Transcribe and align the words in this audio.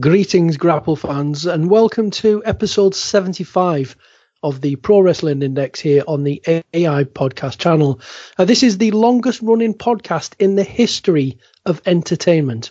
Greetings, 0.00 0.58
Grapple 0.58 0.96
fans, 0.96 1.46
and 1.46 1.70
welcome 1.70 2.10
to 2.10 2.42
episode 2.44 2.94
75 2.94 3.96
of 4.42 4.60
the 4.60 4.76
Pro 4.76 5.00
Wrestling 5.00 5.42
Index 5.42 5.80
here 5.80 6.02
on 6.06 6.24
the 6.24 6.42
AI 6.74 7.04
podcast 7.04 7.56
channel. 7.56 8.00
Uh, 8.36 8.44
this 8.44 8.62
is 8.62 8.76
the 8.76 8.90
longest 8.90 9.40
running 9.40 9.72
podcast 9.72 10.34
in 10.38 10.56
the 10.56 10.62
history 10.62 11.38
of 11.64 11.80
entertainment. 11.86 12.70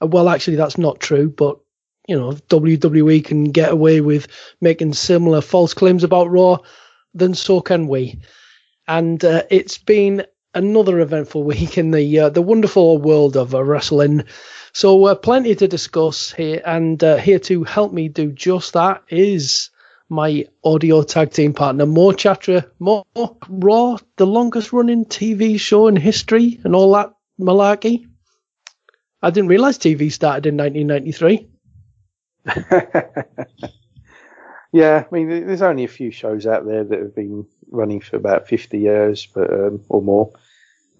Uh, 0.00 0.06
well, 0.06 0.28
actually, 0.28 0.56
that's 0.56 0.78
not 0.78 1.00
true, 1.00 1.28
but 1.28 1.58
you 2.06 2.16
know, 2.16 2.30
WWE 2.32 3.24
can 3.24 3.50
get 3.50 3.72
away 3.72 4.00
with 4.00 4.28
making 4.60 4.92
similar 4.92 5.40
false 5.40 5.74
claims 5.74 6.04
about 6.04 6.30
Raw, 6.30 6.58
then 7.12 7.34
so 7.34 7.60
can 7.60 7.88
we. 7.88 8.20
And 8.86 9.22
uh, 9.24 9.42
it's 9.50 9.78
been 9.78 10.24
another 10.54 11.00
eventful 11.00 11.42
week 11.44 11.76
in 11.76 11.90
the 11.90 12.20
uh, 12.20 12.28
the 12.30 12.42
wonderful 12.42 12.98
world 12.98 13.36
of 13.36 13.54
uh, 13.54 13.62
wrestling. 13.64 14.24
So, 14.72 15.06
uh, 15.06 15.14
plenty 15.14 15.54
to 15.56 15.68
discuss 15.68 16.32
here, 16.32 16.62
and 16.64 17.02
uh, 17.02 17.16
here 17.16 17.40
to 17.40 17.64
help 17.64 17.92
me 17.92 18.08
do 18.08 18.30
just 18.32 18.74
that 18.74 19.02
is 19.08 19.70
my 20.08 20.46
audio 20.64 21.02
tag 21.02 21.32
team 21.32 21.54
partner, 21.54 21.86
Mo 21.86 22.12
Chatra, 22.12 22.68
Mo 22.78 23.04
Raw, 23.48 23.96
the 24.16 24.26
longest 24.26 24.72
running 24.72 25.04
TV 25.04 25.58
show 25.58 25.86
in 25.88 25.96
history, 25.96 26.60
and 26.64 26.74
all 26.74 26.92
that 26.92 27.12
malarkey. 27.40 28.06
I 29.22 29.30
didn't 29.30 29.48
realize 29.48 29.78
TV 29.78 30.10
started 30.12 30.46
in 30.46 30.56
1993. 30.56 31.48
yeah, 34.72 35.04
I 35.04 35.14
mean, 35.14 35.28
there's 35.28 35.62
only 35.62 35.84
a 35.84 35.88
few 35.88 36.10
shows 36.10 36.46
out 36.46 36.66
there 36.66 36.84
that 36.84 36.98
have 36.98 37.14
been 37.14 37.46
running 37.70 38.00
for 38.00 38.16
about 38.16 38.48
50 38.48 38.78
years, 38.78 39.26
but 39.26 39.52
um, 39.52 39.82
or 39.88 40.02
more. 40.02 40.32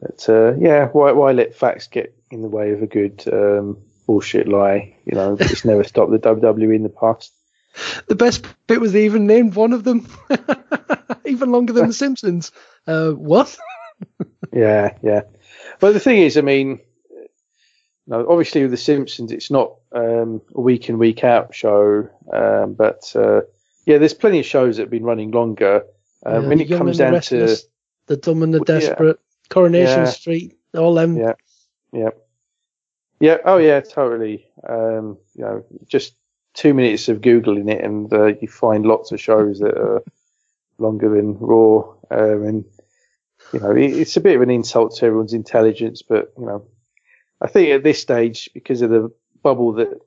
But 0.01 0.29
uh, 0.29 0.55
yeah, 0.57 0.87
why, 0.89 1.13
why 1.13 1.33
let 1.33 1.55
facts 1.55 1.87
get 1.87 2.15
in 2.31 2.43
the 2.43 2.49
way 2.49 2.73
of 2.73 2.83
a 2.83 2.87
good 2.87 3.23
um, 3.33 3.79
bullshit 4.07 4.49
lie? 4.49 4.97
You 5.05 5.15
know, 5.15 5.37
it's 5.41 5.65
never 5.65 5.85
stopped 5.85 6.11
the 6.11 6.19
WWE 6.19 6.75
in 6.75 6.83
the 6.83 6.89
past. 6.89 7.33
The 8.09 8.17
best 8.17 8.45
bit 8.67 8.81
was 8.81 8.93
they 8.93 9.05
even 9.05 9.27
named 9.27 9.55
one 9.55 9.73
of 9.73 9.85
them, 9.85 10.09
even 11.25 11.53
longer 11.53 11.73
than 11.73 11.87
The 11.87 11.95
Simpsons. 11.95 12.51
Uh, 12.87 13.13
what? 13.13 13.57
yeah, 14.53 14.97
yeah. 15.03 15.23
But 15.79 15.93
the 15.93 16.01
thing 16.01 16.19
is, 16.19 16.37
I 16.37 16.41
mean, 16.41 16.81
no, 18.09 18.27
obviously 18.29 18.63
with 18.63 18.73
The 18.73 18.77
Simpsons, 18.77 19.31
it's 19.31 19.53
not 19.53 19.77
um, 19.93 20.43
a 20.53 20.61
week 20.61 20.89
in 20.89 20.99
week 20.99 21.23
out 21.23 21.55
show, 21.55 22.09
um, 22.33 22.75
but 22.75 23.13
uh, 23.15 23.43
yeah, 23.87 23.99
there's 23.99 24.15
plenty 24.15 24.41
of 24.41 24.47
shows 24.47 24.77
that 24.77 24.85
have 24.85 24.91
been 24.91 25.05
running 25.05 25.31
longer. 25.31 25.85
Uh, 26.27 26.41
Yeah, 26.41 26.49
when 26.49 26.61
it 26.61 26.69
comes 26.69 26.99
down 26.99 27.21
to 27.21 27.57
the 28.07 28.17
dumb 28.17 28.43
and 28.43 28.53
the 28.53 28.61
desperate, 28.61 29.21
Coronation 29.51 30.05
Yeah. 30.05 30.11
Street, 30.11 30.59
all 30.75 30.95
them. 30.95 31.17
Yeah. 31.17 31.35
Yeah. 31.93 32.11
Yeah. 33.21 33.39
Oh, 33.45 33.59
yeah. 33.59 33.81
Totally. 33.81 34.47
Um, 34.67 35.19
you 35.35 35.45
know, 35.45 35.65
just 35.87 36.15
two 36.55 36.73
minutes 36.75 37.09
of 37.09 37.21
googling 37.21 37.71
it, 37.71 37.85
and 37.85 38.13
uh, 38.13 38.27
you 38.41 38.49
find 38.49 38.87
lots 38.87 39.13
of 39.13 39.21
shows 39.21 39.59
that 39.59 39.77
are 39.77 40.03
longer 40.79 41.15
than 41.15 41.39
Raw. 41.39 41.95
Um, 42.11 42.43
and 42.45 42.65
you 43.53 43.61
know, 43.61 43.73
it, 43.73 43.93
it's 43.93 44.17
a 44.17 44.21
bit 44.21 44.37
of 44.37 44.43
an 44.43 44.51
insult 44.51 44.97
to 44.97 45.07
everyone's 45.07 45.35
intelligence, 45.35 46.03
but 46.03 46.33
you 46.39 46.47
know, 46.47 46.67
I 47.41 47.49
think 47.49 47.71
at 47.71 47.83
this 47.83 48.01
stage, 48.01 48.51
because 48.55 48.83
of 48.83 48.91
the 48.91 49.13
bubble 49.43 49.73
that 49.75 49.99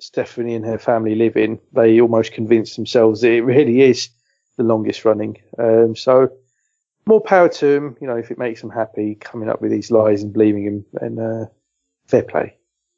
Stephanie 0.00 0.54
and 0.54 0.64
her 0.64 0.78
family 0.78 1.14
live 1.14 1.36
in, 1.36 1.58
they 1.72 2.00
almost 2.00 2.32
convince 2.32 2.76
themselves 2.76 3.20
that 3.20 3.32
it 3.32 3.42
really 3.42 3.82
is 3.82 4.10
the 4.56 4.62
longest 4.62 5.04
running. 5.04 5.38
Um, 5.58 5.96
so 5.96 6.30
more 7.08 7.20
power 7.20 7.48
to 7.48 7.66
him. 7.66 7.96
You 8.00 8.06
know, 8.06 8.16
if 8.16 8.30
it 8.30 8.38
makes 8.38 8.62
him 8.62 8.70
happy, 8.70 9.16
coming 9.16 9.48
up 9.48 9.60
with 9.60 9.70
these 9.70 9.90
lies 9.90 10.22
and 10.22 10.32
believing 10.32 10.64
them, 10.64 10.84
then 10.92 11.18
uh, 11.18 11.46
fair 12.06 12.22
play. 12.22 12.54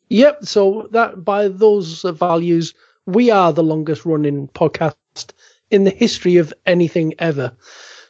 Yep. 0.09 0.45
So 0.45 0.89
that 0.91 1.25
by 1.25 1.49
those 1.49 2.03
values, 2.03 2.75
we 3.07 3.31
are 3.31 3.53
the 3.53 3.63
longest 3.63 4.05
running 4.05 4.49
podcast 4.49 5.33
in 5.71 5.85
the 5.85 5.91
history 5.91 6.37
of 6.37 6.53
anything 6.67 7.15
ever. 7.19 7.57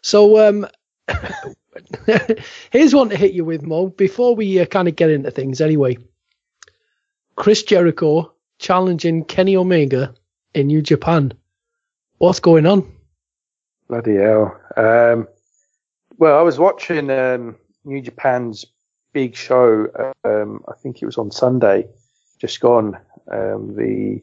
So 0.02 0.48
um, 0.48 0.66
here's 2.70 2.94
one 2.94 3.10
to 3.10 3.16
hit 3.16 3.32
you 3.32 3.44
with, 3.44 3.62
Mo. 3.62 3.88
Before 3.88 4.34
we 4.34 4.58
uh, 4.58 4.66
kind 4.66 4.88
of 4.88 4.96
get 4.96 5.10
into 5.10 5.30
things, 5.30 5.60
anyway. 5.60 5.98
Chris 7.36 7.62
Jericho 7.62 8.32
challenging 8.58 9.24
Kenny 9.24 9.56
Omega 9.56 10.14
in 10.54 10.66
New 10.66 10.82
Japan. 10.82 11.32
What's 12.18 12.40
going 12.40 12.66
on? 12.66 12.90
Bloody 13.88 14.16
hell. 14.16 14.60
Um, 14.76 15.26
well, 16.20 16.38
I 16.38 16.42
was 16.42 16.58
watching 16.58 17.10
um, 17.10 17.56
New 17.82 18.02
Japan's 18.02 18.66
big 19.14 19.34
show. 19.34 19.86
Um, 20.22 20.62
I 20.68 20.74
think 20.74 21.00
it 21.00 21.06
was 21.06 21.16
on 21.16 21.30
Sunday, 21.30 21.88
just 22.38 22.60
gone. 22.60 22.98
Um, 23.32 23.74
the 23.74 24.22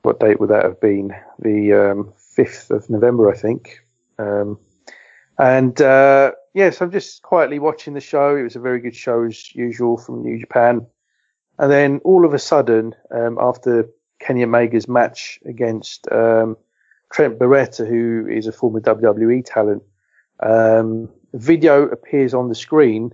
what 0.00 0.18
date 0.18 0.40
would 0.40 0.48
that 0.48 0.64
have 0.64 0.80
been? 0.80 1.14
The 1.40 1.74
um, 1.74 2.12
fifth 2.16 2.70
of 2.70 2.88
November, 2.88 3.30
I 3.30 3.36
think. 3.36 3.84
Um, 4.18 4.58
and 5.38 5.78
uh, 5.82 6.32
yes, 6.54 6.80
I'm 6.80 6.90
just 6.90 7.20
quietly 7.20 7.58
watching 7.58 7.92
the 7.92 8.00
show. 8.00 8.34
It 8.34 8.42
was 8.42 8.56
a 8.56 8.60
very 8.60 8.80
good 8.80 8.96
show 8.96 9.24
as 9.24 9.54
usual 9.54 9.98
from 9.98 10.22
New 10.22 10.38
Japan. 10.38 10.86
And 11.58 11.70
then 11.70 12.00
all 12.04 12.24
of 12.24 12.32
a 12.32 12.38
sudden, 12.38 12.94
um, 13.10 13.36
after 13.38 13.90
Kenny 14.20 14.42
Omega's 14.42 14.88
match 14.88 15.38
against 15.44 16.04
Trent 16.04 17.38
Beretta, 17.38 17.86
who 17.86 18.26
is 18.26 18.46
a 18.46 18.52
former 18.52 18.80
WWE 18.80 19.44
talent, 19.44 19.82
um, 20.40 21.08
video 21.32 21.84
appears 21.84 22.34
on 22.34 22.48
the 22.48 22.54
screen 22.54 23.12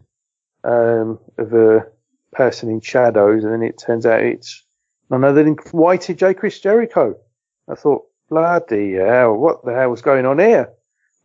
um, 0.64 1.19
of 1.38 1.52
a 1.52 1.87
person 2.32 2.70
in 2.70 2.81
shadows, 2.81 3.44
and 3.44 3.52
then 3.52 3.62
it 3.62 3.78
turns 3.78 4.06
out 4.06 4.22
it's 4.22 4.64
none 5.11 5.25
other 5.25 5.43
than 5.43 5.56
Y2J. 5.56 6.37
Chris 6.37 6.61
Jericho. 6.61 7.17
I 7.69 7.75
thought, 7.75 8.06
bloody 8.28 8.94
hell, 8.94 9.34
what 9.34 9.64
the 9.64 9.75
hell 9.75 9.90
was 9.90 10.02
going 10.02 10.26
on 10.26 10.38
here? 10.38 10.70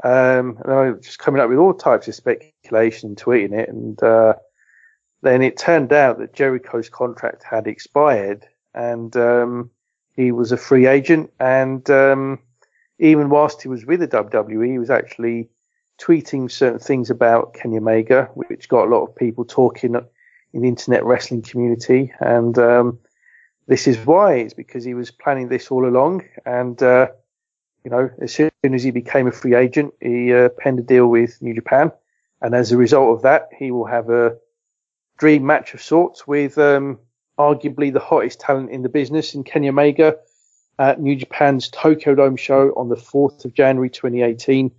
Um, 0.03 0.57
and 0.63 0.74
I 0.74 0.92
was 0.92 1.06
just 1.06 1.19
coming 1.19 1.42
up 1.42 1.50
with 1.50 1.57
all 1.57 1.74
types 1.74 2.07
of 2.07 2.15
speculation, 2.15 3.15
tweeting 3.15 3.53
it, 3.53 3.69
and 3.69 4.01
uh, 4.03 4.33
then 5.21 5.42
it 5.42 5.57
turned 5.57 5.94
out 5.94 6.19
that 6.19 6.33
Jericho's 6.33 6.89
contract 6.89 7.44
had 7.44 7.68
expired, 7.68 8.45
and 8.74 9.15
um, 9.15 9.71
he 10.13 10.31
was 10.31 10.51
a 10.51 10.57
free 10.57 10.86
agent, 10.86 11.31
and 11.39 11.89
um, 11.89 12.39
even 13.00 13.30
whilst 13.30 13.62
he 13.62 13.68
was 13.68 13.86
with 13.86 14.01
the 14.01 14.07
WWE, 14.07 14.71
he 14.71 14.80
was 14.80 14.89
actually 14.89 15.50
tweeting 16.00 16.51
certain 16.51 16.80
things 16.80 17.09
about 17.09 17.53
Kenny 17.53 17.77
Omega, 17.77 18.30
which 18.33 18.69
got 18.69 18.88
a 18.88 18.89
lot 18.89 19.03
of 19.03 19.15
people 19.15 19.45
talking 19.45 19.95
in 20.53 20.62
the 20.62 20.68
internet 20.68 21.03
wrestling 21.06 21.42
community, 21.42 22.13
and 22.19 22.57
um, 22.57 23.00
this 23.68 23.88
is 23.88 23.97
why. 24.06 24.36
It's 24.36 24.53
because 24.53 24.83
he 24.83 24.94
was 24.94 25.12
planning 25.12 25.50
this 25.50 25.71
all 25.71 25.88
along, 25.88 26.24
and 26.45 26.81
uh, 26.81 27.07
you 27.83 27.92
know, 27.92 28.09
as 28.19 28.33
soon 28.33 28.51
as 28.63 28.83
he 28.83 28.92
became 28.92 29.27
a 29.27 29.31
free 29.31 29.56
agent, 29.56 29.94
he 30.01 30.33
uh, 30.33 30.50
penned 30.57 30.80
a 30.80 30.83
deal 30.83 31.07
with 31.07 31.42
New 31.42 31.53
Japan, 31.53 31.92
and 32.42 32.56
as 32.56 32.71
a 32.71 32.77
result 32.77 33.15
of 33.15 33.24
that, 33.24 33.50
he 33.57 33.71
will 33.71 33.86
have 33.86 34.09
a 34.09 34.38
dream 35.18 35.45
match 35.45 35.74
of 35.74 35.81
sorts 35.81 36.27
with 36.27 36.57
um, 36.57 37.00
arguably 37.38 37.92
the 37.92 38.00
hottest 38.00 38.39
talent 38.39 38.69
in 38.69 38.81
the 38.81 38.89
business 38.89 39.33
in 39.33 39.44
Kenny 39.44 39.69
Omega 39.69 40.18
at 40.77 41.00
New 41.00 41.15
Japan's 41.15 41.69
Tokyo 41.69 42.15
Dome 42.15 42.36
show 42.36 42.74
on 42.75 42.89
the 42.89 42.95
4th 42.95 43.45
of 43.45 43.53
January 43.53 43.89
2018. 43.89 44.71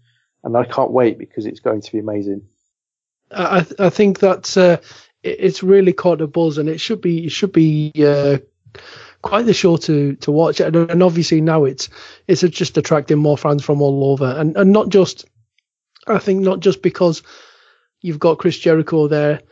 And 0.46 0.56
I 0.56 0.64
can't 0.64 0.92
wait 0.92 1.18
because 1.18 1.44
it's 1.44 1.58
going 1.58 1.80
to 1.80 1.92
be 1.92 1.98
amazing. 1.98 2.46
I, 3.32 3.66
I 3.80 3.90
think 3.90 4.20
that 4.20 4.56
uh, 4.56 4.76
it's 5.24 5.64
really 5.64 5.92
caught 5.92 6.20
a 6.20 6.28
buzz, 6.28 6.56
and 6.56 6.68
it 6.68 6.80
should 6.80 7.00
be 7.00 7.26
it 7.26 7.32
should 7.32 7.50
be 7.50 7.92
uh, 7.98 8.38
quite 9.22 9.44
the 9.44 9.52
show 9.52 9.76
to 9.76 10.14
to 10.14 10.30
watch. 10.30 10.60
And, 10.60 10.76
and 10.76 11.02
obviously 11.02 11.40
now 11.40 11.64
it's 11.64 11.88
it's 12.28 12.42
just 12.42 12.78
attracting 12.78 13.18
more 13.18 13.36
fans 13.36 13.64
from 13.64 13.82
all 13.82 14.12
over, 14.12 14.26
and 14.38 14.56
and 14.56 14.72
not 14.72 14.88
just 14.88 15.24
I 16.06 16.20
think 16.20 16.42
not 16.42 16.60
just 16.60 16.80
because 16.80 17.24
you've 18.00 18.20
got 18.20 18.38
Chris 18.38 18.56
Jericho 18.56 19.08
there 19.08 19.42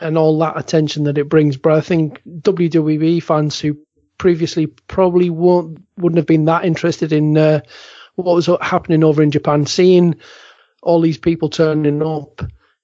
and 0.00 0.18
all 0.18 0.36
that 0.40 0.58
attention 0.58 1.04
that 1.04 1.16
it 1.16 1.28
brings, 1.28 1.56
but 1.56 1.74
I 1.74 1.80
think 1.80 2.20
WWE 2.26 3.22
fans 3.22 3.60
who 3.60 3.78
previously 4.18 4.66
probably 4.66 5.30
won't 5.30 5.80
wouldn't 5.96 6.16
have 6.16 6.26
been 6.26 6.46
that 6.46 6.64
interested 6.64 7.12
in 7.12 7.38
uh, 7.38 7.60
what 8.14 8.34
was 8.34 8.48
happening 8.60 9.04
over 9.04 9.22
in 9.22 9.30
Japan, 9.30 9.66
seeing 9.66 10.16
all 10.82 11.00
these 11.00 11.18
people 11.18 11.48
turning 11.48 12.02
up 12.02 12.42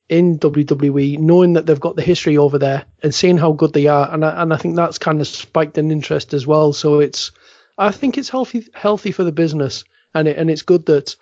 in 0.09 0.41
WWE, 0.41 1.19
knowing 1.19 1.53
that 1.53 1.67
they've 1.67 1.79
got 1.79 1.95
the 1.95 2.03
history 2.03 2.37
over 2.37 2.59
there 2.59 2.85
and 3.03 3.15
seeing 3.15 3.39
how 3.39 3.53
good 3.53 3.73
they 3.73 3.87
are, 3.87 4.13
and 4.13 4.25
I, 4.25 4.43
and 4.43 4.53
I 4.53 4.57
think 4.57 4.75
that's 4.75 4.99
kind 4.99 5.21
of 5.21 5.29
spiked 5.29 5.79
an 5.79 5.93
interest 5.93 6.35
as 6.35 6.47
well. 6.47 6.73
So 6.73 6.99
it's, 6.99 7.31
I 7.79 7.93
think 7.93 8.19
it's 8.19 8.29
healthy 8.29 8.67
healthy 8.75 9.13
for 9.13 9.23
the 9.23 9.33
business, 9.33 9.85
and 10.13 10.27
it, 10.27 10.37
and 10.37 10.51
it's 10.51 10.63
good 10.63 10.87
that 10.87 11.15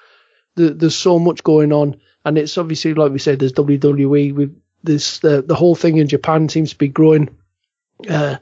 the, 0.55 0.71
there's 0.71 0.97
so 0.97 1.19
much 1.19 1.45
going 1.45 1.71
on, 1.71 2.01
and 2.25 2.39
it's 2.39 2.57
obviously 2.57 2.95
like 2.95 3.13
we 3.13 3.19
said, 3.19 3.39
there's 3.39 3.53
WWE 3.53 4.35
with 4.35 4.59
this 4.83 5.19
the 5.19 5.43
the 5.43 5.55
whole 5.55 5.75
thing 5.75 5.99
in 5.99 6.09
Japan 6.09 6.49
seems 6.49 6.71
to 6.71 6.79
be 6.79 6.89
growing, 6.89 7.37
uh, 8.09 8.37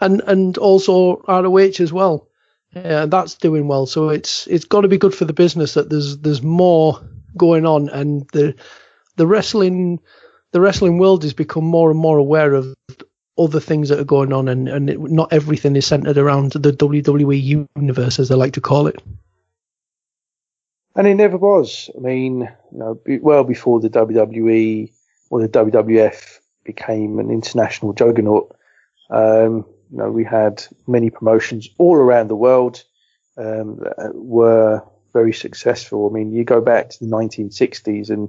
and 0.00 0.22
and 0.26 0.56
also 0.56 1.22
ROH 1.28 1.80
as 1.80 1.92
well, 1.92 2.28
uh, 2.76 3.06
that's 3.06 3.34
doing 3.34 3.68
well. 3.68 3.86
So 3.86 4.08
it's 4.08 4.46
it's 4.46 4.64
got 4.64 4.82
to 4.82 4.88
be 4.88 4.98
good 4.98 5.14
for 5.14 5.24
the 5.24 5.32
business 5.32 5.74
that 5.74 5.90
there's 5.90 6.18
there's 6.18 6.42
more 6.42 7.00
going 7.36 7.66
on, 7.66 7.88
and 7.88 8.28
the 8.32 8.54
the 9.16 9.26
wrestling 9.26 10.00
the 10.52 10.60
wrestling 10.60 10.98
world 10.98 11.22
has 11.22 11.34
become 11.34 11.64
more 11.64 11.90
and 11.90 11.98
more 11.98 12.18
aware 12.18 12.54
of 12.54 12.74
other 13.36 13.60
things 13.60 13.88
that 13.88 13.98
are 13.98 14.04
going 14.04 14.32
on, 14.32 14.48
and 14.48 14.68
and 14.68 14.90
it, 14.90 15.00
not 15.00 15.32
everything 15.32 15.76
is 15.76 15.86
centered 15.86 16.18
around 16.18 16.52
the 16.52 16.72
WWE 16.72 17.66
universe, 17.76 18.18
as 18.18 18.28
they 18.28 18.34
like 18.34 18.54
to 18.54 18.60
call 18.60 18.86
it. 18.86 19.02
And 20.96 21.08
it 21.08 21.16
never 21.16 21.36
was. 21.36 21.90
I 21.96 22.00
mean, 22.00 22.48
you 22.72 22.78
know, 22.78 23.00
well 23.20 23.42
before 23.42 23.80
the 23.80 23.90
WWE 23.90 24.92
or 25.30 25.40
the 25.42 25.48
WWF 25.48 26.38
became 26.62 27.18
an 27.18 27.30
international 27.30 27.92
juggernaut, 27.92 28.56
um, 29.10 29.66
you 29.94 30.00
know, 30.00 30.10
we 30.10 30.24
had 30.24 30.64
many 30.88 31.08
promotions 31.08 31.68
all 31.78 31.94
around 31.94 32.26
the 32.26 32.36
world 32.36 32.82
um, 33.38 33.76
that 33.76 34.12
were 34.14 34.82
very 35.12 35.32
successful. 35.32 36.10
I 36.10 36.12
mean, 36.12 36.32
you 36.32 36.42
go 36.42 36.60
back 36.60 36.90
to 36.90 36.98
the 36.98 37.10
1960s 37.10 38.10
and 38.10 38.28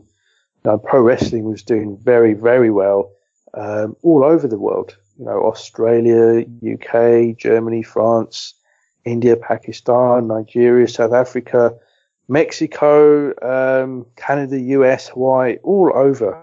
now, 0.66 0.78
pro 0.78 1.00
wrestling 1.02 1.44
was 1.44 1.62
doing 1.62 1.96
very, 1.96 2.34
very 2.34 2.72
well 2.72 3.12
um, 3.54 3.96
all 4.02 4.24
over 4.24 4.48
the 4.48 4.58
world. 4.58 4.98
You 5.20 5.26
know, 5.26 5.46
Australia, 5.46 6.44
UK, 6.74 7.38
Germany, 7.38 7.84
France, 7.84 8.56
India, 9.06 9.38
Pakistan, 9.38 10.28
Nigeria, 10.28 10.88
South 10.88 11.14
Africa, 11.14 11.76
Mexico, 12.28 13.34
um, 13.44 14.08
Canada, 14.16 14.60
US, 14.60 15.10
Hawaii, 15.10 15.58
all 15.64 15.92
over, 15.94 16.42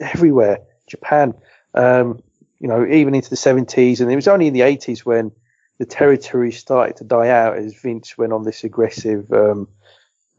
everywhere. 0.00 0.58
Japan, 0.88 1.32
um, 1.74 2.20
you 2.58 2.68
know, 2.68 2.86
even 2.86 3.14
into 3.14 3.30
the 3.30 3.36
70s, 3.36 4.00
and 4.00 4.10
it 4.10 4.16
was 4.16 4.28
only 4.28 4.46
in 4.46 4.54
the 4.54 4.60
80s 4.60 5.00
when 5.00 5.32
the 5.78 5.86
territory 5.86 6.52
started 6.52 6.96
to 6.96 7.04
die 7.04 7.28
out 7.28 7.58
as 7.58 7.74
Vince 7.74 8.16
went 8.16 8.32
on 8.32 8.44
this 8.44 8.64
aggressive 8.64 9.30
um, 9.32 9.68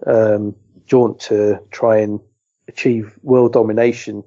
um, 0.06 0.56
jaunt 0.86 1.20
to 1.20 1.60
try 1.72 1.98
and 1.98 2.20
achieve 2.68 3.18
world 3.22 3.54
domination 3.54 4.24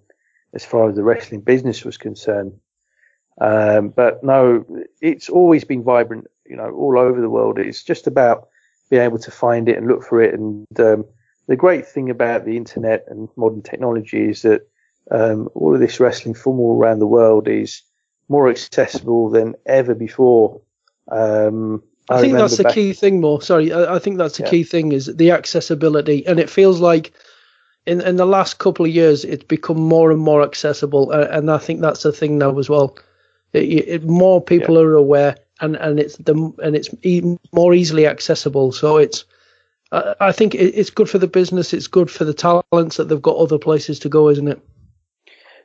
as 0.54 0.64
far 0.64 0.88
as 0.88 0.96
the 0.96 1.02
wrestling 1.02 1.40
business 1.40 1.84
was 1.84 1.96
concerned. 1.96 2.52
Um, 3.40 3.88
but 3.88 4.22
no, 4.22 4.64
it's 5.00 5.28
always 5.28 5.64
been 5.64 5.82
vibrant, 5.82 6.26
you 6.46 6.56
know, 6.56 6.70
all 6.70 6.98
over 6.98 7.20
the 7.20 7.30
world. 7.30 7.58
It's 7.58 7.82
just 7.82 8.06
about 8.06 8.48
being 8.90 9.02
able 9.02 9.18
to 9.18 9.30
find 9.30 9.68
it 9.68 9.78
and 9.78 9.86
look 9.86 10.02
for 10.04 10.22
it. 10.22 10.34
And 10.34 10.66
um, 10.78 11.04
the 11.46 11.56
great 11.56 11.86
thing 11.86 12.10
about 12.10 12.44
the 12.44 12.56
internet 12.56 13.04
and 13.08 13.28
modern 13.36 13.62
technology 13.62 14.28
is 14.30 14.42
that 14.42 14.68
um, 15.10 15.48
all 15.54 15.74
of 15.74 15.80
this 15.80 16.00
wrestling 16.00 16.34
from 16.34 16.60
all 16.60 16.78
around 16.78 16.98
the 16.98 17.06
world 17.06 17.48
is 17.48 17.82
more 18.28 18.48
accessible 18.48 19.30
than 19.30 19.54
ever 19.66 19.94
before. 19.94 20.60
Um, 21.10 21.82
I, 22.08 22.16
I 22.16 22.20
think 22.20 22.32
that's 22.34 22.56
the 22.56 22.70
key 22.72 22.92
thing, 22.92 23.20
more. 23.20 23.42
Sorry, 23.42 23.72
I, 23.72 23.96
I 23.96 23.98
think 23.98 24.18
that's 24.18 24.38
the 24.38 24.44
yeah. 24.44 24.50
key 24.50 24.64
thing 24.64 24.92
is 24.92 25.06
the 25.06 25.30
accessibility, 25.32 26.26
and 26.26 26.40
it 26.40 26.50
feels 26.50 26.80
like 26.80 27.12
in 27.86 28.00
in 28.00 28.16
the 28.16 28.26
last 28.26 28.58
couple 28.58 28.86
of 28.86 28.92
years, 28.92 29.24
it's 29.24 29.44
become 29.44 29.78
more 29.78 30.10
and 30.10 30.20
more 30.20 30.42
accessible, 30.42 31.12
uh, 31.12 31.28
and 31.30 31.50
I 31.50 31.58
think 31.58 31.80
that's 31.80 32.02
the 32.02 32.12
thing 32.12 32.38
now 32.38 32.58
as 32.58 32.68
well. 32.68 32.96
It, 33.52 33.88
it, 33.88 34.04
more 34.04 34.40
people 34.40 34.76
yeah. 34.76 34.82
are 34.82 34.94
aware, 34.94 35.36
and 35.60 35.76
and 35.76 35.98
it's 35.98 36.16
the 36.16 36.34
and 36.62 36.76
it's 36.76 36.88
e- 37.02 37.36
more 37.52 37.74
easily 37.74 38.06
accessible. 38.06 38.72
So 38.72 38.96
it's 38.96 39.24
uh, 39.92 40.14
I 40.20 40.32
think 40.32 40.54
it, 40.54 40.74
it's 40.74 40.90
good 40.90 41.10
for 41.10 41.18
the 41.18 41.26
business. 41.26 41.72
It's 41.72 41.88
good 41.88 42.10
for 42.10 42.24
the 42.24 42.34
talents 42.34 42.96
that 42.96 43.08
they've 43.08 43.20
got 43.20 43.36
other 43.36 43.58
places 43.58 43.98
to 44.00 44.08
go, 44.08 44.28
isn't 44.28 44.48
it? 44.48 44.60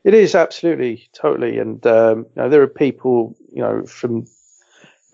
It 0.05 0.13
is 0.13 0.35
absolutely, 0.35 1.09
totally, 1.13 1.57
and 1.57 1.83
um, 1.87 2.19
you 2.19 2.43
know, 2.43 2.47
there 2.47 2.61
are 2.61 2.67
people 2.67 3.35
you 3.51 3.63
know 3.63 3.87
from 3.87 4.27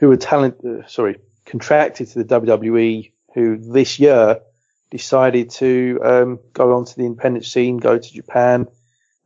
who 0.01 0.09
were 0.09 0.17
talent, 0.17 0.57
uh, 0.65 0.85
sorry, 0.85 1.17
contracted 1.45 2.09
to 2.09 2.21
the 2.21 2.41
WWE 2.41 3.09
who 3.33 3.55
this 3.55 4.01
year 4.01 4.41
decided 4.89 5.49
to 5.51 5.97
um, 6.03 6.39
go 6.51 6.75
onto 6.75 6.95
the 6.95 7.05
independent 7.05 7.45
scene, 7.45 7.77
go 7.77 7.97
to 7.97 8.13
Japan, 8.13 8.67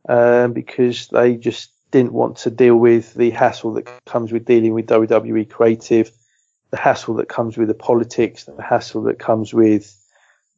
um, 0.08 0.52
because 0.52 1.08
they 1.08 1.34
just 1.34 1.72
didn't 1.90 2.12
want 2.12 2.36
to 2.36 2.50
deal 2.52 2.76
with 2.76 3.12
the 3.14 3.30
hassle 3.30 3.72
that 3.72 3.90
comes 4.04 4.30
with 4.30 4.44
dealing 4.44 4.72
with 4.72 4.86
WWE 4.86 5.50
creative, 5.50 6.12
the 6.70 6.76
hassle 6.76 7.14
that 7.14 7.28
comes 7.28 7.56
with 7.56 7.66
the 7.66 7.74
politics, 7.74 8.44
the 8.44 8.62
hassle 8.62 9.02
that 9.02 9.18
comes 9.18 9.52
with 9.52 9.92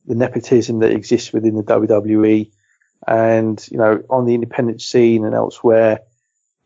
the 0.05 0.15
nepotism 0.15 0.81
that 0.81 0.93
exists 0.93 1.33
within 1.33 1.55
the 1.55 1.63
WWE. 1.63 2.51
And, 3.09 3.67
you 3.71 3.79
know, 3.79 4.03
on 4.11 4.27
the 4.27 4.35
independent 4.35 4.83
scene 4.83 5.25
and 5.25 5.35
elsewhere, 5.35 6.01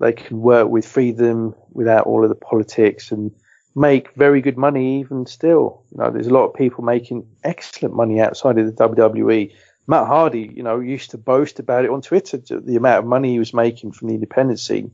they 0.01 0.13
can 0.13 0.41
work 0.41 0.69
with 0.69 0.85
freedom 0.85 1.55
without 1.71 2.07
all 2.07 2.25
of 2.25 2.29
the 2.29 2.35
politics 2.35 3.13
and 3.13 3.31
make 3.77 4.13
very 4.17 4.41
good 4.41 4.59
money 4.59 4.99
even 4.99 5.25
still. 5.25 5.85
You 5.93 5.99
know, 5.99 6.11
there's 6.11 6.27
a 6.27 6.35
lot 6.35 6.47
of 6.47 6.55
people 6.55 6.83
making 6.83 7.29
excellent 7.45 7.95
money 7.95 8.21
outside 8.21 8.59
of 8.59 8.67
the 8.67 8.73
WWE. 8.73 9.55
Matt 9.87 10.09
Hardy, 10.09 10.53
you 10.53 10.65
know, 10.65 10.81
used 10.81 11.13
to 11.13 11.19
boast 11.19 11.61
about 11.61 11.85
it 11.85 11.93
on 11.93 12.03
Twitter, 12.03 12.39
the 12.39 12.77
amount 12.77 12.99
of 12.99 13.07
money 13.07 13.31
he 13.31 13.39
was 13.39 13.55
making 13.55 13.93
from 13.93 14.09
the 14.09 14.15
independent 14.15 14.59
scene. 14.59 14.91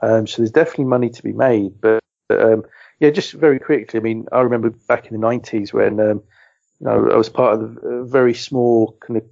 Um, 0.00 0.28
so 0.28 0.42
there's 0.42 0.52
definitely 0.52 0.84
money 0.84 1.10
to 1.10 1.22
be 1.24 1.32
made. 1.32 1.80
But, 1.80 2.00
um, 2.30 2.62
yeah, 3.00 3.10
just 3.10 3.32
very 3.32 3.58
quickly, 3.58 3.98
I 3.98 4.02
mean, 4.02 4.28
I 4.30 4.42
remember 4.42 4.70
back 4.70 5.06
in 5.06 5.20
the 5.20 5.26
90s 5.26 5.72
when, 5.72 5.98
um, 5.98 6.22
you 6.78 6.86
know, 6.86 7.10
I 7.10 7.16
was 7.16 7.28
part 7.28 7.60
of 7.60 7.78
a 7.82 8.04
very 8.04 8.34
small 8.34 8.96
kind 9.00 9.16
of 9.16 9.24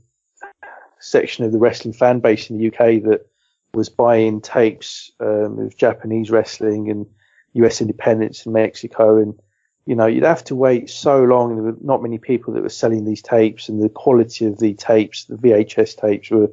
section 1.03 1.45
of 1.45 1.53
the 1.53 1.59
wrestling 1.59 1.93
fan 1.93 2.21
base 2.21 2.49
in 2.49 2.59
the 2.59 2.69
UK 2.69 3.03
that 3.03 3.27
was 3.75 3.89
buying 3.89 4.41
tapes 4.41 5.11
um, 5.21 5.59
of 5.59 5.77
Japanese 5.77 6.31
wrestling 6.31 6.91
and 6.91 7.07
US 7.55 7.81
independence 7.81 8.47
in 8.47 8.53
Mexico. 8.53 9.19
And, 9.19 9.39
you 9.87 9.95
know, 9.95 10.07
you'd 10.07 10.25
have 10.25 10.45
to 10.45 10.55
wait 10.55 10.91
so 10.91 11.25
long. 11.25 11.55
There 11.55 11.65
were 11.65 11.79
not 11.81 12.03
many 12.03 12.19
people 12.19 12.55
that 12.55 12.63
were 12.63 12.69
selling 12.69 13.05
these 13.05 13.23
tapes 13.23 13.69
and 13.69 13.83
the 13.83 13.89
quality 13.89 14.47
of 14.47 14.59
the 14.59 14.75
tapes, 14.75 15.25
the 15.25 15.37
VHS 15.37 15.97
tapes 15.97 16.31
were, 16.31 16.51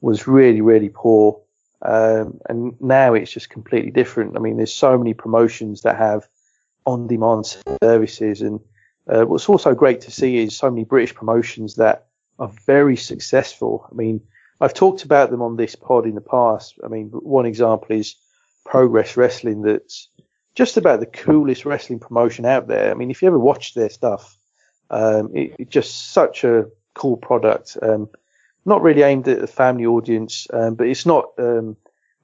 was 0.00 0.26
really, 0.26 0.60
really 0.60 0.90
poor. 0.90 1.40
Um, 1.82 2.40
and 2.48 2.80
now 2.80 3.14
it's 3.14 3.32
just 3.32 3.48
completely 3.48 3.90
different. 3.90 4.36
I 4.36 4.40
mean, 4.40 4.56
there's 4.58 4.72
so 4.72 4.98
many 4.98 5.14
promotions 5.14 5.82
that 5.82 5.96
have 5.96 6.28
on 6.84 7.06
demand 7.06 7.56
services. 7.82 8.42
And 8.42 8.60
uh, 9.08 9.24
what's 9.24 9.48
also 9.48 9.74
great 9.74 10.02
to 10.02 10.10
see 10.10 10.38
is 10.38 10.56
so 10.56 10.70
many 10.70 10.84
British 10.84 11.14
promotions 11.14 11.76
that 11.76 12.06
are 12.40 12.50
very 12.66 12.96
successful. 12.96 13.86
I 13.90 13.94
mean, 13.94 14.22
I've 14.60 14.74
talked 14.74 15.04
about 15.04 15.30
them 15.30 15.42
on 15.42 15.56
this 15.56 15.76
pod 15.76 16.06
in 16.06 16.14
the 16.14 16.20
past. 16.20 16.74
I 16.84 16.88
mean, 16.88 17.08
one 17.08 17.46
example 17.46 17.96
is 17.96 18.16
Progress 18.64 19.16
Wrestling 19.16 19.62
that's 19.62 20.08
just 20.54 20.76
about 20.76 21.00
the 21.00 21.06
coolest 21.06 21.64
wrestling 21.64 22.00
promotion 22.00 22.44
out 22.44 22.66
there. 22.66 22.90
I 22.90 22.94
mean, 22.94 23.10
if 23.10 23.22
you 23.22 23.28
ever 23.28 23.38
watch 23.38 23.74
their 23.74 23.90
stuff, 23.90 24.36
um, 24.90 25.30
it, 25.34 25.54
it's 25.58 25.70
just 25.70 26.12
such 26.12 26.44
a 26.44 26.66
cool 26.94 27.16
product. 27.16 27.76
Um, 27.80 28.08
not 28.64 28.82
really 28.82 29.02
aimed 29.02 29.28
at 29.28 29.42
a 29.42 29.46
family 29.46 29.86
audience, 29.86 30.46
um, 30.52 30.74
but 30.74 30.88
it's 30.88 31.06
not 31.06 31.26
um, 31.38 31.76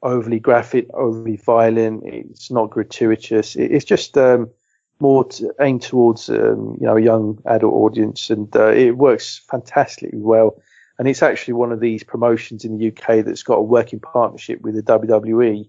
overly 0.02 0.40
graphic, 0.40 0.88
overly 0.92 1.36
violent. 1.36 2.02
It's 2.04 2.50
not 2.50 2.70
gratuitous. 2.70 3.56
It's 3.56 3.84
just 3.84 4.18
um, 4.18 4.50
more 4.98 5.24
to, 5.24 5.54
aimed 5.60 5.82
towards 5.82 6.28
um, 6.28 6.76
you 6.80 6.86
know 6.86 6.96
a 6.96 7.02
young 7.02 7.42
adult 7.46 7.74
audience, 7.74 8.30
and 8.30 8.54
uh, 8.56 8.68
it 8.68 8.96
works 8.96 9.42
fantastically 9.48 10.18
well. 10.18 10.60
And 10.98 11.06
it's 11.06 11.22
actually 11.22 11.54
one 11.54 11.72
of 11.72 11.80
these 11.80 12.02
promotions 12.04 12.64
in 12.64 12.78
the 12.78 12.88
UK 12.88 13.24
that's 13.24 13.42
got 13.42 13.58
a 13.58 13.62
working 13.62 14.00
partnership 14.00 14.62
with 14.62 14.74
the 14.74 14.82
WWE. 14.82 15.68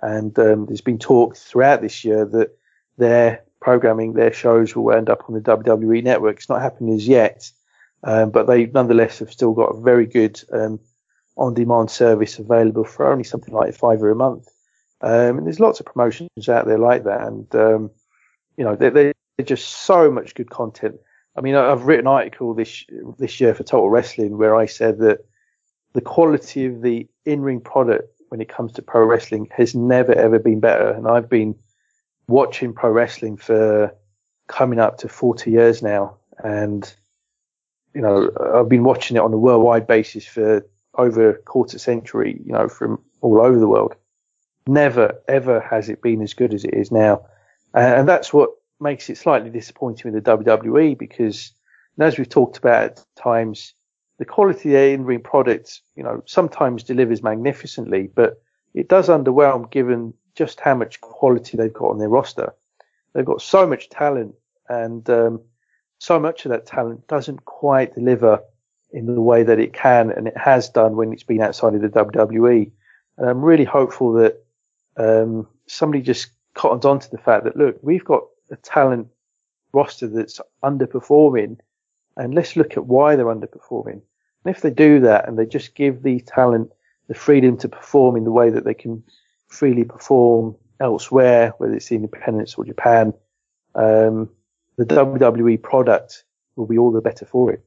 And 0.00 0.38
um, 0.38 0.66
there's 0.66 0.80
been 0.80 0.98
talk 1.00 1.36
throughout 1.36 1.82
this 1.82 2.04
year 2.04 2.24
that 2.24 2.56
their 2.96 3.42
programming, 3.60 4.12
their 4.12 4.32
shows 4.32 4.76
will 4.76 4.92
end 4.92 5.10
up 5.10 5.24
on 5.28 5.34
the 5.34 5.40
WWE 5.40 6.04
network. 6.04 6.36
It's 6.36 6.48
not 6.48 6.62
happening 6.62 6.94
as 6.94 7.08
yet, 7.08 7.50
um, 8.04 8.30
but 8.30 8.46
they 8.46 8.66
nonetheless 8.66 9.18
have 9.18 9.32
still 9.32 9.52
got 9.52 9.74
a 9.74 9.80
very 9.80 10.06
good 10.06 10.40
um, 10.52 10.78
on-demand 11.36 11.90
service 11.90 12.38
available 12.38 12.84
for 12.84 13.10
only 13.10 13.24
something 13.24 13.54
like 13.54 13.74
five 13.74 14.00
or 14.02 14.10
a 14.10 14.16
month. 14.16 14.48
Um, 15.00 15.38
and 15.38 15.46
there's 15.46 15.60
lots 15.60 15.80
of 15.80 15.86
promotions 15.86 16.48
out 16.48 16.66
there 16.66 16.78
like 16.78 17.04
that, 17.04 17.22
and 17.22 17.54
um, 17.54 17.90
you 18.58 18.64
know 18.64 18.76
they're, 18.76 18.90
they're, 18.90 19.14
just 19.44 19.68
so 19.68 20.10
much 20.10 20.34
good 20.34 20.50
content. 20.50 20.96
I 21.36 21.40
mean, 21.40 21.54
I've 21.54 21.84
written 21.84 22.08
an 22.08 22.12
article 22.12 22.54
this 22.54 22.84
this 23.16 23.40
year 23.40 23.54
for 23.54 23.62
Total 23.62 23.88
Wrestling 23.88 24.36
where 24.36 24.56
I 24.56 24.66
said 24.66 24.98
that 24.98 25.20
the 25.92 26.00
quality 26.00 26.66
of 26.66 26.82
the 26.82 27.06
in-ring 27.24 27.60
product 27.60 28.12
when 28.30 28.40
it 28.40 28.48
comes 28.48 28.72
to 28.72 28.82
pro 28.82 29.04
wrestling 29.04 29.48
has 29.56 29.76
never 29.76 30.12
ever 30.12 30.40
been 30.40 30.58
better, 30.58 30.90
and 30.90 31.06
I've 31.06 31.30
been 31.30 31.54
watching 32.26 32.74
pro 32.74 32.90
wrestling 32.90 33.36
for 33.36 33.94
coming 34.48 34.80
up 34.80 34.98
to 34.98 35.08
40 35.08 35.52
years 35.52 35.80
now, 35.80 36.16
and 36.42 36.92
you 37.94 38.00
know 38.00 38.28
I've 38.54 38.68
been 38.68 38.84
watching 38.84 39.16
it 39.16 39.20
on 39.20 39.32
a 39.32 39.38
worldwide 39.38 39.86
basis 39.86 40.26
for 40.26 40.66
over 40.94 41.30
a 41.30 41.38
quarter 41.38 41.78
century, 41.78 42.40
you 42.44 42.52
know, 42.52 42.68
from 42.68 43.00
all 43.20 43.40
over 43.40 43.58
the 43.58 43.68
world. 43.68 43.94
Never, 44.66 45.22
ever 45.28 45.60
has 45.60 45.88
it 45.88 46.02
been 46.02 46.20
as 46.20 46.34
good 46.34 46.52
as 46.52 46.64
it 46.64 46.74
is 46.74 46.90
now. 46.90 47.24
And 47.74 48.08
that's 48.08 48.32
what 48.32 48.50
makes 48.80 49.10
it 49.10 49.18
slightly 49.18 49.50
disappointing 49.50 50.12
with 50.12 50.24
the 50.24 50.36
WWE 50.36 50.98
because, 50.98 51.52
as 51.98 52.18
we've 52.18 52.28
talked 52.28 52.58
about 52.58 52.84
at 52.84 53.04
times, 53.16 53.74
the 54.18 54.24
quality 54.24 54.70
of 54.70 54.80
the 54.80 54.90
in-ring 54.90 55.22
product, 55.22 55.80
you 55.94 56.02
know, 56.02 56.22
sometimes 56.26 56.82
delivers 56.82 57.22
magnificently, 57.22 58.10
but 58.12 58.42
it 58.74 58.88
does 58.88 59.08
underwhelm 59.08 59.70
given 59.70 60.14
just 60.34 60.60
how 60.60 60.74
much 60.74 61.00
quality 61.00 61.56
they've 61.56 61.72
got 61.72 61.90
on 61.90 61.98
their 61.98 62.08
roster. 62.08 62.54
They've 63.12 63.24
got 63.24 63.42
so 63.42 63.66
much 63.66 63.88
talent 63.90 64.34
and 64.68 65.08
um, 65.10 65.40
so 65.98 66.18
much 66.20 66.44
of 66.44 66.50
that 66.50 66.66
talent 66.66 67.06
doesn't 67.08 67.44
quite 67.44 67.94
deliver 67.94 68.40
in 68.92 69.06
the 69.06 69.20
way 69.20 69.42
that 69.42 69.58
it 69.58 69.72
can 69.72 70.10
and 70.10 70.28
it 70.28 70.36
has 70.36 70.68
done 70.70 70.96
when 70.96 71.12
it's 71.12 71.22
been 71.22 71.42
outside 71.42 71.74
of 71.74 71.82
the 71.82 71.88
WWE. 71.88 72.70
And 73.16 73.28
I'm 73.28 73.42
really 73.42 73.64
hopeful 73.64 74.12
that 74.14 74.44
um, 74.96 75.46
somebody 75.66 76.02
just 76.02 76.28
cottons 76.58 76.84
on 76.84 76.98
to 76.98 77.10
the 77.10 77.18
fact 77.18 77.44
that 77.44 77.56
look, 77.56 77.78
we've 77.82 78.04
got 78.04 78.24
a 78.50 78.56
talent 78.56 79.06
roster 79.72 80.08
that's 80.08 80.40
underperforming, 80.62 81.56
and 82.16 82.34
let's 82.34 82.56
look 82.56 82.76
at 82.76 82.86
why 82.86 83.16
they're 83.16 83.26
underperforming. 83.26 84.02
And 84.44 84.56
if 84.56 84.60
they 84.60 84.70
do 84.70 85.00
that 85.00 85.28
and 85.28 85.38
they 85.38 85.46
just 85.46 85.74
give 85.74 86.02
the 86.02 86.20
talent 86.20 86.70
the 87.06 87.14
freedom 87.14 87.56
to 87.58 87.68
perform 87.68 88.16
in 88.16 88.24
the 88.24 88.32
way 88.32 88.50
that 88.50 88.64
they 88.64 88.74
can 88.74 89.02
freely 89.46 89.84
perform 89.84 90.56
elsewhere, 90.80 91.54
whether 91.58 91.74
it's 91.74 91.88
the 91.88 91.94
independents 91.94 92.56
or 92.56 92.64
Japan, 92.64 93.14
um, 93.74 94.28
the 94.76 94.84
WWE 94.84 95.62
product 95.62 96.24
will 96.56 96.66
be 96.66 96.78
all 96.78 96.92
the 96.92 97.00
better 97.00 97.24
for 97.24 97.52
it. 97.52 97.64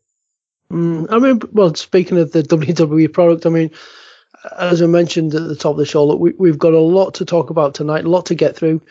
Mm, 0.70 1.08
I 1.10 1.20
mean, 1.20 1.42
well, 1.52 1.74
speaking 1.76 2.18
of 2.18 2.32
the 2.32 2.44
WWE 2.44 3.12
product, 3.12 3.46
I 3.46 3.50
mean, 3.50 3.72
as 4.58 4.82
I 4.82 4.88
mentioned 4.88 5.34
at 5.36 5.48
the 5.48 5.56
top 5.56 5.72
of 5.72 5.78
the 5.78 5.86
show, 5.86 6.06
look, 6.06 6.36
we, 6.38 6.50
have 6.50 6.60
got 6.60 6.74
a 6.74 6.80
lot 6.80 7.16
to 7.16 7.26
talk 7.26 7.50
about 7.50 7.76
tonight, 7.76 8.06
a 8.06 8.10
lot 8.10 8.28
to 8.28 8.36
get 8.36 8.56
through. 8.56 8.82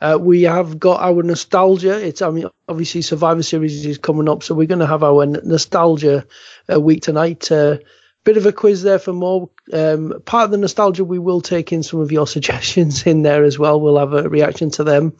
Uh, 0.00 0.16
we 0.20 0.42
have 0.42 0.78
got 0.78 1.00
our 1.00 1.22
nostalgia. 1.22 2.04
It's, 2.06 2.22
I 2.22 2.30
mean, 2.30 2.46
obviously 2.68 3.02
Survivor 3.02 3.42
Series 3.42 3.84
is 3.84 3.98
coming 3.98 4.28
up, 4.28 4.42
so 4.42 4.54
we're 4.54 4.66
going 4.66 4.78
to 4.78 4.86
have 4.86 5.02
our 5.02 5.26
nostalgia 5.26 6.26
uh, 6.72 6.80
week 6.80 7.02
tonight. 7.02 7.50
Uh, 7.50 7.78
bit 8.24 8.36
of 8.36 8.46
a 8.46 8.52
quiz 8.52 8.82
there 8.82 8.98
for 8.98 9.12
Mo. 9.12 9.50
Um, 9.72 10.22
part 10.24 10.44
of 10.44 10.50
the 10.52 10.58
nostalgia, 10.58 11.04
we 11.04 11.18
will 11.18 11.40
take 11.40 11.72
in 11.72 11.82
some 11.82 12.00
of 12.00 12.12
your 12.12 12.26
suggestions 12.36 13.06
in 13.06 13.22
there 13.22 13.42
as 13.42 13.58
well. 13.58 13.80
We'll 13.80 13.98
have 13.98 14.12
a 14.12 14.28
reaction 14.28 14.70
to 14.72 14.84
them. 14.84 15.16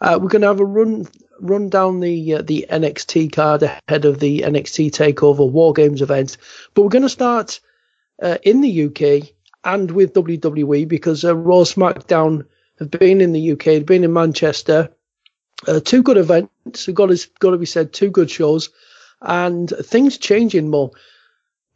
Uh, 0.00 0.18
we're 0.20 0.28
going 0.28 0.42
to 0.42 0.48
have 0.48 0.60
a 0.60 0.64
run 0.64 1.06
run 1.40 1.68
down 1.68 2.00
the 2.00 2.34
uh, 2.34 2.42
the 2.42 2.66
NXT 2.70 3.32
card 3.32 3.62
ahead 3.62 4.04
of 4.04 4.20
the 4.20 4.40
NXT 4.40 4.90
Takeover 4.90 5.50
War 5.50 5.72
Games 5.72 6.02
event, 6.02 6.36
but 6.74 6.82
we're 6.82 6.88
going 6.88 7.02
to 7.02 7.08
start 7.08 7.60
uh, 8.22 8.38
in 8.42 8.60
the 8.60 8.84
UK 8.84 9.30
and 9.64 9.90
with 9.90 10.14
WWE 10.14 10.86
because 10.86 11.24
uh, 11.24 11.34
Raw 11.34 11.62
SmackDown 11.62 12.46
have 12.78 12.90
been 12.90 13.20
in 13.20 13.32
the 13.32 13.52
UK, 13.52 13.64
have 13.64 13.86
been 13.86 14.04
in 14.04 14.12
Manchester. 14.12 14.90
Uh, 15.66 15.80
two 15.80 16.02
good 16.02 16.16
events, 16.16 16.86
got 16.88 17.06
to, 17.06 17.28
got 17.38 17.50
to 17.50 17.58
be 17.58 17.66
said, 17.66 17.92
two 17.92 18.10
good 18.10 18.30
shows, 18.30 18.70
and 19.22 19.72
things 19.82 20.18
changing 20.18 20.68
Mo. 20.68 20.92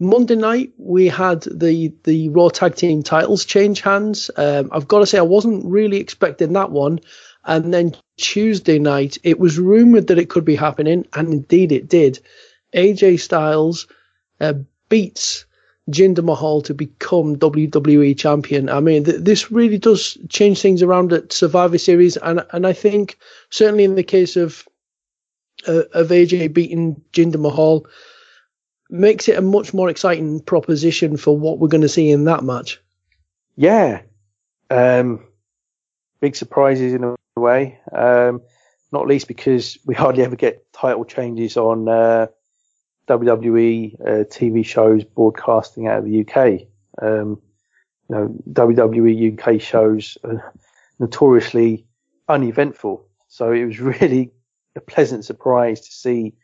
Monday 0.01 0.37
night 0.37 0.73
we 0.79 1.09
had 1.09 1.43
the 1.43 1.93
the 2.05 2.29
Raw 2.29 2.51
Tag 2.51 2.77
Team 2.77 3.03
titles 3.03 3.45
change 3.45 3.81
hands. 3.81 4.31
Um, 4.37 4.69
I've 4.73 4.87
got 4.87 5.01
to 5.01 5.07
say 5.07 5.19
I 5.19 5.23
wasn't 5.23 5.65
really 5.65 5.99
expecting 5.99 6.53
that 6.53 6.71
one. 6.71 7.01
And 7.45 7.73
then 7.73 7.97
Tuesday 8.17 8.79
night, 8.79 9.17
it 9.23 9.41
was 9.41 9.59
rumored 9.59 10.09
that 10.09 10.19
it 10.19 10.29
could 10.29 10.45
be 10.45 10.55
happening, 10.55 11.07
and 11.15 11.33
indeed 11.33 11.73
it 11.73 11.89
did. 11.89 12.21
AJ 12.75 13.21
Styles 13.21 13.87
uh, 14.41 14.55
beats 14.89 15.47
Jinder 15.89 16.23
Mahal 16.23 16.63
to 16.63 16.75
become 16.75 17.37
WWE 17.37 18.19
champion. 18.19 18.69
I 18.69 18.81
mean, 18.81 19.05
th- 19.05 19.21
this 19.21 19.51
really 19.51 19.79
does 19.79 20.19
change 20.29 20.61
things 20.61 20.83
around 20.83 21.13
at 21.13 21.33
Survivor 21.33 21.79
Series, 21.79 22.17
and 22.17 22.45
and 22.53 22.67
I 22.67 22.73
think 22.73 23.19
certainly 23.51 23.85
in 23.85 23.95
the 23.95 24.03
case 24.03 24.37
of 24.37 24.67
uh, 25.67 25.85
of 25.93 26.09
AJ 26.09 26.53
beating 26.53 27.03
Jinder 27.13 27.41
Mahal, 27.41 27.87
makes 28.91 29.29
it 29.29 29.39
a 29.39 29.43
much 29.43 29.73
more 29.73 29.89
exciting 29.89 30.41
proposition 30.41 31.17
for 31.17 31.37
what 31.37 31.59
we're 31.59 31.69
going 31.69 31.83
to 31.83 31.89
see 31.89 32.11
in 32.11 32.25
that 32.25 32.45
match. 32.45 32.81
Yeah, 33.57 34.03
um, 34.71 35.27
big 36.21 36.37
surprises 36.37 36.93
in 36.93 37.05
a 37.05 37.17
way. 37.41 37.79
Um, 37.93 38.43
not 38.93 39.07
least 39.07 39.29
because 39.29 39.79
we 39.85 39.95
hardly 39.95 40.23
ever 40.23 40.37
get 40.37 40.73
title 40.73 41.05
changes 41.05 41.57
on 41.57 41.89
uh, 41.89 42.27
WWE 43.09 44.01
uh, 44.01 44.25
TV 44.25 44.65
shows 44.65 45.05
broadcasting 45.05 45.87
out 45.87 45.99
of 45.99 46.05
the 46.05 46.21
UK. 46.21 46.69
Um, 47.01 47.41
you 48.09 48.17
know, 48.17 48.35
WWE 48.53 49.39
UK 49.39 49.61
shows 49.61 50.19
are 50.25 50.53
notoriously 50.99 51.87
uneventful, 52.29 53.07
so 53.29 53.53
it 53.53 53.65
was 53.65 53.81
really 54.01 54.31
a 54.77 54.81
pleasant 54.81 55.25
surprise 55.25 55.81
to 55.81 55.93
see 55.93 56.35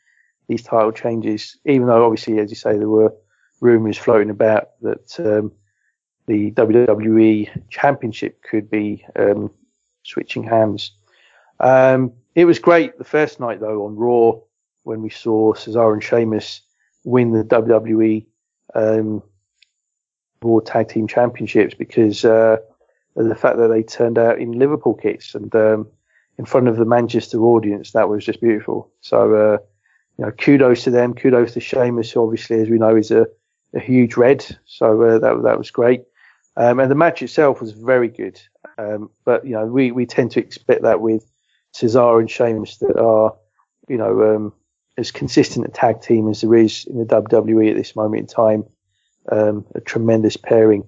these 0.49 0.62
title 0.62 0.92
changes. 0.92 1.59
Even 1.64 1.87
though, 1.87 2.04
obviously, 2.04 2.38
as 2.38 2.50
you 2.50 2.56
say, 2.56 2.76
there 2.76 2.88
were 2.88 3.14
rumours 3.61 3.97
floating 3.97 4.30
about 4.30 4.71
that 4.83 5.18
um, 5.21 5.52
the 6.26 6.50
WWE 6.52 7.68
Championship 7.68 8.42
could 8.42 8.71
be 8.71 9.04
um, 9.16 9.50
switching 10.02 10.44
hands. 10.44 10.92
Um, 11.61 12.12
it 12.35 12.44
was 12.44 12.59
great 12.59 12.99
the 12.99 13.04
first 13.04 13.40
night 13.40 13.61
though 13.61 13.87
on 13.87 13.97
Raw 13.97 14.40
when 14.85 15.03
we 15.03 15.11
saw 15.11 15.53
Cesaro 15.53 15.93
and 15.93 16.03
Sheamus 16.03 16.62
win 17.05 17.33
the 17.33 17.45
WWE 17.45 18.25
um, 18.75 19.23
Tag 20.64 20.88
Team 20.88 21.09
Championships 21.09 21.75
because 21.75 22.25
uh, 22.25 22.59
of 23.17 23.29
the 23.29 23.35
fact 23.35 23.59
that 23.59 23.69
they 23.69 23.83
turned 23.83 24.19
out 24.19 24.38
in 24.38 24.53
Liverpool 24.53 24.95
kits 24.95 25.35
and 25.35 25.55
um, 25.55 25.88
in 26.38 26.45
front 26.45 26.69
of 26.69 26.76
the 26.76 26.85
Manchester 26.85 27.41
audience. 27.41 27.93
That 27.93 28.09
was 28.09 28.25
just 28.25 28.41
beautiful. 28.41 28.91
So, 29.00 29.35
uh, 29.35 29.59
you 30.19 30.25
know, 30.25 30.33
kudos 30.33 30.85
to 30.85 30.91
them. 30.91 31.14
Kudos 31.14 31.55
to 31.55 31.61
Sheamus, 31.61 32.17
obviously, 32.17 32.61
as 32.61 32.69
we 32.69 32.79
know, 32.79 32.97
is 32.97 33.11
a, 33.11 33.26
a 33.75 33.81
huge 33.81 34.17
red. 34.17 34.45
So 34.67 35.03
uh, 35.03 35.19
that 35.19 35.43
that 35.43 35.59
was 35.59 35.71
great. 35.71 36.03
Um, 36.57 36.79
and 36.79 36.91
the 36.91 36.95
match 36.97 37.23
itself 37.23 37.61
was 37.61 37.73
very 37.73 38.09
good. 38.09 38.41
Um, 38.79 39.11
but 39.25 39.45
you 39.47 39.53
know, 39.53 39.67
we, 39.67 39.93
we 39.93 40.07
tend 40.07 40.33
to 40.33 40.41
expect 40.41 40.83
that 40.83 41.00
with 41.00 41.25
Cesaro 41.75 42.21
and 42.21 42.31
Sheamus 42.31 42.79
that 42.79 42.99
are, 42.99 43.35
you 43.88 43.97
know, 43.97 44.37
um, 44.37 44.53
as 44.97 45.11
consistent 45.11 45.67
a 45.67 45.71
tag 45.71 46.01
team 46.01 46.29
as 46.29 46.41
there 46.41 46.55
is 46.55 46.85
in 46.87 46.99
the 46.99 47.05
WWE 47.05 47.71
at 47.71 47.77
this 47.77 47.97
moment 47.97 48.21
in 48.21 48.27
time. 48.27 48.65
Um, 49.31 49.65
a 49.75 49.81
tremendous 49.81 50.37
pairing. 50.37 50.85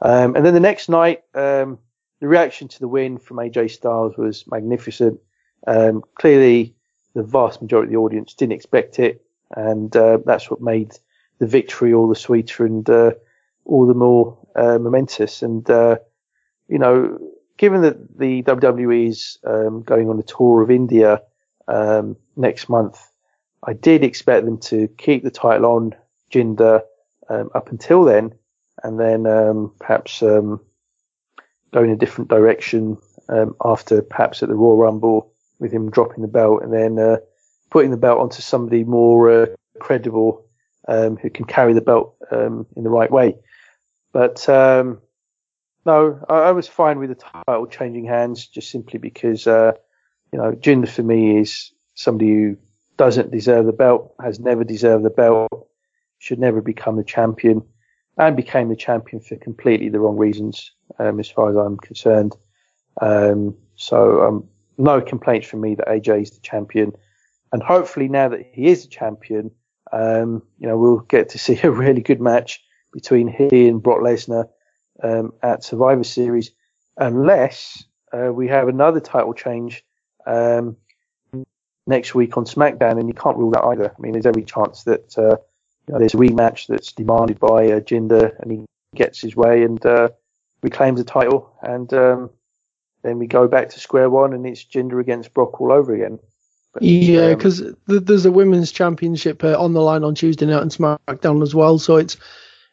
Um, 0.00 0.34
and 0.34 0.44
then 0.44 0.54
the 0.54 0.60
next 0.60 0.88
night, 0.88 1.22
um, 1.34 1.78
the 2.20 2.28
reaction 2.28 2.68
to 2.68 2.80
the 2.80 2.88
win 2.88 3.18
from 3.18 3.36
AJ 3.36 3.72
Styles 3.72 4.16
was 4.16 4.46
magnificent. 4.46 5.20
Um, 5.66 6.02
clearly, 6.14 6.74
the 7.14 7.22
vast 7.22 7.60
majority 7.60 7.88
of 7.88 7.92
the 7.92 7.98
audience 7.98 8.34
didn't 8.34 8.54
expect 8.54 8.98
it, 8.98 9.22
and 9.54 9.94
uh, 9.96 10.18
that's 10.24 10.50
what 10.50 10.60
made 10.60 10.92
the 11.38 11.46
victory 11.46 11.92
all 11.92 12.08
the 12.08 12.16
sweeter 12.16 12.64
and 12.64 12.88
uh, 12.88 13.12
all 13.64 13.86
the 13.86 13.94
more 13.94 14.38
uh, 14.56 14.78
momentous. 14.78 15.42
And 15.42 15.68
uh, 15.68 15.96
you 16.68 16.78
know, 16.78 17.18
given 17.56 17.82
that 17.82 18.18
the 18.18 18.42
WWE 18.42 19.08
is 19.08 19.38
um, 19.44 19.82
going 19.82 20.08
on 20.08 20.18
a 20.18 20.22
tour 20.22 20.62
of 20.62 20.70
India 20.70 21.22
um, 21.68 22.16
next 22.36 22.68
month, 22.68 23.10
I 23.66 23.72
did 23.72 24.04
expect 24.04 24.44
them 24.44 24.58
to 24.58 24.88
keep 24.98 25.24
the 25.24 25.30
title 25.30 25.66
on 25.66 25.94
Jinder 26.30 26.82
um, 27.28 27.50
up 27.54 27.70
until 27.70 28.04
then, 28.04 28.34
and 28.82 29.00
then 29.00 29.26
um, 29.26 29.72
perhaps 29.78 30.22
um, 30.22 30.60
in 31.72 31.90
a 31.90 31.96
different 31.96 32.30
direction 32.30 32.98
um, 33.28 33.56
after 33.64 34.02
perhaps 34.02 34.42
at 34.42 34.48
the 34.48 34.54
Royal 34.54 34.76
Rumble 34.76 35.32
with 35.58 35.72
him 35.72 35.90
dropping 35.90 36.22
the 36.22 36.28
belt 36.28 36.62
and 36.62 36.72
then 36.72 36.98
uh, 36.98 37.16
putting 37.70 37.90
the 37.90 37.96
belt 37.96 38.20
onto 38.20 38.42
somebody 38.42 38.84
more 38.84 39.30
uh, 39.30 39.46
credible 39.80 40.46
um, 40.86 41.16
who 41.16 41.30
can 41.30 41.46
carry 41.46 41.72
the 41.72 41.80
belt 41.80 42.14
um, 42.30 42.66
in 42.76 42.84
the 42.84 42.90
right 42.90 43.10
way. 43.10 43.36
But 44.12 44.44
no, 45.86 46.24
I, 46.28 46.34
I, 46.34 46.52
was 46.52 46.68
fine 46.68 46.98
with 46.98 47.10
the 47.10 47.14
title 47.46 47.66
changing 47.66 48.06
hands 48.06 48.46
just 48.46 48.70
simply 48.70 48.98
because 48.98 49.46
uh, 49.46 49.72
you 50.32 50.38
know 50.38 50.52
Jinder 50.52 50.88
for 50.88 51.02
me 51.02 51.38
is 51.38 51.72
somebody 51.94 52.30
who 52.30 52.56
doesn't 52.96 53.30
deserve 53.30 53.66
the 53.66 53.72
belt, 53.72 54.14
has 54.22 54.38
never 54.38 54.64
deserved 54.64 55.04
the 55.04 55.10
belt, 55.10 55.68
should 56.18 56.38
never 56.38 56.60
become 56.60 56.96
the 56.96 57.04
champion, 57.04 57.62
and 58.16 58.36
became 58.36 58.68
the 58.68 58.76
champion 58.76 59.20
for 59.20 59.36
completely 59.36 59.88
the 59.88 60.00
wrong 60.00 60.16
reasons, 60.16 60.72
um, 60.98 61.18
as 61.18 61.28
far 61.28 61.50
as 61.50 61.56
I'm 61.56 61.76
concerned. 61.76 62.34
Um, 63.00 63.56
so 63.76 64.22
um, 64.22 64.48
no 64.78 65.00
complaints 65.00 65.48
from 65.48 65.60
me 65.60 65.74
that 65.74 65.88
AJ 65.88 66.22
is 66.22 66.30
the 66.30 66.40
champion, 66.40 66.92
and 67.52 67.62
hopefully 67.62 68.08
now 68.08 68.28
that 68.28 68.46
he 68.52 68.66
is 68.66 68.84
the 68.84 68.90
champion, 68.90 69.50
um, 69.92 70.42
you 70.58 70.68
know 70.68 70.78
we'll 70.78 71.00
get 71.00 71.28
to 71.30 71.38
see 71.46 71.58
a 71.62 71.70
really 71.70 72.02
good 72.02 72.20
match 72.20 72.62
between 72.92 73.26
he 73.26 73.66
and 73.66 73.82
Brock 73.82 74.00
Lesnar 74.00 74.48
um, 75.02 75.32
at 75.42 75.64
Survivor 75.64 76.04
Series, 76.04 76.52
unless 76.96 77.84
uh, 78.12 78.32
we 78.32 78.46
have 78.46 78.68
another 78.68 79.00
title 79.00 79.34
change 79.34 79.84
um, 80.26 80.76
next 81.86 82.14
week 82.14 82.36
on 82.36 82.44
SmackDown, 82.44 82.98
and 82.98 83.08
you 83.08 83.14
can't 83.14 83.36
rule 83.36 83.50
that 83.50 83.64
either. 83.64 83.94
I 83.96 84.00
mean, 84.00 84.12
there's 84.12 84.26
every 84.26 84.44
chance 84.44 84.84
that 84.84 85.16
uh, 85.18 85.36
you 85.86 85.92
know, 85.92 85.98
there's 85.98 86.14
a 86.14 86.18
rematch 86.18 86.66
that's 86.66 86.92
demanded 86.92 87.38
by 87.38 87.70
uh, 87.70 87.80
Jinder, 87.80 88.38
and 88.40 88.50
he 88.50 88.64
gets 88.94 89.20
his 89.20 89.36
way 89.36 89.62
and 89.62 89.84
uh, 89.84 90.08
reclaims 90.62 90.98
the 90.98 91.04
title, 91.04 91.52
and 91.62 91.92
um, 91.92 92.30
then 93.02 93.18
we 93.18 93.26
go 93.26 93.46
back 93.48 93.68
to 93.70 93.80
square 93.80 94.08
one, 94.08 94.32
and 94.32 94.46
it's 94.46 94.64
Jinder 94.64 95.00
against 95.00 95.34
Brock 95.34 95.60
all 95.60 95.72
over 95.72 95.94
again. 95.94 96.18
But, 96.72 96.82
yeah, 96.82 97.34
because 97.34 97.60
um, 97.60 97.76
th- 97.88 98.02
there's 98.04 98.26
a 98.26 98.32
women's 98.32 98.72
championship 98.72 99.44
uh, 99.44 99.56
on 99.58 99.74
the 99.74 99.82
line 99.82 100.04
on 100.04 100.14
Tuesday 100.14 100.46
night 100.46 100.60
on 100.60 100.70
SmackDown 100.70 101.42
as 101.42 101.54
well, 101.54 101.78
so 101.78 101.96
it's 101.96 102.16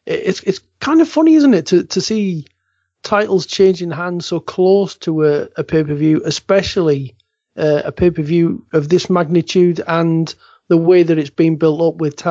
it's 0.06 0.42
it's 0.42 0.60
kind 0.80 1.00
of 1.00 1.08
funny, 1.08 1.34
isn't 1.34 1.54
it, 1.54 1.66
to 1.66 1.84
to 1.84 2.00
see 2.00 2.46
titles 3.02 3.46
changing 3.46 3.90
hands 3.90 4.26
so 4.26 4.40
close 4.40 4.96
to 4.96 5.26
a, 5.26 5.48
a 5.56 5.64
pay 5.64 5.84
per 5.84 5.94
view, 5.94 6.22
especially 6.24 7.14
uh, 7.56 7.82
a 7.84 7.92
pay 7.92 8.10
per 8.10 8.22
view 8.22 8.66
of 8.72 8.88
this 8.88 9.10
magnitude 9.10 9.80
and 9.86 10.34
the 10.68 10.76
way 10.76 11.02
that 11.02 11.18
it's 11.18 11.30
been 11.30 11.56
built 11.56 11.80
up 11.80 12.00
with 12.00 12.22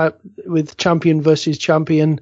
with 0.46 0.78
champion 0.78 1.22
versus 1.22 1.58
champion. 1.58 2.22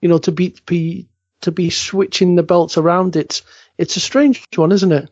You 0.00 0.08
know, 0.08 0.18
to 0.18 0.32
be, 0.32 0.56
be 0.66 1.08
to 1.42 1.52
be 1.52 1.70
switching 1.70 2.34
the 2.34 2.42
belts 2.42 2.76
around, 2.76 3.16
it's 3.16 3.42
it's 3.78 3.96
a 3.96 4.00
strange 4.00 4.46
one, 4.56 4.72
isn't 4.72 4.92
it? 4.92 5.10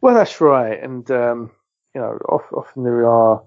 Well, 0.00 0.14
that's 0.14 0.40
right, 0.40 0.82
and 0.82 1.10
um, 1.10 1.50
you 1.94 2.00
know, 2.00 2.18
often 2.28 2.84
there 2.84 3.06
are 3.06 3.42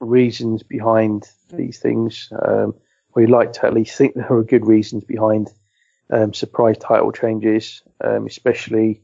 reasons 0.00 0.62
behind 0.62 1.28
these 1.50 1.78
things. 1.78 2.30
Um, 2.30 2.74
we 3.14 3.26
like 3.26 3.54
to 3.54 3.66
at 3.66 3.74
least 3.74 3.96
think 3.96 4.14
there 4.14 4.30
are 4.30 4.44
good 4.44 4.66
reasons 4.66 5.04
behind 5.04 5.48
um, 6.10 6.34
surprise 6.34 6.76
title 6.78 7.12
changes, 7.12 7.82
um, 8.02 8.26
especially 8.26 9.02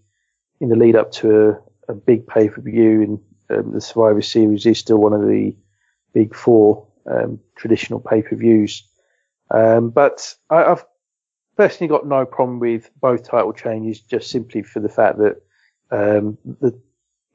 in 0.60 0.68
the 0.68 0.76
lead 0.76 0.96
up 0.96 1.10
to 1.12 1.56
a, 1.88 1.94
big 1.94 2.26
pay 2.26 2.48
per 2.48 2.60
view. 2.60 3.02
in 3.02 3.20
um, 3.50 3.72
the 3.72 3.80
Survivor 3.80 4.22
Series 4.22 4.66
is 4.66 4.78
still 4.78 4.98
one 4.98 5.12
of 5.12 5.26
the 5.26 5.54
big 6.12 6.34
four 6.34 6.86
um, 7.06 7.40
traditional 7.56 8.00
pay 8.00 8.22
per 8.22 8.36
views. 8.36 8.84
Um, 9.50 9.90
but 9.90 10.34
I, 10.48 10.60
have 10.60 10.84
personally 11.56 11.88
got 11.88 12.06
no 12.06 12.24
problem 12.24 12.58
with 12.58 12.90
both 13.00 13.28
title 13.28 13.52
changes, 13.52 14.00
just 14.00 14.30
simply 14.30 14.62
for 14.62 14.80
the 14.80 14.88
fact 14.88 15.18
that 15.18 15.42
um, 15.90 16.38
the 16.44 16.78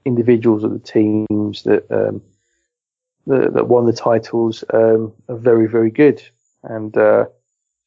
individuals 0.05 0.63
of 0.63 0.71
the 0.71 0.79
teams 0.79 1.63
that 1.63 1.87
that, 3.27 3.53
that 3.53 3.67
won 3.67 3.85
the 3.85 3.93
titles 3.93 4.63
are 4.69 5.11
very, 5.29 5.67
very 5.67 5.91
good. 5.91 6.21
And 6.63 6.95
uh, 6.97 7.25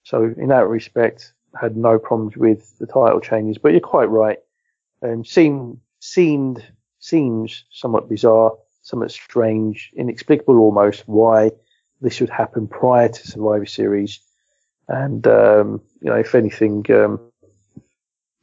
so, 0.04 0.24
in 0.36 0.48
that 0.48 0.68
respect, 0.68 1.32
had 1.60 1.76
no 1.76 1.98
problems 1.98 2.36
with 2.36 2.78
the 2.78 2.86
title 2.86 3.20
changes. 3.20 3.58
But 3.58 3.72
you're 3.72 3.80
quite 3.80 4.10
right. 4.10 4.38
Um, 5.02 5.24
seemed 5.24 5.80
seemed 6.00 6.64
seems 6.98 7.64
somewhat 7.70 8.08
bizarre, 8.08 8.52
somewhat 8.82 9.10
strange, 9.10 9.90
inexplicable 9.94 10.58
almost 10.58 11.02
why 11.06 11.50
this 12.00 12.20
would 12.20 12.30
happen 12.30 12.66
prior 12.66 13.08
to 13.08 13.26
Survivor 13.26 13.66
Series. 13.66 14.20
And 14.88 15.26
um, 15.26 15.82
you 16.02 16.10
know, 16.10 16.16
if 16.16 16.34
anything, 16.34 16.84
um, 16.90 17.20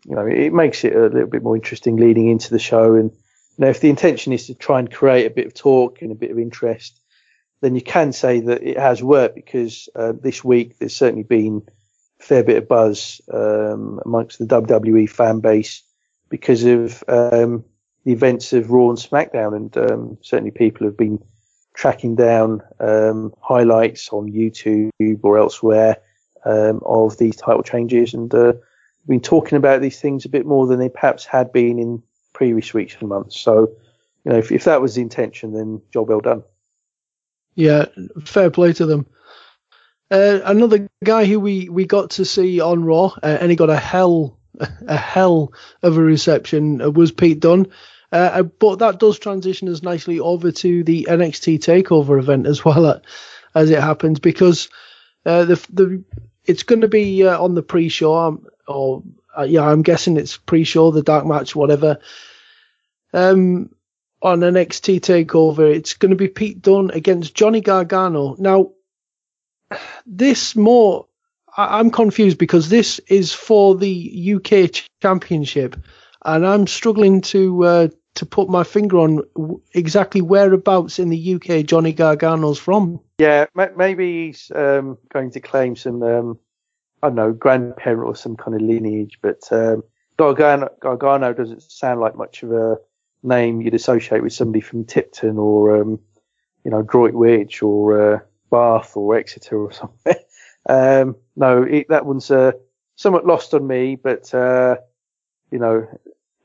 you 0.06 0.16
know, 0.16 0.26
it 0.26 0.54
makes 0.54 0.84
it 0.86 0.96
a 0.96 1.08
little 1.08 1.28
bit 1.28 1.44
more 1.44 1.56
interesting 1.56 1.98
leading 1.98 2.30
into 2.30 2.52
the 2.52 2.60
show. 2.60 2.96
And 2.96 3.12
you 3.12 3.66
know, 3.66 3.70
if 3.70 3.82
the 3.82 3.90
intention 3.90 4.34
is 4.34 4.48
to 4.48 4.56
try 4.56 4.80
and 4.80 4.92
create 4.92 5.26
a 5.26 5.34
bit 5.34 5.48
of 5.48 5.54
talk 5.54 6.02
and 6.02 6.12
a 6.12 6.16
bit 6.16 6.32
of 6.32 6.40
interest, 6.40 7.00
then 7.62 7.76
you 7.76 7.82
can 7.82 8.14
say 8.14 8.40
that 8.40 8.64
it 8.64 8.78
has 8.78 9.04
worked 9.04 9.36
because 9.36 9.90
uh, 9.96 10.14
this 10.14 10.44
week 10.44 10.78
there's 10.78 10.96
certainly 10.96 11.24
been 11.24 11.64
a 12.20 12.24
fair 12.24 12.44
bit 12.44 12.58
of 12.58 12.68
buzz 12.68 13.20
um, 13.34 14.00
amongst 14.06 14.40
the 14.40 14.46
WWE 14.46 15.10
fan 15.10 15.40
base 15.40 15.84
because 16.30 16.64
of 16.64 17.04
um, 17.08 17.64
the 18.04 18.12
events 18.12 18.54
of 18.54 18.72
Raw 18.72 18.90
and 18.90 18.98
SmackDown, 18.98 19.56
and 19.56 19.78
um, 19.78 20.18
certainly 20.22 20.52
people 20.52 20.86
have 20.86 20.98
been 20.98 21.24
tracking 21.74 22.16
down 22.16 22.62
um, 22.80 23.34
highlights 23.42 24.10
on 24.10 24.32
YouTube 24.32 24.92
or 25.24 25.38
elsewhere 25.38 25.98
um, 26.46 26.82
of 26.86 27.18
these 27.18 27.36
title 27.36 27.64
changes, 27.64 28.14
and 28.14 28.34
uh, 28.34 28.54
been 29.08 29.22
talking 29.22 29.58
about 29.58 29.82
these 29.82 30.00
things 30.00 30.26
a 30.26 30.30
bit 30.30 30.46
more 30.46 30.68
than 30.68 30.80
they 30.80 30.90
perhaps 30.90 31.26
had 31.26 31.52
been 31.52 31.80
in 31.80 32.04
previous 32.34 32.74
weeks 32.74 32.96
and 33.00 33.10
months. 33.10 33.40
So, 33.40 33.72
you 34.24 34.32
know, 34.32 34.38
if, 34.38 34.52
if 34.52 34.66
that 34.66 34.82
was 34.82 34.96
the 34.96 35.02
intention, 35.02 35.54
then 35.54 35.82
job 35.92 36.10
well 36.10 36.20
done. 36.20 36.44
Yeah, 37.56 37.86
fair 38.24 38.52
play 38.52 38.74
to 38.74 38.86
them. 38.86 39.08
Uh, 40.12 40.40
another 40.46 40.88
guy 41.04 41.26
who 41.26 41.40
we, 41.40 41.68
we 41.70 41.86
got 41.86 42.12
to 42.12 42.26
see 42.26 42.60
on 42.60 42.84
Raw, 42.84 43.08
uh, 43.24 43.38
and 43.42 43.50
he 43.50 43.56
got 43.56 43.70
a 43.70 43.76
hell 43.76 44.37
a 44.88 44.98
hell 44.98 45.54
of 45.84 45.98
a 45.98 46.02
reception, 46.02 46.82
uh, 46.82 46.90
was 46.90 47.12
Pete 47.12 47.40
Dunne. 47.40 47.68
Uh, 48.12 48.16
uh, 48.16 48.44
but 48.44 48.80
that 48.80 49.00
does 49.00 49.20
transition 49.20 49.68
us 49.70 49.84
nicely 49.84 50.20
over 50.20 50.52
to 50.52 50.84
the 50.84 51.08
NXT 51.10 51.60
Takeover 51.60 52.20
event 52.20 52.48
as 52.48 52.64
well, 52.64 53.02
as 53.54 53.70
it 53.70 53.80
happens, 53.80 54.20
because 54.20 54.70
the 55.24 55.62
the 55.74 56.04
it's 56.46 56.64
going 56.64 56.82
to 56.82 56.88
be 56.88 57.28
on 57.28 57.56
the 57.56 57.64
pre-show, 57.64 58.16
um, 58.16 58.48
or 58.68 59.04
yeah, 59.46 59.64
I'm 59.64 59.82
guessing 59.82 60.16
it's 60.16 60.38
pre-show, 60.38 60.92
the 60.92 61.04
dark 61.04 61.26
match, 61.26 61.54
whatever. 61.54 62.00
Um, 63.14 63.72
on 64.22 64.40
NXT 64.40 65.00
Takeover. 65.02 65.76
It's 65.76 65.94
going 65.94 66.12
to 66.12 66.16
be 66.16 66.28
Pete 66.28 66.62
Dunne 66.62 66.92
against 66.92 67.36
Johnny 67.36 67.62
Gargano. 67.62 68.36
Now, 68.38 68.72
this 70.06 70.56
Mo, 70.56 71.08
I, 71.58 71.80
am 71.80 71.92
confused 71.92 72.38
because 72.38 72.70
this 72.70 73.00
is 73.08 73.34
for 73.34 73.76
the 73.76 74.36
UK 74.36 74.72
Championship, 75.02 75.76
and 76.24 76.46
I'm 76.46 76.68
struggling 76.68 77.22
to 77.22 77.64
uh, 77.66 77.88
to 78.18 78.26
put 78.26 78.50
my 78.50 78.64
finger 78.64 78.98
on 79.00 79.22
exactly 79.74 80.22
whereabouts 80.22 81.00
in 81.00 81.10
the 81.10 81.36
UK 81.36 81.66
Johnny 81.66 81.94
Gargano's 81.94 82.60
from. 82.60 83.00
Yeah, 83.20 83.46
maybe 83.56 84.28
he's 84.28 84.52
um, 84.54 84.98
going 85.10 85.32
to 85.32 85.40
claim 85.40 85.76
some, 85.76 86.04
um, 86.04 86.40
I 87.02 87.08
don't 87.08 87.16
know, 87.16 87.32
grandparent 87.32 88.04
or 88.08 88.16
some 88.16 88.36
kind 88.36 88.56
of 88.56 88.62
lineage, 88.62 89.20
but 89.22 89.42
um, 89.52 89.84
Gargano, 90.18 90.70
Gargano 90.80 91.34
doesn't 91.34 91.62
sound 91.62 92.00
like 92.00 92.16
much 92.16 92.42
of 92.44 92.52
a 92.52 92.78
name 93.22 93.62
you'd 93.62 93.76
associate 93.76 94.24
with 94.24 94.34
somebody 94.34 94.62
from 94.62 94.86
Tipton 94.86 95.38
or, 95.38 95.82
um, 95.82 96.00
you 96.64 96.72
know, 96.72 96.82
Droitwich 96.82 97.62
or 97.62 98.16
uh, 98.16 98.20
Bath 98.50 98.98
or 98.98 99.16
Exeter 99.16 99.58
or 99.58 99.72
something. 99.72 100.16
Um, 100.68 101.16
no, 101.36 101.64
it, 101.64 101.88
that 101.90 102.06
one's 102.06 102.30
uh, 102.30 102.52
somewhat 102.96 103.26
lost 103.26 103.54
on 103.54 103.66
me, 103.66 103.96
but 103.96 104.34
uh, 104.34 104.78
you 105.52 105.60
know, 105.60 105.88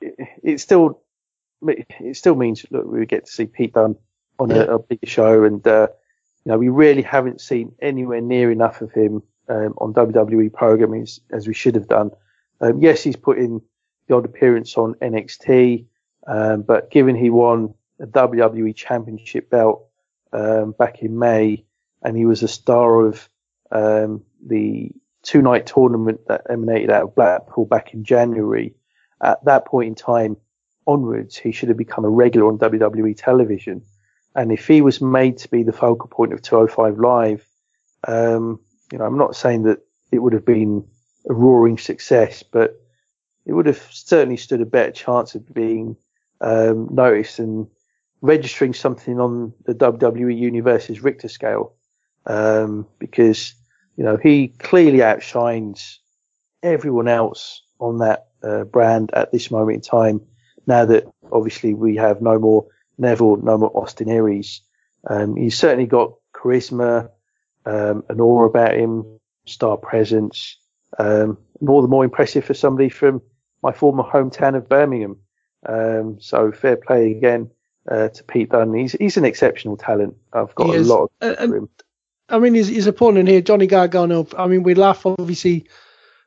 it, 0.01 0.15
it, 0.43 0.61
still 0.61 1.03
it 1.67 2.17
still 2.17 2.35
means 2.35 2.65
look 2.71 2.87
we 2.87 3.07
get 3.07 3.27
to 3.27 3.33
see 3.33 3.47
Pete 3.47 3.75
Dunne 3.75 3.97
on 4.39 4.51
yeah. 4.51 4.63
a, 4.63 4.75
a 4.77 4.79
bigger 4.79 5.07
show, 5.07 5.45
and 5.45 5.67
uh, 5.67 5.89
you 6.45 6.53
know 6.53 6.59
we 6.59 6.69
really 6.69 7.03
haven't 7.03 7.41
seen 7.41 7.75
anywhere 7.81 8.21
near 8.21 8.51
enough 8.51 8.81
of 8.81 8.93
him 8.93 9.23
um, 9.49 9.75
on 9.79 9.93
WWE 9.95 10.53
programming 10.53 11.03
as, 11.03 11.21
as, 11.31 11.47
we 11.49 11.55
should 11.55 11.75
have 11.75 11.89
done. 11.89 12.11
Um, 12.61 12.81
yes, 12.81 13.03
he's 13.03 13.17
put 13.17 13.39
in 13.39 13.61
the 14.07 14.15
odd 14.15 14.25
appearance 14.25 14.77
on 14.77 14.95
NXT. 14.95 15.87
Um, 16.27 16.63
but 16.63 16.91
given 16.91 17.17
he 17.17 17.31
won 17.31 17.75
a 18.01 18.07
WWE 18.07 18.75
Championship 18.75 19.51
belt 19.51 19.89
um, 20.33 20.73
back 20.73 21.03
in 21.03 21.19
May, 21.19 21.65
and 22.03 22.17
he 22.17 22.27
was 22.27 22.43
a 22.43 22.49
star 22.49 23.05
of 23.07 23.29
um, 23.73 24.23
the 24.47 24.91
two 25.23 25.43
night 25.43 25.67
tournament 25.67 26.21
that 26.29 26.43
emanated 26.49 26.91
out 26.91 27.05
of 27.05 27.15
Blackpool 27.15 27.65
back 27.65 27.95
in 27.95 28.05
January, 28.05 28.75
at 29.23 29.45
that 29.45 29.67
point 29.67 29.89
in 29.89 29.95
time 29.95 30.37
onwards, 30.87 31.37
he 31.37 31.53
should 31.53 31.69
have 31.69 31.79
become 31.79 32.05
a 32.05 32.11
regular 32.11 32.49
on 32.49 32.59
WWE 32.59 33.17
television. 33.17 33.83
And 34.35 34.51
if 34.51 34.67
he 34.67 34.81
was 34.81 35.01
made 35.01 35.39
to 35.39 35.49
be 35.49 35.63
the 35.63 35.73
focal 35.73 36.09
point 36.09 36.33
of 36.33 36.43
205 36.43 36.99
Live, 36.99 37.47
um, 38.07 38.61
you 38.91 38.99
know, 38.99 39.05
I'm 39.05 39.19
not 39.19 39.37
saying 39.37 39.65
that 39.65 39.81
it 40.11 40.19
would 40.19 40.33
have 40.33 40.45
been 40.45 40.87
a 41.29 41.35
roaring 41.35 41.79
success, 41.79 42.43
but 42.43 42.81
it 43.47 43.53
would 43.53 43.67
have 43.67 43.83
certainly 43.91 44.37
stood 44.37 44.61
a 44.61 44.67
better 44.67 44.93
chance 44.93 45.35
of 45.35 45.53
being 45.53 45.97
um, 46.41 46.89
noticed 46.93 47.39
and 47.39 47.69
registering 48.21 48.75
something 48.75 49.21
on 49.21 49.53
the 49.65 49.75
WWE 49.75 50.37
Universe's 50.37 51.03
Richter 51.03 51.29
scale, 51.29 51.75
um, 52.27 52.87
because 52.99 53.55
you 53.97 54.05
know 54.05 54.17
he 54.17 54.49
clearly 54.49 55.03
outshines 55.03 56.01
everyone 56.63 57.09
else 57.09 57.63
on 57.79 57.99
that 57.99 58.29
uh, 58.43 58.65
brand 58.65 59.11
at 59.15 59.33
this 59.33 59.51
moment 59.51 59.77
in 59.77 59.81
time. 59.81 60.21
Now 60.67 60.85
that 60.85 61.05
obviously 61.31 61.75
we 61.75 61.97
have 61.97 62.23
no 62.23 62.39
more 62.39 62.67
Neville, 62.99 63.37
no 63.37 63.59
more 63.59 63.77
Austin 63.77 64.09
Aries, 64.09 64.61
um, 65.09 65.37
he's 65.37 65.59
certainly 65.59 65.87
got 65.87 66.15
charisma, 66.35 67.11
um, 67.67 68.05
an 68.09 68.21
aura 68.21 68.49
about 68.49 68.75
him, 68.75 69.19
star 69.47 69.77
presence. 69.77 70.57
Um, 70.99 71.39
more 71.61 71.83
the 71.83 71.89
more 71.89 72.05
impressive 72.05 72.45
for 72.45 72.55
somebody 72.55 72.89
from 72.89 73.23
my 73.63 73.73
former 73.73 74.03
hometown 74.03 74.57
of 74.57 74.69
Birmingham. 74.69 75.19
Um, 75.65 76.19
so 76.21 76.53
fair 76.53 76.77
play 76.77 77.13
again 77.13 77.51
uh, 77.91 78.09
to 78.09 78.25
Pete 78.25 78.51
Dunne. 78.51 78.75
He's 78.75 78.93
he's 78.93 79.17
an 79.17 79.25
exceptional 79.25 79.77
talent. 79.77 80.17
I've 80.33 80.55
got 80.55 80.69
he 80.69 80.73
a 80.75 80.81
is. 80.81 80.89
lot 80.89 81.11
of 81.21 81.39
uh, 81.39 81.43
him. 81.43 81.69
I 82.33 82.39
mean, 82.39 82.55
his, 82.55 82.69
his 82.69 82.87
opponent 82.87 83.29
here, 83.29 83.43
Johnny 83.43 83.67
Gargano. 83.67 84.27
I 84.37 84.47
mean, 84.47 84.63
we 84.63 84.75
laugh. 84.75 85.05
Obviously, 85.05 85.67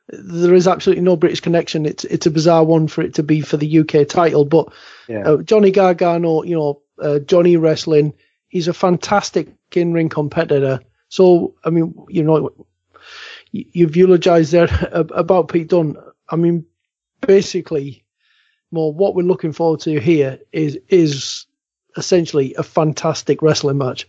there 0.08 0.54
is 0.54 0.68
absolutely 0.68 1.02
no 1.02 1.16
British 1.16 1.40
connection. 1.40 1.84
It's 1.84 2.04
it's 2.04 2.26
a 2.26 2.30
bizarre 2.30 2.64
one 2.64 2.86
for 2.86 3.02
it 3.02 3.14
to 3.14 3.22
be 3.22 3.40
for 3.40 3.56
the 3.56 3.80
UK 3.80 4.06
title, 4.08 4.44
but 4.44 4.72
yeah. 5.08 5.28
uh, 5.28 5.42
Johnny 5.42 5.72
Gargano, 5.72 6.44
you 6.44 6.56
know, 6.56 6.82
uh, 7.02 7.18
Johnny 7.18 7.56
Wrestling. 7.56 8.14
He's 8.48 8.68
a 8.68 8.72
fantastic 8.72 9.48
in 9.72 9.92
ring 9.92 10.08
competitor. 10.08 10.80
So 11.08 11.54
I 11.64 11.70
mean, 11.70 11.94
you 12.08 12.22
know, 12.22 12.66
you've 13.50 13.96
eulogized 13.96 14.52
there 14.52 14.68
about 14.92 15.48
Pete 15.48 15.68
Dunne. 15.68 15.96
I 16.28 16.36
mean, 16.36 16.66
basically, 17.20 18.04
Mo 18.70 18.88
what 18.88 19.16
we're 19.16 19.22
looking 19.22 19.52
forward 19.52 19.80
to 19.80 20.00
here 20.00 20.38
is 20.52 20.78
is 20.88 21.46
essentially 21.96 22.54
a 22.54 22.62
fantastic 22.62 23.42
wrestling 23.42 23.78
match. 23.78 24.06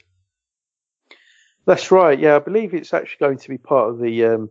That's 1.68 1.92
right. 1.92 2.18
Yeah, 2.18 2.38
I 2.38 2.40
believe 2.40 2.74
it's 2.74 2.94
actually 2.94 3.18
going 3.20 3.38
to 3.40 3.50
be 3.50 3.58
part 3.58 3.90
of 3.90 4.00
the 4.00 4.24
um, 4.24 4.50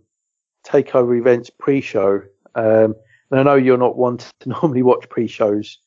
takeover 0.67 1.19
events 1.19 1.49
pre-show. 1.49 2.23
Um, 2.55 2.95
and 3.31 3.41
I 3.41 3.43
know 3.43 3.55
you're 3.55 3.79
not 3.79 3.97
one 3.97 4.19
to 4.19 4.31
normally 4.47 4.83
watch 4.83 5.09
pre-shows, 5.09 5.79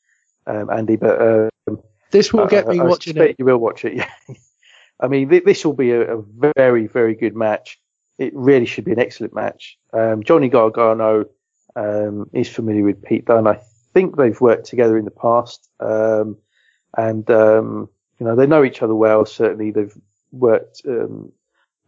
um, 0.47 0.71
Andy, 0.71 0.95
but 0.95 1.21
um, 1.21 1.79
this 2.09 2.33
will 2.33 2.47
get 2.47 2.67
me 2.67 2.79
I, 2.79 2.83
I 2.83 2.87
watching 2.87 3.15
it. 3.17 3.35
You 3.37 3.45
will 3.45 3.59
watch 3.59 3.85
it. 3.85 3.93
Yeah. 4.27 4.35
I 5.01 5.07
mean, 5.07 5.29
th- 5.29 5.45
this 5.45 5.63
will 5.63 5.73
be 5.73 5.91
a, 5.91 6.17
a, 6.17 6.21
very, 6.57 6.87
very 6.87 7.15
good 7.15 7.33
match. 7.33 7.79
It 8.17 8.35
really 8.35 8.65
should 8.65 8.83
be 8.83 8.91
an 8.91 8.99
excellent 8.99 9.33
match. 9.33 9.77
Um, 9.93 10.23
Johnny 10.23 10.49
Gargano 10.49 11.23
um, 11.77 12.29
is 12.33 12.49
familiar 12.49 12.83
with 12.83 13.01
Pete 13.01 13.23
Dunne. 13.23 13.47
I 13.47 13.61
think 13.93 14.17
they've 14.17 14.41
worked 14.41 14.65
together 14.65 14.97
in 14.97 15.05
the 15.05 15.11
past, 15.11 15.69
um, 15.79 16.35
and 16.97 17.29
um, 17.31 17.87
you 18.19 18.25
know 18.25 18.35
they 18.35 18.45
know 18.45 18.65
each 18.65 18.81
other 18.81 18.93
well. 18.93 19.25
Certainly, 19.25 19.71
they've 19.71 19.95
worked 20.31 20.81
um, 20.87 21.31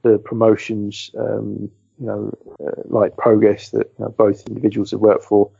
the 0.03 0.17
promotions, 0.17 1.11
um, 1.17 1.69
you 1.99 2.07
know, 2.07 2.37
uh, 2.65 2.81
like 2.85 3.17
Progress 3.17 3.69
that 3.69 3.91
you 3.97 4.05
know, 4.05 4.09
both 4.09 4.47
individuals 4.47 4.91
have 4.91 4.99
worked 4.99 5.23
for, 5.23 5.51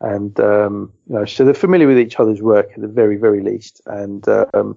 and 0.00 0.38
um, 0.40 0.92
you 1.08 1.14
know, 1.14 1.24
so 1.24 1.44
they're 1.44 1.54
familiar 1.54 1.86
with 1.86 1.98
each 1.98 2.18
other's 2.18 2.42
work 2.42 2.70
at 2.74 2.80
the 2.80 2.88
very, 2.88 3.16
very 3.16 3.42
least. 3.42 3.80
And 3.86 4.26
um, 4.28 4.76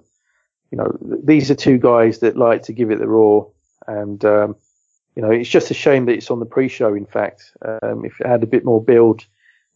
you 0.70 0.78
know, 0.78 0.96
these 1.00 1.50
are 1.50 1.54
two 1.54 1.78
guys 1.78 2.18
that 2.18 2.36
like 2.36 2.62
to 2.64 2.72
give 2.72 2.90
it 2.90 2.98
the 2.98 3.08
raw, 3.08 3.42
and 3.86 4.22
you 4.22 5.22
know, 5.22 5.30
it's 5.30 5.48
just 5.48 5.70
a 5.70 5.74
shame 5.74 6.04
that 6.06 6.12
it's 6.12 6.30
on 6.30 6.40
the 6.40 6.46
pre-show. 6.46 6.94
In 6.94 7.06
fact, 7.06 7.52
if 7.82 8.20
it 8.20 8.26
had 8.26 8.42
a 8.42 8.46
bit 8.46 8.64
more 8.64 8.82
build 8.82 9.24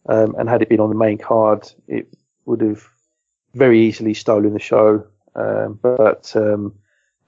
um, 0.07 0.35
and 0.37 0.49
had 0.49 0.61
it 0.61 0.69
been 0.69 0.79
on 0.79 0.89
the 0.89 0.95
main 0.95 1.17
card, 1.17 1.71
it 1.87 2.07
would 2.45 2.61
have 2.61 2.87
very 3.53 3.79
easily 3.81 4.13
stolen 4.13 4.53
the 4.53 4.59
show. 4.59 5.05
Um, 5.35 5.79
but 5.81 6.31
um, 6.35 6.75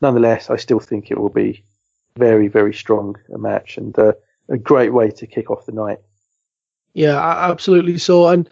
nonetheless, 0.04 0.52
I 0.52 0.58
still 0.58 0.80
think 0.80 1.10
it 1.10 1.20
will 1.20 1.30
be 1.30 1.64
very, 2.16 2.48
very 2.48 2.74
strong 2.74 3.16
a 3.34 3.40
match 3.40 3.78
and 3.78 3.98
uh, 3.98 4.14
a 4.50 4.58
great 4.58 4.94
way 4.94 5.10
to 5.10 5.26
kick 5.26 5.50
off 5.50 5.66
the 5.66 5.72
night. 5.72 6.00
Yeah, 6.94 7.18
absolutely. 7.20 7.98
So, 7.98 8.28
and 8.28 8.48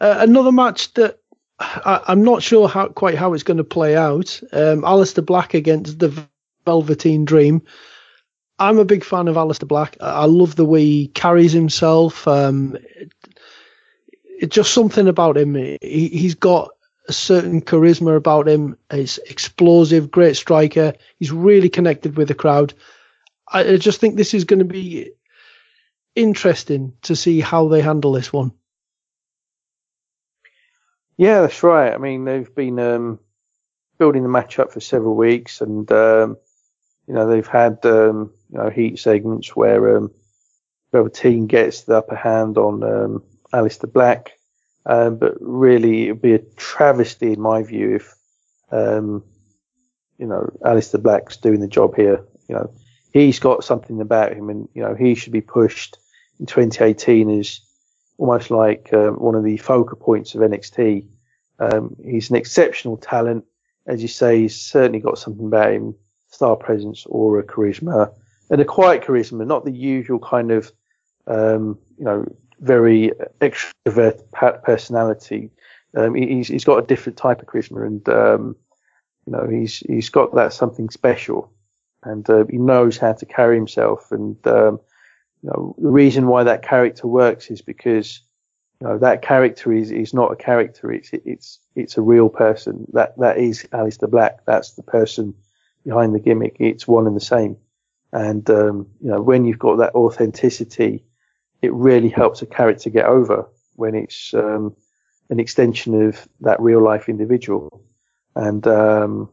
uh, 0.00 0.16
another 0.20 0.52
match 0.52 0.92
that 0.94 1.18
I, 1.58 2.02
am 2.08 2.22
not 2.22 2.42
sure 2.42 2.68
how 2.68 2.88
quite 2.88 3.14
how 3.14 3.32
it's 3.32 3.44
going 3.44 3.56
to 3.56 3.64
play 3.64 3.96
out. 3.96 4.40
Um, 4.52 4.82
Aleister 4.82 5.24
Black 5.24 5.54
against 5.54 5.98
the 5.98 6.12
Velveteen 6.66 7.24
Dream. 7.24 7.62
I'm 8.58 8.78
a 8.78 8.84
big 8.84 9.04
fan 9.04 9.28
of 9.28 9.36
Aleister 9.36 9.66
Black. 9.66 9.96
I 10.00 10.26
love 10.26 10.56
the 10.56 10.66
way 10.66 10.84
he 10.84 11.08
carries 11.08 11.52
himself. 11.52 12.28
Um, 12.28 12.76
it's 14.40 14.54
just 14.54 14.74
something 14.74 15.08
about 15.08 15.38
him. 15.38 15.54
He, 15.54 15.78
he's 15.80 16.34
got 16.34 16.70
a 17.08 17.12
certain 17.12 17.62
charisma 17.62 18.16
about 18.16 18.48
him. 18.48 18.76
He's 18.92 19.18
explosive, 19.18 20.10
great 20.10 20.36
striker. 20.36 20.92
He's 21.18 21.32
really 21.32 21.70
connected 21.70 22.16
with 22.16 22.28
the 22.28 22.34
crowd. 22.34 22.74
I, 23.50 23.76
just 23.78 23.98
think 23.98 24.16
this 24.16 24.34
is 24.34 24.44
going 24.44 24.58
to 24.58 24.66
be 24.66 25.12
interesting 26.14 26.92
to 27.02 27.16
see 27.16 27.40
how 27.40 27.68
they 27.68 27.80
handle 27.80 28.12
this 28.12 28.32
one. 28.32 28.52
Yeah, 31.16 31.40
that's 31.40 31.62
right. 31.62 31.92
I 31.92 31.98
mean, 31.98 32.24
they've 32.24 32.54
been 32.54 32.78
um, 32.78 33.18
building 33.98 34.22
the 34.22 34.28
match 34.28 34.58
up 34.58 34.72
for 34.72 34.80
several 34.80 35.16
weeks, 35.16 35.60
and 35.62 35.90
um, 35.90 36.36
you 37.08 37.14
know 37.14 37.26
they've 37.26 37.46
had 37.46 37.84
um, 37.84 38.32
you 38.50 38.58
know 38.58 38.70
heat 38.70 38.98
segments 38.98 39.56
where 39.56 39.96
um, 39.96 40.12
team 41.12 41.46
gets 41.46 41.82
the 41.82 41.96
upper 41.96 42.14
hand 42.14 42.58
on 42.58 42.82
um, 42.84 43.22
Aleister 43.52 43.92
Black. 43.92 44.37
Um, 44.86 45.16
but 45.16 45.34
really, 45.40 46.08
it 46.08 46.12
would 46.12 46.22
be 46.22 46.34
a 46.34 46.38
travesty, 46.56 47.32
in 47.32 47.40
my 47.40 47.62
view, 47.62 47.96
if 47.96 48.14
um, 48.70 49.24
you 50.18 50.26
know 50.26 50.50
Aleister 50.64 51.02
Black's 51.02 51.36
doing 51.36 51.60
the 51.60 51.68
job 51.68 51.96
here. 51.96 52.24
You 52.48 52.54
know, 52.56 52.70
he's 53.12 53.38
got 53.38 53.64
something 53.64 54.00
about 54.00 54.32
him, 54.32 54.48
and 54.48 54.68
you 54.74 54.82
know 54.82 54.94
he 54.94 55.14
should 55.14 55.32
be 55.32 55.40
pushed 55.40 55.98
in 56.40 56.46
2018 56.46 57.38
as 57.38 57.60
almost 58.16 58.50
like 58.50 58.92
um, 58.92 59.14
one 59.14 59.34
of 59.34 59.44
the 59.44 59.56
focal 59.58 59.96
points 59.96 60.34
of 60.34 60.40
NXT. 60.40 61.06
Um, 61.60 61.96
he's 62.04 62.30
an 62.30 62.36
exceptional 62.36 62.96
talent, 62.96 63.44
as 63.86 64.00
you 64.02 64.08
say. 64.08 64.42
He's 64.42 64.60
certainly 64.60 65.00
got 65.00 65.18
something 65.18 65.46
about 65.46 65.72
him: 65.72 65.94
star 66.30 66.56
presence, 66.56 67.04
aura, 67.06 67.42
charisma, 67.42 68.12
and 68.50 68.60
a 68.60 68.64
quiet 68.64 69.02
charisma, 69.02 69.46
not 69.46 69.64
the 69.64 69.72
usual 69.72 70.18
kind 70.18 70.50
of 70.50 70.72
um, 71.26 71.78
you 71.98 72.04
know 72.04 72.24
very 72.60 73.12
extrovert 73.40 74.62
personality. 74.62 75.50
Um, 75.96 76.14
he's 76.14 76.48
he's 76.48 76.64
got 76.64 76.82
a 76.82 76.86
different 76.86 77.16
type 77.16 77.40
of 77.40 77.48
charisma, 77.48 77.86
and 77.86 78.08
um, 78.08 78.56
you 79.26 79.32
know 79.32 79.48
he's 79.48 79.78
he's 79.80 80.10
got 80.10 80.34
that 80.34 80.52
something 80.52 80.90
special, 80.90 81.52
and 82.02 82.28
uh, 82.28 82.44
he 82.50 82.58
knows 82.58 82.98
how 82.98 83.12
to 83.14 83.26
carry 83.26 83.56
himself. 83.56 84.12
And 84.12 84.36
um, 84.46 84.80
you 85.42 85.50
know 85.50 85.74
the 85.78 85.88
reason 85.88 86.26
why 86.26 86.44
that 86.44 86.62
character 86.62 87.06
works 87.06 87.50
is 87.50 87.62
because 87.62 88.20
you 88.80 88.88
know 88.88 88.98
that 88.98 89.22
character 89.22 89.72
is 89.72 89.90
is 89.90 90.12
not 90.12 90.32
a 90.32 90.36
character; 90.36 90.92
it's 90.92 91.10
it's 91.12 91.58
it's 91.74 91.96
a 91.96 92.02
real 92.02 92.28
person. 92.28 92.86
That 92.92 93.18
that 93.18 93.38
is 93.38 93.66
Aleister 93.72 94.10
Black. 94.10 94.44
That's 94.46 94.72
the 94.72 94.82
person 94.82 95.34
behind 95.84 96.14
the 96.14 96.20
gimmick. 96.20 96.56
It's 96.58 96.86
one 96.86 97.06
and 97.06 97.16
the 97.16 97.20
same. 97.20 97.56
And 98.12 98.48
um, 98.50 98.88
you 99.00 99.10
know 99.10 99.22
when 99.22 99.44
you've 99.44 99.58
got 99.58 99.76
that 99.78 99.94
authenticity 99.94 101.04
it 101.62 101.72
really 101.72 102.08
helps 102.08 102.42
a 102.42 102.46
character 102.46 102.90
get 102.90 103.06
over 103.06 103.48
when 103.76 103.94
it's 103.94 104.34
um, 104.34 104.74
an 105.30 105.40
extension 105.40 106.08
of 106.08 106.28
that 106.40 106.60
real 106.60 106.82
life 106.82 107.08
individual. 107.08 107.84
And 108.34 108.66
um, 108.66 109.30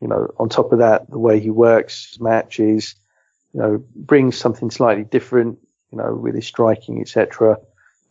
you 0.00 0.08
know, 0.08 0.28
on 0.38 0.48
top 0.48 0.72
of 0.72 0.78
that, 0.78 1.10
the 1.10 1.18
way 1.18 1.40
he 1.40 1.50
works 1.50 2.18
matches, 2.20 2.94
you 3.52 3.60
know, 3.60 3.84
brings 3.94 4.36
something 4.36 4.70
slightly 4.70 5.04
different, 5.04 5.58
you 5.90 5.98
know, 5.98 6.14
with 6.14 6.34
his 6.34 6.46
striking, 6.46 7.00
etc. 7.00 7.58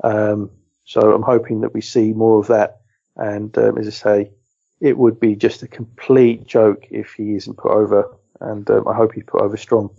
Um, 0.04 0.52
so 0.86 1.14
I'm 1.14 1.22
hoping 1.22 1.62
that 1.62 1.74
we 1.74 1.82
see 1.82 2.14
more 2.14 2.40
of 2.40 2.48
that. 2.48 2.82
And 3.16 3.58
um, 3.58 3.78
as 3.78 3.88
I 3.88 3.92
say, 3.92 4.32
it 4.80 4.98
would 4.98 5.20
be 5.20 5.36
just 5.36 5.64
a 5.64 5.68
complete 5.68 6.46
joke 6.46 6.88
if 6.92 7.14
he 7.14 7.36
isn't 7.36 7.58
put 7.58 7.72
over. 7.72 8.16
And 8.40 8.70
um, 8.70 8.88
I 8.88 8.94
hope 8.94 9.14
he's 9.14 9.24
put 9.26 9.42
over 9.42 9.58
strong. 9.58 9.90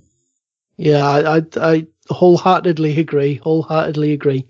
Yeah, 0.79 1.05
I, 1.07 1.43
I, 1.57 1.87
wholeheartedly 2.09 2.99
agree. 2.99 3.35
Wholeheartedly 3.35 4.13
agree. 4.13 4.47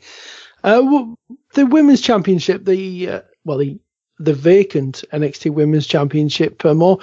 Uh, 0.63 1.07
the 1.55 1.67
women's 1.67 2.03
championship, 2.03 2.65
the 2.65 3.09
uh, 3.09 3.21
well, 3.45 3.59
the 3.59 3.81
the 4.19 4.35
vacant 4.35 5.05
NXT 5.13 5.53
Women's 5.53 5.87
Championship, 5.87 6.65
uh, 6.65 6.75
Mo 6.75 7.01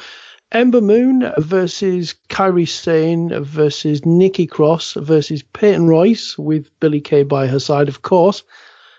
Ember 0.52 0.82
Moon 0.82 1.32
versus 1.40 2.16
Kairi 2.30 2.68
Sane 2.68 3.44
versus 3.44 4.06
Nikki 4.06 4.46
Cross 4.46 4.94
versus 4.94 5.42
Peyton 5.42 5.88
Royce 5.88 6.38
with 6.38 6.70
Billie 6.80 7.02
Kay 7.02 7.24
by 7.24 7.48
her 7.48 7.60
side, 7.60 7.88
of 7.88 8.04
course, 8.04 8.44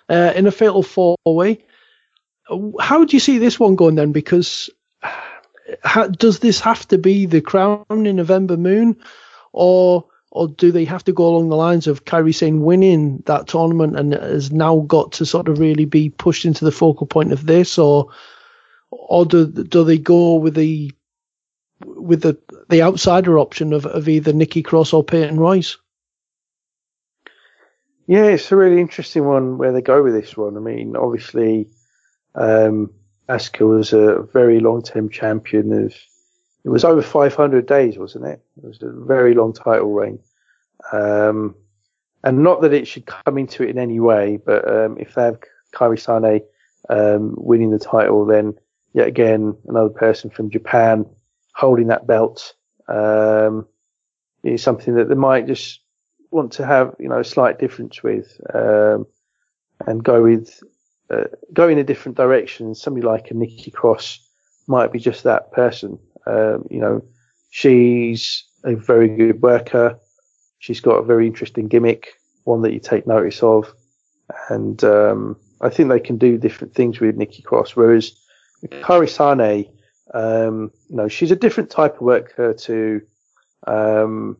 uh, 0.08 0.32
in 0.34 0.46
a 0.46 0.50
fatal 0.50 0.82
four 0.82 1.16
way. 1.24 1.64
How 2.80 3.04
do 3.04 3.14
you 3.14 3.20
see 3.20 3.38
this 3.38 3.60
one 3.60 3.76
going 3.76 3.94
then? 3.94 4.12
Because 4.12 4.70
how, 5.84 6.08
does 6.08 6.40
this 6.40 6.60
have 6.60 6.86
to 6.88 6.98
be 6.98 7.26
the 7.26 7.40
crowning 7.40 8.18
of 8.18 8.30
Ember 8.30 8.56
Moon, 8.56 8.96
or 9.52 10.06
or 10.36 10.48
do 10.48 10.70
they 10.70 10.84
have 10.84 11.02
to 11.04 11.12
go 11.12 11.26
along 11.26 11.48
the 11.48 11.56
lines 11.56 11.86
of 11.86 12.04
Kairi 12.04 12.34
Sane 12.34 12.60
winning 12.60 13.22
that 13.24 13.48
tournament 13.48 13.98
and 13.98 14.12
has 14.12 14.52
now 14.52 14.80
got 14.80 15.12
to 15.12 15.24
sort 15.24 15.48
of 15.48 15.58
really 15.58 15.86
be 15.86 16.10
pushed 16.10 16.44
into 16.44 16.64
the 16.64 16.72
focal 16.72 17.06
point 17.06 17.32
of 17.32 17.46
this, 17.46 17.78
or 17.78 18.08
or 18.90 19.24
do 19.24 19.46
do 19.46 19.82
they 19.82 19.96
go 19.96 20.34
with 20.34 20.54
the 20.54 20.92
with 21.84 22.20
the 22.20 22.38
the 22.68 22.82
outsider 22.82 23.38
option 23.38 23.72
of, 23.72 23.86
of 23.86 24.08
either 24.08 24.34
Nikki 24.34 24.62
Cross 24.62 24.92
or 24.92 25.02
Peyton 25.02 25.40
Royce? 25.40 25.78
Yeah, 28.06 28.26
it's 28.26 28.52
a 28.52 28.56
really 28.56 28.80
interesting 28.80 29.24
one 29.24 29.56
where 29.56 29.72
they 29.72 29.80
go 29.80 30.02
with 30.02 30.12
this 30.12 30.36
one. 30.36 30.56
I 30.56 30.60
mean, 30.60 30.96
obviously, 30.96 31.68
um, 32.34 32.92
Asuka 33.28 33.66
was 33.66 33.94
a 33.94 34.22
very 34.32 34.60
long 34.60 34.82
term 34.82 35.08
champion 35.08 35.72
of 35.72 35.94
it 36.66 36.70
was 36.70 36.84
over 36.84 37.00
500 37.00 37.64
days, 37.64 37.96
wasn't 37.96 38.26
it? 38.26 38.42
It 38.56 38.66
was 38.66 38.82
a 38.82 38.90
very 38.90 39.34
long 39.34 39.52
title 39.52 39.92
reign. 39.92 40.18
Um, 40.92 41.54
and 42.24 42.42
not 42.42 42.60
that 42.62 42.72
it 42.72 42.88
should 42.88 43.06
come 43.06 43.38
into 43.38 43.62
it 43.62 43.70
in 43.70 43.78
any 43.78 44.00
way, 44.00 44.38
but 44.44 44.68
um, 44.68 44.98
if 44.98 45.14
they 45.14 45.22
have 45.22 45.38
Kairi 45.72 45.98
Sane 45.98 46.40
um, 46.88 47.34
winning 47.36 47.70
the 47.70 47.78
title, 47.78 48.26
then 48.26 48.54
yet 48.94 49.06
again 49.06 49.56
another 49.68 49.90
person 49.90 50.30
from 50.30 50.50
Japan 50.50 51.06
holding 51.54 51.86
that 51.88 52.06
belt 52.06 52.54
um, 52.88 53.66
is 54.42 54.62
something 54.62 54.94
that 54.94 55.08
they 55.08 55.14
might 55.14 55.46
just 55.46 55.80
want 56.30 56.52
to 56.52 56.66
have, 56.66 56.94
you 56.98 57.08
know, 57.08 57.20
a 57.20 57.24
slight 57.24 57.58
difference 57.58 58.02
with, 58.02 58.40
um, 58.54 59.06
and 59.86 60.02
go 60.02 60.22
with 60.22 60.62
uh, 61.10 61.24
go 61.52 61.68
in 61.68 61.78
a 61.78 61.84
different 61.84 62.16
direction. 62.16 62.74
Somebody 62.74 63.06
like 63.06 63.30
a 63.30 63.34
Nikki 63.34 63.70
Cross 63.70 64.20
might 64.66 64.92
be 64.92 64.98
just 64.98 65.22
that 65.24 65.52
person. 65.52 65.98
Um, 66.26 66.66
you 66.70 66.80
know, 66.80 67.04
she's 67.50 68.44
a 68.64 68.74
very 68.74 69.08
good 69.08 69.40
worker. 69.40 69.98
She's 70.58 70.80
got 70.80 70.96
a 70.96 71.04
very 71.04 71.26
interesting 71.26 71.68
gimmick, 71.68 72.14
one 72.44 72.62
that 72.62 72.72
you 72.72 72.80
take 72.80 73.06
notice 73.06 73.42
of, 73.42 73.72
and 74.48 74.82
um, 74.84 75.36
I 75.60 75.68
think 75.68 75.88
they 75.88 76.00
can 76.00 76.18
do 76.18 76.38
different 76.38 76.74
things 76.74 77.00
with 77.00 77.16
Nikki 77.16 77.42
Cross. 77.42 77.76
Whereas 77.76 78.12
Kairi 78.64 79.08
Sane, 79.08 79.72
um, 80.14 80.70
you 80.88 80.96
know, 80.96 81.08
she's 81.08 81.30
a 81.30 81.36
different 81.36 81.70
type 81.70 81.96
of 81.96 82.00
worker 82.00 82.54
to 82.54 83.02
um, 83.66 84.36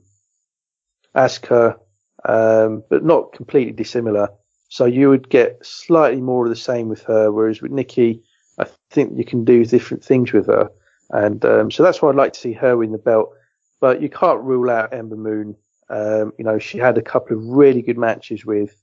Asuka, 1.14 1.78
um, 2.24 2.82
but 2.88 3.04
not 3.04 3.32
completely 3.32 3.72
dissimilar. 3.72 4.28
So 4.68 4.84
you 4.84 5.08
would 5.10 5.28
get 5.28 5.64
slightly 5.64 6.20
more 6.20 6.44
of 6.44 6.50
the 6.50 6.56
same 6.56 6.88
with 6.88 7.02
her, 7.04 7.30
whereas 7.30 7.62
with 7.62 7.72
Nikki, 7.72 8.22
I 8.58 8.66
think 8.90 9.16
you 9.16 9.24
can 9.24 9.44
do 9.44 9.64
different 9.64 10.04
things 10.04 10.32
with 10.32 10.46
her. 10.46 10.70
And 11.10 11.44
um, 11.44 11.70
so 11.70 11.82
that's 11.82 12.02
why 12.02 12.08
I'd 12.08 12.16
like 12.16 12.32
to 12.32 12.40
see 12.40 12.52
her 12.54 12.76
win 12.76 12.92
the 12.92 12.98
belt. 12.98 13.32
But 13.80 14.02
you 14.02 14.08
can't 14.08 14.42
rule 14.42 14.70
out 14.70 14.92
Ember 14.92 15.16
Moon. 15.16 15.54
Um, 15.88 16.32
you 16.38 16.44
know, 16.44 16.58
she 16.58 16.78
had 16.78 16.98
a 16.98 17.02
couple 17.02 17.36
of 17.36 17.44
really 17.44 17.82
good 17.82 17.98
matches 17.98 18.44
with 18.44 18.74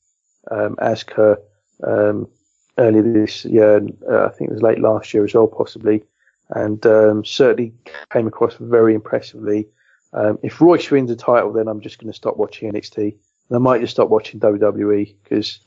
um, 0.50 0.76
Asuka 0.78 1.38
um, 1.84 2.28
earlier 2.78 3.02
this 3.02 3.46
year. 3.46 3.78
Uh, 4.10 4.26
I 4.26 4.30
think 4.30 4.50
it 4.50 4.54
was 4.54 4.62
late 4.62 4.80
last 4.80 5.13
year 5.13 5.26
as 5.26 5.34
well, 5.34 5.48
possibly. 5.48 6.04
And 6.50 6.86
um, 6.86 7.26
certainly 7.26 7.74
came 8.12 8.28
across 8.28 8.56
very 8.56 8.94
impressively. 8.94 9.68
Um, 10.13 10.38
if 10.44 10.62
Royce 10.62 10.92
wins 10.92 11.10
the 11.10 11.16
title, 11.16 11.54
then 11.54 11.68
I'm 11.68 11.82
just 11.82 11.98
going 11.98 12.12
to 12.12 12.16
stop 12.16 12.38
watching 12.38 12.72
NXT. 12.72 12.98
And 13.00 13.56
I 13.56 13.58
might 13.58 13.82
just 13.82 13.94
stop 13.94 14.10
watching 14.10 14.39
WWE 14.39 15.16
because 15.24 15.60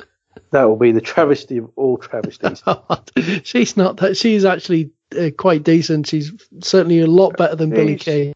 that 0.50 0.64
will 0.64 0.76
be 0.76 0.92
the 0.92 1.00
travesty 1.00 1.58
of 1.58 1.70
all 1.76 1.98
travesties. 1.98 2.62
she's 3.42 3.76
not 3.76 3.96
that. 3.98 4.16
She's 4.16 4.44
actually 4.44 4.90
uh, 5.18 5.30
quite 5.36 5.62
decent. 5.62 6.06
She's 6.06 6.32
certainly 6.62 7.00
a 7.00 7.06
lot 7.06 7.36
better 7.36 7.56
than 7.56 7.70
she's, 7.70 7.76
Billie 7.76 7.96
Kay. 7.96 8.34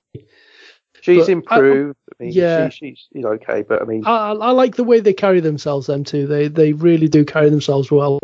She's 1.03 1.27
but 1.27 1.29
improved. 1.29 1.97
I, 2.11 2.15
I 2.15 2.25
mean, 2.25 2.33
yeah, 2.33 2.69
she, 2.69 2.91
she's, 2.91 3.09
she's 3.13 3.25
okay, 3.25 3.63
but 3.63 3.83
I 3.83 3.85
mean, 3.85 4.05
I, 4.05 4.31
I, 4.31 4.51
like 4.51 4.77
the 4.77 4.85
way 4.85 5.01
they 5.01 5.13
carry 5.13 5.41
themselves. 5.41 5.87
Them 5.87 6.05
too. 6.05 6.27
They 6.27 6.49
they 6.49 6.73
really 6.73 7.09
do 7.09 7.25
carry 7.25 7.51
themselves 7.51 7.91
well. 7.91 8.19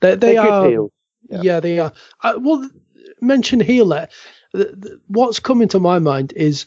They 0.00 0.14
they 0.14 0.36
are. 0.36 0.70
Yeah. 0.70 1.42
yeah. 1.42 1.60
they 1.60 1.78
are. 1.78 1.92
I, 2.20 2.30
uh, 2.30 2.38
well, 2.38 2.70
mention 3.20 3.60
heel 3.60 3.88
there. 3.88 4.08
What's 5.08 5.40
coming 5.40 5.68
to 5.68 5.80
my 5.80 5.98
mind 5.98 6.32
is 6.34 6.66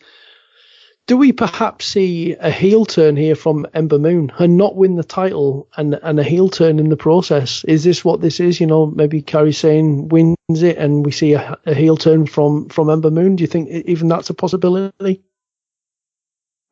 do 1.09 1.17
we 1.17 1.31
perhaps 1.31 1.87
see 1.87 2.35
a 2.39 2.51
heel 2.51 2.85
turn 2.85 3.15
here 3.15 3.33
from 3.33 3.65
Ember 3.73 3.97
Moon 3.97 4.31
and 4.37 4.57
not 4.57 4.75
win 4.75 4.93
the 4.93 5.03
title 5.03 5.67
and 5.75 5.95
and 6.03 6.19
a 6.19 6.23
heel 6.23 6.49
turn 6.49 6.77
in 6.77 6.89
the 6.89 6.97
process? 6.97 7.63
Is 7.63 7.83
this 7.83 8.05
what 8.05 8.21
this 8.21 8.39
is? 8.39 8.59
You 8.59 8.67
know, 8.67 8.85
maybe 8.85 9.23
Kairi 9.23 9.55
Sane 9.55 10.07
wins 10.07 10.37
it 10.49 10.77
and 10.77 11.03
we 11.03 11.11
see 11.11 11.33
a, 11.33 11.57
a 11.65 11.73
heel 11.73 11.97
turn 11.97 12.27
from 12.27 12.69
from 12.69 12.91
Ember 12.91 13.09
Moon. 13.09 13.37
Do 13.37 13.41
you 13.41 13.47
think 13.47 13.69
even 13.69 14.07
that's 14.07 14.29
a 14.29 14.35
possibility? 14.35 15.23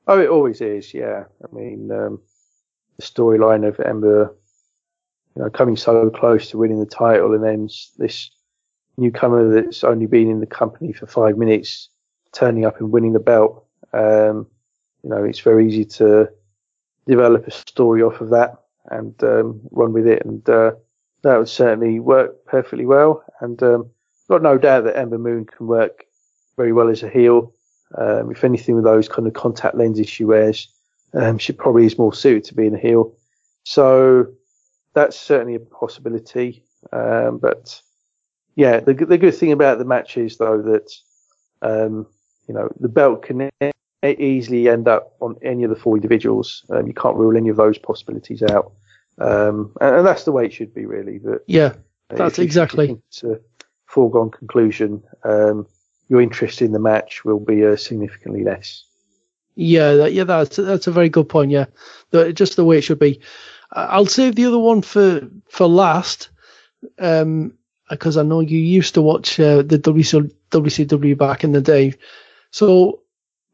Oh, 0.07 0.19
it 0.19 0.29
always 0.29 0.61
is. 0.61 0.93
Yeah, 0.93 1.25
I 1.43 1.55
mean, 1.55 1.91
um, 1.91 2.21
the 2.97 3.03
storyline 3.03 3.67
of 3.67 3.79
Ember, 3.79 4.35
you 5.35 5.43
know, 5.43 5.49
coming 5.49 5.75
so 5.77 6.09
close 6.09 6.49
to 6.51 6.57
winning 6.57 6.79
the 6.79 6.85
title, 6.85 7.33
and 7.33 7.43
then 7.43 7.69
this 7.97 8.31
newcomer 8.97 9.53
that's 9.53 9.83
only 9.83 10.07
been 10.07 10.29
in 10.29 10.39
the 10.39 10.47
company 10.47 10.91
for 10.93 11.05
five 11.05 11.37
minutes 11.37 11.89
turning 12.31 12.65
up 12.65 12.79
and 12.79 12.91
winning 12.91 13.13
the 13.13 13.19
belt 13.19 13.67
um, 13.93 14.47
you 15.03 15.09
know, 15.09 15.23
it's 15.23 15.39
very 15.39 15.67
easy 15.67 15.85
to 15.85 16.29
develop 17.05 17.47
a 17.47 17.51
story 17.51 18.01
off 18.01 18.19
of 18.21 18.29
that 18.29 18.55
and 18.91 19.21
um, 19.23 19.61
run 19.71 19.93
with 19.93 20.07
it, 20.07 20.23
and 20.25 20.47
uh, 20.49 20.71
that 21.23 21.37
would 21.37 21.49
certainly 21.49 21.99
work 21.99 22.45
perfectly 22.45 22.85
well. 22.85 23.23
And 23.41 23.61
um, 23.63 23.89
got 24.29 24.41
no 24.41 24.57
doubt 24.57 24.85
that 24.85 24.97
Ember 24.97 25.17
Moon 25.17 25.45
can 25.45 25.67
work 25.67 26.05
very 26.55 26.73
well 26.73 26.89
as 26.89 27.03
a 27.03 27.09
heel. 27.09 27.53
Um, 27.95 28.31
if 28.31 28.43
anything, 28.43 28.75
with 28.75 28.83
those 28.83 29.07
kind 29.07 29.27
of 29.27 29.33
contact 29.33 29.75
lenses 29.75 30.09
she 30.09 30.25
wears, 30.25 30.67
um, 31.13 31.37
she 31.37 31.53
probably 31.53 31.85
is 31.85 31.97
more 31.97 32.13
suited 32.13 32.43
to 32.45 32.55
being 32.55 32.75
a 32.75 32.77
heel. 32.77 33.15
So 33.63 34.27
that's 34.93 35.19
certainly 35.19 35.55
a 35.55 35.59
possibility. 35.59 36.63
Um, 36.91 37.37
but 37.37 37.81
yeah, 38.55 38.79
the, 38.79 38.93
the 38.93 39.17
good 39.17 39.35
thing 39.35 39.51
about 39.51 39.77
the 39.77 39.85
match 39.85 40.17
is 40.17 40.37
though 40.37 40.61
that 40.61 40.91
um, 41.61 42.07
you 42.47 42.53
know 42.53 42.69
the 42.79 42.89
belt 42.89 43.23
can 43.23 43.49
easily 44.03 44.69
end 44.69 44.87
up 44.87 45.15
on 45.21 45.35
any 45.41 45.63
of 45.63 45.69
the 45.69 45.75
four 45.75 45.95
individuals. 45.95 46.65
Um, 46.69 46.87
you 46.87 46.93
can't 46.93 47.15
rule 47.15 47.37
any 47.37 47.49
of 47.49 47.57
those 47.57 47.77
possibilities 47.77 48.43
out, 48.43 48.71
um, 49.19 49.73
and, 49.81 49.97
and, 49.97 50.05
that's 50.05 50.23
the 50.23 50.31
way 50.31 50.45
it 50.45 50.53
should 50.53 50.73
be, 50.73 50.85
really. 50.85 51.19
But 51.19 51.43
yeah, 51.47 51.73
that's 52.09 52.39
exactly 52.39 52.97
it's 53.09 53.23
a 53.23 53.39
foregone 53.85 54.31
conclusion. 54.31 55.03
Um, 55.23 55.67
your 56.09 56.21
interest 56.21 56.61
in 56.61 56.71
the 56.71 56.79
match 56.79 57.25
will 57.25 57.39
be 57.39 57.65
uh, 57.65 57.75
significantly 57.75 58.43
less. 58.43 58.83
Yeah, 59.55 59.95
that, 59.95 60.13
yeah, 60.13 60.23
that's 60.23 60.57
that's 60.57 60.87
a 60.87 60.91
very 60.91 61.09
good 61.09 61.29
point. 61.29 61.51
Yeah, 61.51 61.65
the, 62.11 62.31
just 62.31 62.55
the 62.55 62.65
way 62.65 62.77
it 62.77 62.81
should 62.81 62.99
be. 62.99 63.21
I'll 63.71 64.05
save 64.05 64.35
the 64.35 64.45
other 64.45 64.59
one 64.59 64.81
for 64.81 65.27
for 65.49 65.67
last, 65.67 66.29
um, 66.99 67.57
because 67.89 68.17
I 68.17 68.23
know 68.23 68.39
you 68.39 68.59
used 68.59 68.93
to 68.93 69.01
watch 69.01 69.39
uh, 69.39 69.63
the 69.63 69.79
WCW 69.79 71.17
back 71.17 71.43
in 71.43 71.53
the 71.53 71.61
day. 71.61 71.95
So 72.51 73.01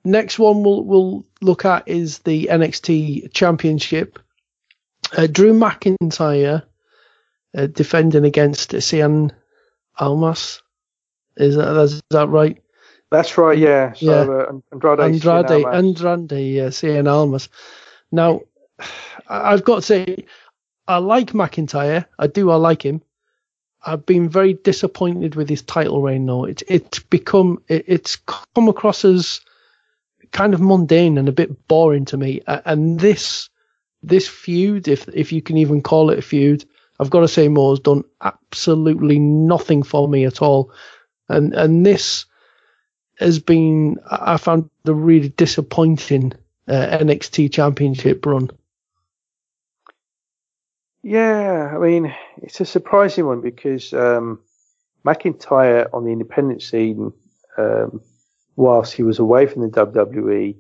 next 0.04 0.40
one 0.40 0.64
we'll 0.64 0.84
we'll 0.84 1.26
look 1.42 1.66
at 1.66 1.88
is 1.88 2.20
the 2.20 2.50
NXT 2.52 3.34
Championship. 3.34 4.20
Uh, 5.16 5.28
Drew 5.28 5.54
McIntyre 5.54 6.64
uh, 7.56 7.68
defending 7.68 8.26
against 8.26 8.72
Cien 8.72 9.32
Almas. 10.00 10.63
Is 11.38 11.56
that 11.56 11.76
is 11.78 12.02
that 12.10 12.30
right? 12.30 12.62
That's 13.12 13.38
right. 13.38 13.58
Yeah. 13.58 13.94
So, 13.94 14.06
yeah. 14.06 14.22
Uh, 14.22 14.60
Andrade. 14.72 15.00
Andrade. 15.00 15.66
Andrade. 15.66 16.32
Yeah. 16.32 16.68
Cien 16.68 17.08
Almas. 17.08 17.50
Now, 18.12 18.42
I've 19.28 19.64
got 19.64 19.76
to 19.78 19.82
say, 19.82 20.26
I 20.88 20.98
like 20.98 21.32
McIntyre. 21.32 22.06
I 22.18 22.28
do. 22.28 22.50
I 22.50 22.56
like 22.56 22.84
him. 22.84 23.02
I've 23.86 24.06
been 24.06 24.30
very 24.30 24.54
disappointed 24.54 25.36
with 25.36 25.50
his 25.50 25.62
title 25.62 26.02
reign. 26.02 26.26
Though 26.26 26.46
it's 26.46 26.64
it's 26.68 27.00
become 27.00 27.62
it, 27.68 27.86
it's 27.88 28.16
come 28.56 28.68
across 28.68 29.06
as 29.06 29.42
kind 30.32 30.54
of 30.54 30.62
mundane 30.62 31.18
and 31.18 31.30
a 31.30 31.34
bit 31.34 31.68
boring 31.68 32.06
to 32.06 32.18
me. 32.18 32.42
And 32.48 33.00
this 33.00 33.50
this 34.02 34.28
feud, 34.28 34.88
if 34.88 35.08
if 35.10 35.32
you 35.32 35.42
can 35.42 35.58
even 35.58 35.82
call 35.82 36.10
it 36.10 36.20
a 36.20 36.22
feud, 36.22 36.66
I've 37.00 37.10
got 37.10 37.22
to 37.22 37.28
say, 37.28 37.48
Mo's 37.48 37.80
done 37.80 38.04
absolutely 38.22 39.20
nothing 39.20 39.84
for 39.84 40.08
me 40.08 40.26
at 40.26 40.42
all. 40.42 40.72
And 41.36 41.54
and 41.54 41.86
this 41.86 42.26
has 43.20 43.40
been, 43.40 43.98
I 44.10 44.38
found 44.38 44.70
a 44.86 44.94
really 44.94 45.30
disappointing 45.30 46.34
uh, 46.68 46.98
NXT 46.98 47.52
Championship 47.52 48.26
run. 48.26 48.50
Yeah, 51.04 51.72
I 51.76 51.78
mean, 51.78 52.14
it's 52.42 52.62
a 52.62 52.66
surprising 52.66 53.26
one 53.26 53.42
because 53.42 53.94
um, 53.94 54.40
McIntyre 55.06 55.88
on 55.94 56.06
the 56.06 56.12
independent 56.12 56.62
scene 56.62 57.12
um, 57.58 58.02
whilst 58.56 58.94
he 58.94 59.04
was 59.04 59.20
away 59.20 59.46
from 59.46 59.64
the 59.64 59.68
WWE, 59.68 60.56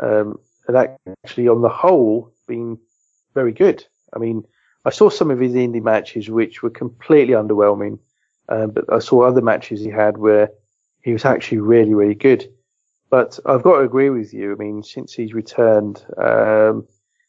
um, 0.00 0.38
had 0.66 0.96
actually, 1.24 1.48
on 1.48 1.60
the 1.60 1.68
whole, 1.68 2.32
been 2.46 2.78
very 3.34 3.52
good. 3.52 3.84
I 4.14 4.18
mean, 4.18 4.44
I 4.84 4.90
saw 4.90 5.10
some 5.10 5.30
of 5.30 5.40
his 5.40 5.52
indie 5.52 5.82
matches 5.82 6.30
which 6.30 6.62
were 6.62 6.70
completely 6.70 7.34
underwhelming, 7.34 7.98
um, 8.48 8.70
but 8.70 8.84
I 8.92 8.98
saw 8.98 9.22
other 9.22 9.42
matches 9.42 9.80
he 9.80 9.90
had 9.90 10.18
where 10.18 10.50
he 11.02 11.12
was 11.12 11.24
actually 11.24 11.58
really, 11.58 11.94
really 11.94 12.14
good. 12.14 12.48
but 13.10 13.38
I've 13.44 13.62
got 13.62 13.76
to 13.76 13.84
agree 13.84 14.10
with 14.10 14.32
you. 14.32 14.52
I 14.52 14.54
mean, 14.54 14.82
since 14.82 15.12
he's 15.12 15.34
returned, 15.34 16.04
um, 16.16 16.86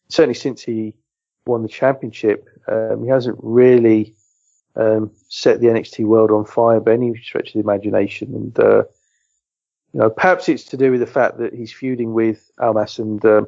certainly 0.07 0.33
since 0.35 0.61
he 0.61 0.93
won 1.45 1.61
the 1.61 1.67
championship, 1.67 2.47
um, 2.67 3.03
he 3.03 3.09
hasn't 3.09 3.37
really 3.41 4.15
um, 4.75 5.11
set 5.27 5.59
the 5.59 5.67
NXT 5.67 6.05
world 6.05 6.31
on 6.31 6.45
fire 6.45 6.79
by 6.79 6.93
any 6.93 7.15
stretch 7.21 7.49
of 7.49 7.53
the 7.53 7.59
imagination. 7.59 8.33
And 8.33 8.59
uh, 8.59 8.83
you 9.91 9.99
know, 9.99 10.09
perhaps 10.09 10.47
it's 10.49 10.63
to 10.65 10.77
do 10.77 10.91
with 10.91 11.01
the 11.01 11.05
fact 11.05 11.37
that 11.39 11.53
he's 11.53 11.73
feuding 11.73 12.13
with 12.13 12.49
Almas, 12.59 12.97
and 12.97 13.23
um, 13.25 13.47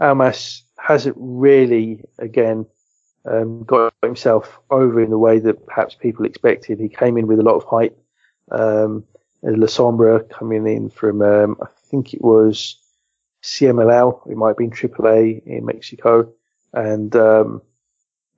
Almas 0.00 0.62
hasn't 0.78 1.16
really, 1.18 2.04
again, 2.18 2.66
um, 3.24 3.64
got 3.64 3.92
himself 4.02 4.60
over 4.70 5.00
in 5.00 5.10
the 5.10 5.18
way 5.18 5.38
that 5.38 5.66
perhaps 5.66 5.94
people 5.94 6.24
expected. 6.24 6.80
He 6.80 6.88
came 6.88 7.16
in 7.16 7.26
with 7.26 7.40
a 7.40 7.42
lot 7.42 7.56
of 7.56 7.64
hype. 7.64 7.98
Um, 8.50 9.04
La 9.42 9.66
Sombra 9.66 10.28
coming 10.28 10.66
in 10.66 10.90
from, 10.90 11.22
um, 11.22 11.56
I 11.62 11.66
think 11.90 12.12
it 12.14 12.22
was 12.22 12.76
CMLL, 13.42 14.30
it 14.30 14.36
might 14.36 14.48
have 14.48 14.56
been 14.58 14.70
AAA 14.70 15.46
in 15.46 15.64
Mexico, 15.64 16.32
and 16.74 17.14
um, 17.16 17.62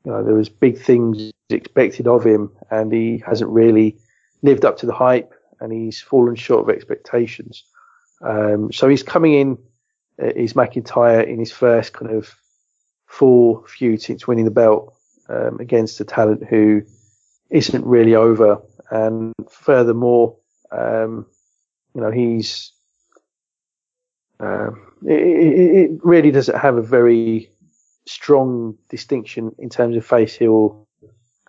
you 0.05 0.13
know 0.13 0.23
there 0.23 0.35
was 0.35 0.49
big 0.49 0.79
things 0.79 1.33
expected 1.51 2.07
of 2.07 2.25
him, 2.25 2.53
and 2.71 2.93
he 2.93 3.23
hasn't 3.27 3.51
really 3.51 3.99
lived 4.43 4.65
up 4.65 4.77
to 4.79 4.87
the 4.87 4.93
hype, 4.93 5.35
and 5.61 5.73
he's 5.73 6.01
fallen 6.01 6.37
short 6.37 6.69
of 6.69 6.75
expectations. 6.75 7.65
Um, 8.21 8.73
so 8.73 8.89
he's 8.89 9.03
coming 9.03 9.35
in, 9.35 9.59
uh, 10.23 10.33
he's 10.37 10.53
McIntyre 10.53 11.27
in 11.27 11.39
his 11.39 11.51
first 11.51 11.93
kind 11.93 12.13
of 12.13 12.33
feud 13.69 14.01
since 14.01 14.27
winning 14.27 14.45
the 14.45 14.51
belt 14.51 14.95
um, 15.29 15.59
against 15.61 16.01
a 16.01 16.05
talent 16.05 16.45
who 16.45 16.83
isn't 17.51 17.85
really 17.85 18.15
over, 18.15 18.61
and 18.91 19.33
furthermore 19.51 20.37
um, 20.73 21.27
you 21.95 22.01
know, 22.01 22.11
he's 22.11 22.73
um, 24.41 24.93
it, 25.07 25.91
it, 25.91 25.91
really 26.03 26.31
doesn't 26.31 26.59
have 26.59 26.77
a 26.77 26.83
very 26.83 27.51
strong 28.07 28.77
distinction 28.89 29.55
in 29.59 29.69
terms 29.69 29.97
of 29.97 30.05
face 30.05 30.35
heel 30.35 30.87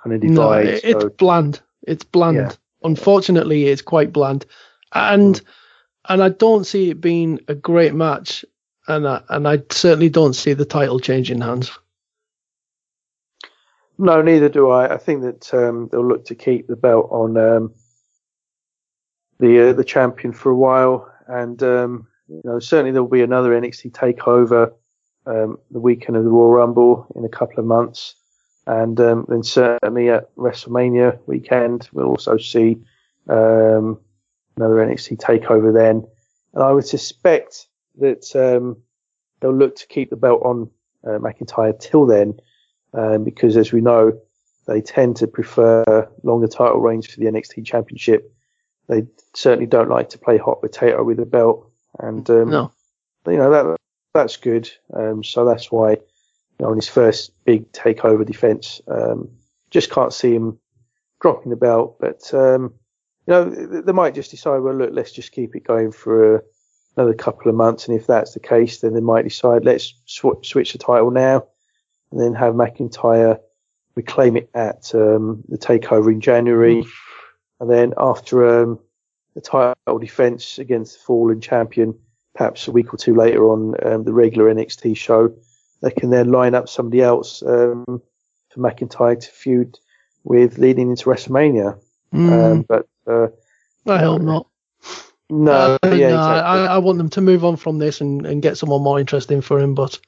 kind 0.02 0.14
of 0.16 0.22
divide. 0.22 0.66
No, 0.66 0.72
it, 0.72 0.82
it's 0.84 1.02
so, 1.02 1.10
bland. 1.10 1.62
It's 1.88 2.04
bland. 2.04 2.38
Yeah. 2.38 2.52
Unfortunately, 2.84 3.68
it's 3.68 3.82
quite 3.82 4.12
bland, 4.12 4.46
and 4.94 5.36
mm. 5.36 5.46
and 6.10 6.22
I 6.22 6.30
don't 6.30 6.66
see 6.66 6.90
it 6.90 7.02
being 7.02 7.40
a 7.48 7.56
great 7.56 7.94
match, 7.94 8.44
and 8.88 9.08
I, 9.08 9.22
and 9.30 9.48
I 9.48 9.64
certainly 9.70 10.10
don't 10.10 10.34
see 10.34 10.54
the 10.54 10.66
title 10.66 11.00
changing 11.00 11.42
hands. 11.42 11.72
No, 13.98 14.22
neither 14.22 14.50
do 14.50 14.70
I. 14.70 14.94
I 14.94 14.98
think 14.98 15.22
that 15.22 15.54
um, 15.54 15.90
they'll 15.92 16.08
look 16.08 16.26
to 16.26 16.36
keep 16.36 16.68
the 16.68 16.76
belt 16.76 17.10
on 17.12 17.38
um, 17.38 17.74
the 19.40 19.70
uh, 19.70 19.74
the 19.74 19.84
champion 19.84 20.34
for 20.34 20.50
a 20.50 20.56
while, 20.56 21.12
and 21.28 21.62
um, 21.62 22.08
you 22.28 22.42
know 22.44 22.60
certainly 22.60 22.92
there 22.92 23.04
will 23.04 23.10
be 23.10 23.22
another 23.22 23.52
NXT 23.52 23.92
takeover 23.92 24.74
um, 25.26 25.58
the 25.72 25.80
weekend 25.80 26.18
of 26.18 26.24
the 26.24 26.30
Royal 26.30 26.52
Rumble 26.52 27.08
in 27.16 27.24
a 27.24 27.30
couple 27.30 27.60
of 27.60 27.66
months, 27.66 28.16
and 28.66 29.00
um, 29.00 29.26
then 29.30 29.44
certainly 29.44 30.10
at 30.10 30.36
WrestleMania 30.36 31.20
weekend 31.28 31.88
we'll 31.94 32.08
also 32.08 32.38
see 32.38 32.78
um, 33.30 34.00
another 34.58 34.76
NXT 34.76 35.18
takeover 35.18 35.72
then, 35.72 36.08
and 36.54 36.64
I 36.64 36.72
would 36.72 36.88
suspect 36.88 37.68
that 38.00 38.36
um, 38.36 38.78
they'll 39.40 39.56
look 39.56 39.76
to 39.78 39.88
keep 39.88 40.10
the 40.10 40.16
belt 40.16 40.42
on 40.44 40.70
uh, 41.06 41.20
McIntyre 41.20 41.78
till 41.80 42.06
then, 42.06 42.40
um, 42.94 43.24
because 43.24 43.58
as 43.58 43.72
we 43.72 43.82
know 43.82 44.20
they 44.66 44.82
tend 44.82 45.18
to 45.18 45.28
prefer 45.28 46.10
longer 46.24 46.48
title 46.48 46.80
reigns 46.80 47.06
for 47.06 47.20
the 47.20 47.26
NXT 47.26 47.66
Championship 47.66 48.34
they 48.88 49.06
certainly 49.34 49.66
don't 49.66 49.90
like 49.90 50.10
to 50.10 50.18
play 50.18 50.38
hot 50.38 50.62
potato 50.62 51.04
with 51.04 51.18
the 51.18 51.26
belt, 51.26 51.72
and 52.00 52.28
um, 52.30 52.50
no. 52.50 52.72
you 53.28 53.38
know 53.38 53.50
that 53.50 53.78
that's 54.14 54.38
good. 54.38 54.70
Um, 54.94 55.24
so 55.24 55.46
that's 55.46 55.72
why 55.72 55.92
you 55.92 56.00
know, 56.60 56.70
on 56.70 56.76
his 56.76 56.90
first 56.90 57.32
big 57.46 57.72
takeover 57.72 58.26
defense, 58.26 58.82
um, 58.88 59.30
just 59.70 59.90
can't 59.90 60.14
see 60.14 60.34
him 60.34 60.60
dropping 61.22 61.50
the 61.50 61.56
belt. 61.56 61.98
But 62.00 62.34
um, 62.34 62.74
you 63.26 63.34
know 63.34 63.50
they 63.50 63.94
might 63.94 64.16
just 64.16 64.32
decide, 64.32 64.60
well, 64.60 64.76
look, 64.76 64.92
let's 64.94 65.12
just 65.12 65.32
keep 65.32 65.56
it 65.56 65.64
going 65.64 65.92
for 65.92 66.36
a, 66.36 66.42
another 66.96 67.14
couple 67.14 67.50
of 67.50 67.56
months, 67.56 67.88
and 67.88 67.98
if 68.00 68.08
that's 68.08 68.34
the 68.34 68.40
case, 68.40 68.80
then 68.80 68.94
they 68.94 69.02
might 69.02 69.24
decide 69.24 69.66
let's 69.66 69.94
sw- 70.06 70.44
switch 70.44 70.74
the 70.74 70.78
title 70.78 71.12
now, 71.12 71.46
and 72.12 72.20
then 72.20 72.34
have 72.34 72.54
McIntyre 72.54 73.40
reclaim 73.96 74.38
it 74.38 74.50
at 74.54 74.94
um, 74.96 75.44
the 75.48 75.58
takeover 75.58 76.12
in 76.12 76.22
January. 76.22 76.86
And 77.60 77.70
then 77.70 77.94
after 77.98 78.62
um, 78.62 78.80
the 79.36 79.42
title 79.42 80.00
defense 80.00 80.60
against 80.60 80.98
the 80.98 81.04
fallen 81.06 81.42
champion, 81.42 81.98
perhaps 82.36 82.68
a 82.68 82.72
week 82.72 82.94
or 82.94 82.98
two 82.98 83.16
later 83.16 83.48
on 83.50 83.76
um, 83.86 84.04
the 84.04 84.14
regular 84.14 84.54
NXT 84.54 84.98
show, 84.98 85.34
they 85.82 85.92
can 85.92 86.10
then 86.10 86.32
line 86.32 86.56
up 86.56 86.70
somebody 86.70 87.02
else 87.02 87.44
um, 87.44 87.86
for 88.50 88.60
McIntyre 88.60 89.20
to 89.20 89.30
feud 89.30 89.80
with 90.24 90.58
leading 90.58 90.90
into 90.90 91.06
WrestleMania. 91.06 91.80
Mm. 92.14 92.66
but 92.68 92.88
uh, 93.08 93.28
I 93.88 93.98
hope 93.98 94.22
not. 94.22 94.48
No, 95.30 95.52
uh, 95.52 95.78
yeah, 95.86 95.90
no 95.90 95.94
exactly. 95.94 96.12
I, 96.14 96.66
I, 96.66 96.78
want 96.80 96.98
them 96.98 97.10
to 97.12 97.22
move 97.22 97.46
on 97.46 97.56
from 97.56 97.80
this 97.80 98.02
and, 98.02 98.26
and 98.26 98.42
get 98.42 98.58
someone 98.58 98.84
more 98.84 99.00
interesting 99.00 99.42
for 99.42 99.60
him. 99.60 99.74
But 99.74 100.00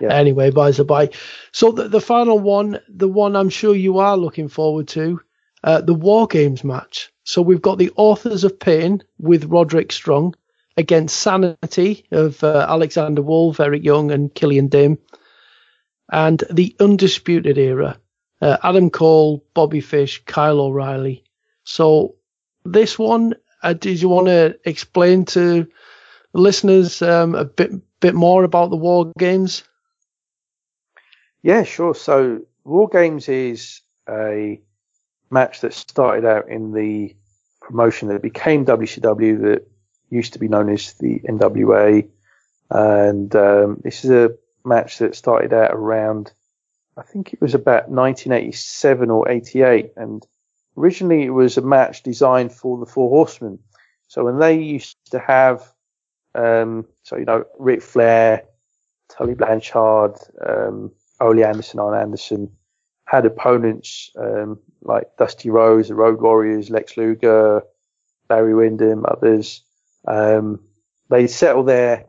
yeah. 0.00 0.12
anyway, 0.12 0.50
by 0.50 0.70
the 0.70 0.84
by. 0.84 1.10
So 1.52 1.72
the, 1.72 1.88
the 1.88 2.00
final 2.00 2.38
one, 2.38 2.80
the 2.88 3.08
one 3.08 3.36
I'm 3.36 3.48
sure 3.48 3.74
you 3.74 3.98
are 3.98 4.16
looking 4.16 4.48
forward 4.48 4.88
to, 4.88 5.20
uh, 5.62 5.80
the 5.80 5.94
War 5.94 6.26
Games 6.26 6.62
match. 6.62 7.12
So 7.24 7.40
we've 7.42 7.62
got 7.62 7.78
the 7.78 7.92
Authors 7.96 8.44
of 8.44 8.60
Pain 8.60 9.02
with 9.18 9.46
Roderick 9.46 9.92
Strong 9.92 10.34
against 10.76 11.16
Sanity 11.16 12.04
of 12.10 12.42
uh, 12.44 12.66
Alexander 12.68 13.22
Wolfe, 13.22 13.60
Eric 13.60 13.82
Young, 13.82 14.10
and 14.10 14.34
Killian 14.34 14.68
Dain, 14.68 14.98
and 16.12 16.42
the 16.50 16.76
Undisputed 16.80 17.56
Era, 17.56 17.98
uh, 18.42 18.58
Adam 18.62 18.90
Cole, 18.90 19.44
Bobby 19.54 19.80
Fish, 19.80 20.22
Kyle 20.26 20.60
O'Reilly. 20.60 21.24
So 21.64 22.16
this 22.64 22.98
one, 22.98 23.34
uh, 23.64 23.72
did 23.72 24.00
you 24.00 24.08
want 24.08 24.26
to 24.26 24.58
explain 24.64 25.24
to 25.24 25.66
listeners 26.32 27.00
um, 27.02 27.34
a 27.34 27.44
bit 27.44 27.72
bit 28.00 28.14
more 28.14 28.44
about 28.44 28.70
the 28.70 28.76
War 28.76 29.12
Games? 29.18 29.64
Yeah, 31.42 31.64
sure. 31.64 31.94
So 31.94 32.42
War 32.64 32.88
Games 32.88 33.28
is 33.28 33.80
a 34.08 34.60
match 35.30 35.62
that 35.62 35.72
started 35.72 36.24
out 36.24 36.48
in 36.48 36.72
the 36.72 37.16
promotion 37.60 38.08
that 38.08 38.22
became 38.22 38.66
WCW 38.66 39.42
that 39.42 39.66
used 40.10 40.34
to 40.34 40.38
be 40.38 40.48
known 40.48 40.68
as 40.68 40.92
the 40.94 41.20
NWA. 41.20 42.08
And 42.70 43.34
um, 43.34 43.80
this 43.82 44.04
is 44.04 44.10
a 44.10 44.34
match 44.64 44.98
that 44.98 45.16
started 45.16 45.52
out 45.52 45.72
around, 45.72 46.32
I 46.96 47.02
think 47.02 47.32
it 47.32 47.40
was 47.40 47.54
about 47.54 47.88
1987 47.88 49.10
or 49.10 49.28
88. 49.30 49.92
And 49.96 50.26
originally 50.76 51.24
it 51.24 51.30
was 51.30 51.56
a 51.56 51.62
match 51.62 52.02
designed 52.02 52.52
for 52.52 52.78
the 52.78 52.86
Four 52.86 53.10
Horsemen. 53.10 53.58
So 54.08 54.24
when 54.24 54.38
they 54.38 54.60
used 54.60 54.96
to 55.10 55.18
have, 55.18 55.72
um, 56.34 56.86
so, 57.02 57.16
you 57.16 57.24
know, 57.24 57.44
Ric 57.58 57.82
Flair, 57.82 58.44
Tully 59.08 59.34
Blanchard, 59.34 60.16
um, 60.46 60.92
Ole 61.20 61.44
Anderson, 61.44 61.80
Arn 61.80 62.00
Anderson, 62.00 62.50
had 63.06 63.26
opponents 63.26 64.10
um, 64.18 64.58
like 64.82 65.16
Dusty 65.16 65.50
Rhodes, 65.50 65.88
the 65.88 65.94
Road 65.94 66.20
Warriors, 66.20 66.70
Lex 66.70 66.96
Luger, 66.96 67.62
Barry 68.28 68.54
Windham, 68.54 69.04
others. 69.06 69.62
Um, 70.06 70.60
they 71.10 71.26
settle 71.26 71.64
their 71.64 72.06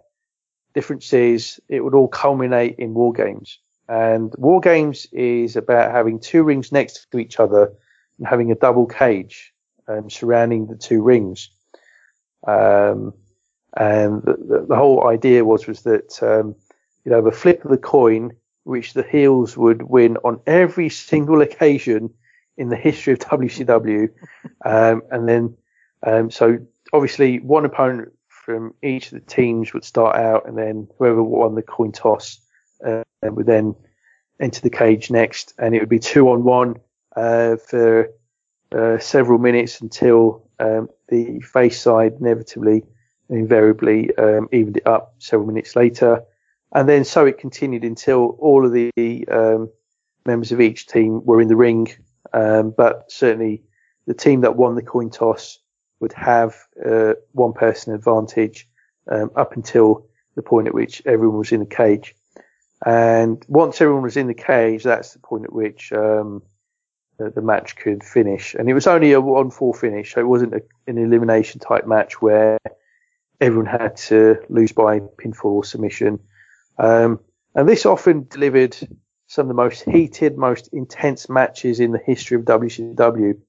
differences. 0.74 1.60
It 1.70 1.82
would 1.84 1.94
all 1.94 2.08
culminate 2.08 2.76
in 2.78 2.94
War 2.94 3.14
Games. 3.14 3.60
And 3.88 4.34
War 4.38 4.62
Games 4.62 5.06
is 5.12 5.56
about 5.56 5.92
having 5.92 6.20
two 6.20 6.44
rings 6.44 6.72
next 6.72 7.12
to 7.12 7.20
each 7.20 7.40
other 7.40 7.74
having 8.24 8.52
a 8.52 8.56
double 8.56 8.86
cage 8.86 9.54
um, 9.88 10.10
surrounding 10.10 10.68
the 10.68 10.76
two 10.76 11.02
rings. 11.02 11.50
Um, 12.48 13.14
and 13.76 14.22
the, 14.24 14.66
the, 14.70 14.76
whole 14.76 15.08
idea 15.08 15.44
was 15.44 15.68
was 15.68 15.82
that 15.82 16.22
um, 16.24 16.56
you 17.04 17.12
know 17.12 17.22
the 17.22 17.32
flip 17.32 17.66
of 17.66 17.72
the 17.72 17.78
coin 17.78 18.32
which 18.66 18.94
the 18.94 19.04
heels 19.04 19.56
would 19.56 19.84
win 19.84 20.18
on 20.18 20.42
every 20.46 20.90
single 20.90 21.42
occasion 21.42 22.10
in 22.58 22.70
the 22.70 22.76
history 22.76 23.14
of 23.14 23.20
WCW. 23.40 24.10
Um, 24.66 25.04
and 25.12 25.30
then, 25.30 25.58
um, 26.04 26.32
so 26.32 26.58
obviously 26.92 27.40
one 27.40 27.66
opponent 27.66 28.12
from 28.28 28.74
each 28.84 29.12
of 29.12 29.14
the 29.14 29.20
teams 29.26 29.74
would 29.74 29.84
start 29.84 30.18
out 30.18 30.48
and 30.48 30.58
then 30.58 30.88
whoever 30.98 31.24
won 31.24 31.56
the 31.56 31.62
coin 31.62 31.92
toss, 31.92 32.40
uh, 32.86 33.04
would 33.24 33.46
then 33.46 33.76
enter 34.40 34.62
the 34.62 34.70
cage 34.70 35.10
next 35.10 35.54
and 35.58 35.76
it 35.76 35.80
would 35.80 35.90
be 35.90 36.00
two 36.00 36.30
on 36.30 36.44
one, 36.44 36.76
uh, 37.16 37.56
for, 37.58 38.10
uh, 38.76 38.98
several 39.00 39.40
minutes 39.40 39.82
until, 39.82 40.48
um, 40.60 40.90
the 41.10 41.40
face 41.42 41.80
side 41.80 42.14
inevitably 42.20 42.84
invariably, 43.30 44.16
um, 44.18 44.48
evened 44.52 44.78
it 44.78 44.88
up 44.88 45.16
several 45.18 45.48
minutes 45.48 45.76
later 45.76 46.24
and 46.76 46.90
then 46.90 47.06
so 47.06 47.26
it 47.26 47.38
continued 47.38 47.86
until 47.86 48.36
all 48.40 48.66
of 48.66 48.74
the 48.74 49.26
um, 49.32 49.72
members 50.26 50.52
of 50.52 50.60
each 50.60 50.88
team 50.88 51.24
were 51.24 51.42
in 51.42 51.48
the 51.48 51.56
ring. 51.56 51.88
Um, 52.34 52.74
but 52.76 53.10
certainly, 53.10 53.64
the 54.08 54.14
team 54.14 54.42
that 54.42 54.58
won 54.58 54.76
the 54.76 54.82
coin 54.82 55.10
toss 55.10 55.58
would 56.02 56.12
have 56.14 56.56
uh, 56.86 57.14
one 57.32 57.54
person 57.54 57.94
advantage, 57.94 58.68
um, 59.10 59.32
up 59.38 59.54
until 59.54 60.08
the 60.36 60.42
point 60.42 60.68
at 60.68 60.74
which 60.74 61.02
everyone 61.06 61.38
was 61.38 61.54
in 61.54 61.62
the 61.62 61.66
cage. 61.66 62.14
And 62.86 63.44
once 63.48 63.80
everyone 63.80 64.04
was 64.04 64.18
in 64.18 64.28
the 64.28 64.34
cage, 64.34 64.84
that's 64.84 65.14
the 65.14 65.20
point 65.20 65.46
at 65.46 65.54
which 65.54 65.94
um, 65.94 66.44
the, 67.18 67.42
match 67.42 67.76
could 67.76 68.04
finish. 68.04 68.56
And 68.56 68.70
it 68.70 68.74
was 68.74 68.88
only 68.88 69.14
a 69.14 69.22
one-four 69.22 69.74
finish, 69.74 70.14
so 70.14 70.20
it 70.20 70.28
wasn't 70.28 70.54
a, 70.54 70.62
an 70.88 70.98
elimination 70.98 71.60
type 71.60 71.88
match 71.88 72.22
where 72.22 72.58
everyone 73.40 73.68
had 73.68 73.98
to 73.98 74.38
lose 74.50 74.72
by 74.72 75.00
pinfall 75.00 75.46
or 75.46 75.64
submission. 75.64 76.20
Um, 76.78 77.20
and 77.54 77.68
this 77.68 77.86
often 77.86 78.28
delivered 78.30 78.76
some 79.28 79.44
of 79.44 79.48
the 79.48 79.54
most 79.54 79.84
heated, 79.84 80.38
most 80.38 80.70
intense 80.74 81.30
matches 81.30 81.80
in 81.80 81.92
the 81.92 82.00
history 82.00 82.38
of 82.38 82.44
WCW. 82.44 83.40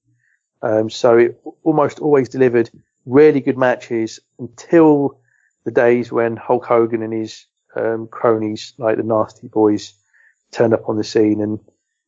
Um, 0.62 0.89
so 0.91 1.19
it 1.19 1.41
almost 1.62 1.99
always 1.99 2.29
delivered 2.29 2.71
really 3.05 3.41
good 3.41 3.59
matches 3.59 4.21
until 4.39 5.21
the 5.64 5.71
days 5.71 6.11
when 6.11 6.37
Hulk 6.37 6.64
Hogan 6.64 7.03
and 7.03 7.12
his 7.12 7.47
um, 7.75 8.09
cronies 8.09 8.73
like 8.79 8.97
the 8.97 9.03
Nasty 9.03 9.49
Boys 9.49 9.93
turned 10.51 10.73
up 10.73 10.89
on 10.89 10.97
the 10.97 11.05
scene 11.05 11.41
and 11.41 11.61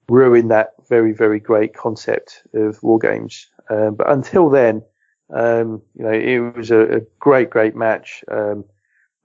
ruined 0.08 0.50
that 0.50 0.74
very, 0.88 1.12
very 1.12 1.40
great 1.40 1.74
concept 1.74 2.42
of 2.54 2.82
war 2.82 2.98
games. 2.98 3.46
Um, 3.70 3.94
but 3.94 4.10
until 4.10 4.48
then, 4.48 4.82
um, 5.30 5.82
you 5.94 6.04
know, 6.04 6.12
it 6.12 6.56
was 6.56 6.70
a, 6.70 6.96
a 6.96 7.00
great, 7.18 7.50
great 7.50 7.76
match. 7.76 8.24
Um, 8.30 8.64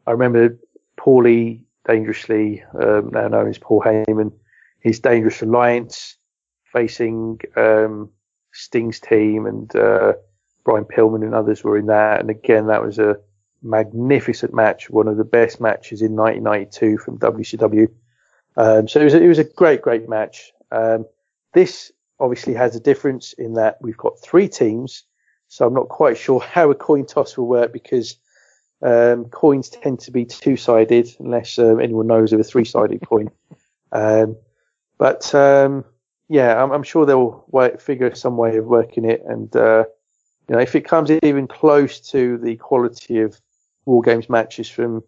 I 0.05 0.11
remember 0.11 0.57
Paulie 0.97 1.64
dangerously, 1.88 2.64
um, 2.82 3.11
now 3.11 3.28
known 3.28 3.49
as 3.49 3.57
Paul 3.57 3.82
Heyman, 3.82 4.34
his 4.80 4.99
Dangerous 4.99 5.41
Alliance 5.41 6.18
facing 6.72 7.39
um, 7.55 8.09
Sting's 8.51 8.99
team 8.99 9.45
and 9.45 9.74
uh, 9.76 10.14
Brian 10.64 10.86
Pillman 10.86 11.24
and 11.24 11.34
others 11.34 11.64
were 11.64 11.78
in 11.78 11.88
that. 11.88 12.20
And 12.20 12.30
again, 12.30 12.68
that 12.68 12.84
was 12.84 12.99
a 12.99 13.18
magnificent 13.61 14.53
match, 14.53 14.89
one 14.89 15.07
of 15.07 15.18
the 15.18 15.24
best 15.24 15.61
matches 15.61 16.01
in 16.01 16.16
1992 16.16 16.97
from 16.97 17.18
WCW. 17.20 17.89
Um, 18.57 18.88
so 18.88 18.99
it 18.99 19.05
was, 19.05 19.14
a, 19.14 19.24
it 19.24 19.28
was 19.28 19.39
a 19.39 19.45
great, 19.45 19.82
great 19.82 20.09
match. 20.09 20.51
Um, 20.72 21.05
this 21.54 21.91
obviously 22.20 22.54
has 22.54 22.76
a 22.76 22.80
difference 22.80 23.34
in 23.34 23.54
that 23.54 23.78
we've 23.82 23.97
got 23.97 24.20
three 24.20 24.47
teams. 24.47 25.04
So 25.47 25.68
I'm 25.68 25.74
not 25.74 25.89
quite 25.89 26.18
sure 26.18 26.39
how 26.56 26.72
a 26.72 26.76
coin 26.76 27.06
toss 27.06 27.38
will 27.38 27.47
work 27.47 27.74
because 27.74 28.18
um, 28.82 29.26
coins 29.26 29.70
tend 29.70 29.99
to 30.01 30.12
be 30.12 30.26
two-sided 30.26 31.10
unless 31.20 31.58
uh, 31.58 31.78
anyone 31.78 32.08
knows 32.08 32.34
of 32.34 32.39
a 32.39 32.43
three-sided 32.43 33.01
coin. 33.08 33.32
Um, 33.91 34.36
but 34.97 35.34
um, 35.34 35.86
yeah, 36.28 36.62
I'm, 36.62 36.72
I'm, 36.72 36.84
sure 36.84 37.06
they'll 37.06 37.45
figure 37.80 38.14
some 38.16 38.38
way 38.38 38.58
of 38.58 38.66
working 38.66 39.06
it. 39.06 39.24
And 39.26 39.56
uh, 39.56 39.86
you 40.47 40.56
know, 40.56 40.62
if 40.62 40.76
it 40.76 40.82
comes 40.82 41.12
even 41.12 41.47
close 41.47 41.99
to 42.12 42.38
the 42.38 42.56
quality 42.58 43.20
of 43.20 43.39
War 43.86 44.01
Games 44.01 44.30
matches 44.30 44.70
from 44.70 45.04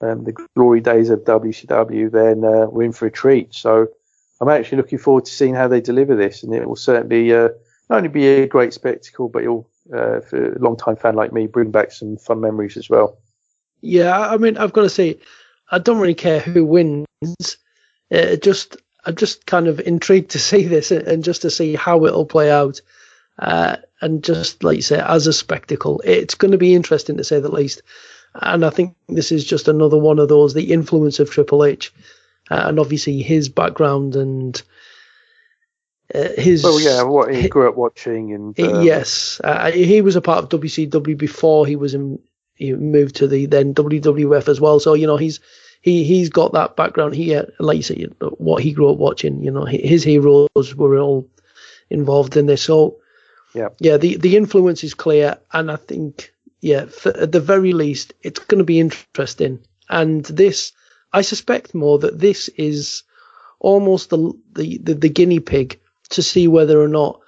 um, 0.00 0.24
the 0.24 0.32
glory 0.56 0.80
days 0.80 1.10
of 1.10 1.20
WCW, 1.20 2.10
then 2.10 2.44
uh, 2.44 2.66
we're 2.66 2.84
in 2.84 2.92
for 2.92 3.06
a 3.06 3.10
treat. 3.10 3.54
So 3.54 3.88
I'm 4.42 4.48
actually 4.48 4.78
looking 4.78 4.98
forward 4.98 5.24
to 5.26 5.32
seeing 5.32 5.54
how 5.54 5.68
they 5.68 5.80
deliver 5.80 6.16
this, 6.16 6.42
and 6.42 6.52
it 6.52 6.68
will 6.68 6.74
certainly 6.74 7.32
uh, 7.32 7.50
not 7.88 7.98
only 7.98 8.08
be 8.08 8.26
a 8.26 8.48
great 8.48 8.72
spectacle, 8.72 9.28
but 9.28 9.44
it'll, 9.44 9.70
uh, 9.94 10.18
for 10.18 10.54
a 10.54 10.58
long-time 10.58 10.96
fan 10.96 11.14
like 11.14 11.32
me, 11.32 11.46
bring 11.46 11.70
back 11.70 11.92
some 11.92 12.16
fun 12.16 12.40
memories 12.40 12.76
as 12.76 12.90
well. 12.90 13.18
Yeah, 13.82 14.18
I 14.18 14.38
mean, 14.38 14.58
I've 14.58 14.72
got 14.72 14.82
to 14.82 14.90
say, 14.90 15.20
I 15.70 15.78
don't 15.78 16.00
really 16.00 16.16
care 16.16 16.40
who 16.40 16.64
wins. 16.64 17.06
Uh, 18.12 18.34
just, 18.34 18.78
I'm 19.06 19.14
just 19.14 19.46
kind 19.46 19.68
of 19.68 19.78
intrigued 19.78 20.32
to 20.32 20.38
see 20.40 20.64
this 20.66 20.90
and 20.90 21.22
just 21.22 21.42
to 21.42 21.50
see 21.50 21.76
how 21.76 22.04
it'll 22.04 22.26
play 22.26 22.50
out. 22.50 22.80
Uh, 23.38 23.76
and 24.00 24.24
just 24.24 24.64
like 24.64 24.74
you 24.74 24.82
say, 24.82 25.00
as 25.00 25.28
a 25.28 25.32
spectacle, 25.32 26.02
it's 26.04 26.34
going 26.34 26.50
to 26.50 26.58
be 26.58 26.74
interesting 26.74 27.16
to 27.16 27.24
say 27.24 27.38
the 27.38 27.48
least. 27.48 27.82
And 28.34 28.64
I 28.64 28.70
think 28.70 28.96
this 29.08 29.30
is 29.30 29.44
just 29.44 29.68
another 29.68 29.98
one 29.98 30.18
of 30.18 30.28
those, 30.28 30.52
the 30.52 30.72
influence 30.72 31.20
of 31.20 31.30
Triple 31.30 31.64
H, 31.64 31.92
uh, 32.52 32.68
and 32.68 32.78
obviously 32.78 33.22
his 33.22 33.48
background 33.48 34.14
and 34.14 34.62
uh, 36.14 36.28
his. 36.36 36.62
Well, 36.62 36.80
yeah, 36.80 37.02
what 37.02 37.34
he 37.34 37.48
grew 37.48 37.68
up 37.68 37.76
watching, 37.76 38.32
and 38.34 38.60
uh, 38.60 38.80
yes, 38.80 39.40
uh, 39.42 39.70
he 39.70 40.02
was 40.02 40.16
a 40.16 40.20
part 40.20 40.44
of 40.44 40.60
WCW 40.60 41.16
before 41.16 41.66
he 41.66 41.76
was 41.76 41.94
in. 41.94 42.18
He 42.54 42.74
moved 42.74 43.16
to 43.16 43.26
the 43.26 43.46
then 43.46 43.74
WWF 43.74 44.48
as 44.48 44.60
well, 44.60 44.78
so 44.80 44.92
you 44.92 45.06
know 45.06 45.16
he's 45.16 45.40
he 45.80 46.04
he's 46.04 46.28
got 46.28 46.52
that 46.52 46.76
background. 46.76 47.14
He 47.14 47.40
like 47.58 47.78
you 47.78 47.82
say, 47.82 48.06
what 48.20 48.62
he 48.62 48.72
grew 48.72 48.90
up 48.90 48.98
watching. 48.98 49.42
You 49.42 49.50
know, 49.50 49.64
his 49.64 50.04
heroes 50.04 50.74
were 50.76 50.98
all 50.98 51.26
involved 51.88 52.36
in 52.36 52.44
this. 52.44 52.62
So 52.62 52.98
yeah, 53.54 53.68
yeah, 53.78 53.96
the 53.96 54.18
the 54.18 54.36
influence 54.36 54.84
is 54.84 54.92
clear, 54.92 55.38
and 55.52 55.70
I 55.70 55.76
think 55.76 56.34
yeah, 56.60 56.84
for, 56.84 57.16
at 57.16 57.32
the 57.32 57.40
very 57.40 57.72
least, 57.72 58.12
it's 58.20 58.40
going 58.40 58.58
to 58.58 58.64
be 58.64 58.78
interesting. 58.78 59.64
And 59.88 60.24
this, 60.26 60.72
I 61.12 61.22
suspect 61.22 61.74
more 61.74 61.98
that 61.98 62.18
this 62.18 62.48
is 62.48 63.02
almost 63.60 64.10
the, 64.10 64.32
the 64.52 64.78
the, 64.78 64.94
the 64.94 65.08
guinea 65.08 65.40
pig 65.40 65.78
to 66.10 66.22
see 66.22 66.48
whether 66.48 66.80
or 66.80 66.88
not 66.88 67.20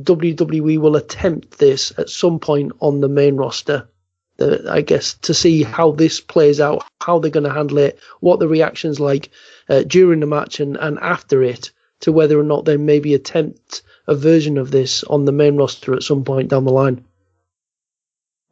WWE 0.00 0.78
will 0.78 0.96
attempt 0.96 1.58
this 1.58 1.92
at 1.98 2.08
some 2.08 2.38
point 2.38 2.72
on 2.80 3.00
the 3.00 3.08
main 3.08 3.36
roster. 3.36 3.88
The, 4.38 4.66
I 4.70 4.80
guess 4.80 5.14
to 5.14 5.34
see 5.34 5.62
how 5.62 5.92
this 5.92 6.20
plays 6.20 6.60
out, 6.60 6.84
how 7.00 7.18
they're 7.18 7.30
going 7.30 7.44
to 7.44 7.52
handle 7.52 7.78
it, 7.78 7.98
what 8.20 8.40
the 8.40 8.48
reactions 8.48 8.98
like 8.98 9.30
uh, 9.68 9.82
during 9.82 10.20
the 10.20 10.26
match 10.26 10.60
and, 10.60 10.76
and 10.76 10.98
after 10.98 11.42
it, 11.42 11.70
to 12.00 12.12
whether 12.12 12.38
or 12.38 12.44
not 12.44 12.64
they 12.64 12.76
maybe 12.76 13.14
attempt 13.14 13.82
a 14.08 14.14
version 14.14 14.58
of 14.58 14.70
this 14.70 15.04
on 15.04 15.24
the 15.24 15.32
main 15.32 15.56
roster 15.56 15.94
at 15.94 16.02
some 16.02 16.24
point 16.24 16.48
down 16.48 16.64
the 16.64 16.72
line. 16.72 17.04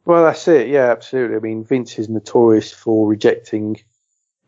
Well, 0.05 0.23
that's 0.23 0.47
it. 0.47 0.67
Yeah, 0.67 0.91
absolutely. 0.91 1.35
I 1.35 1.39
mean, 1.39 1.63
Vince 1.63 1.99
is 1.99 2.09
notorious 2.09 2.71
for 2.71 3.07
rejecting 3.07 3.81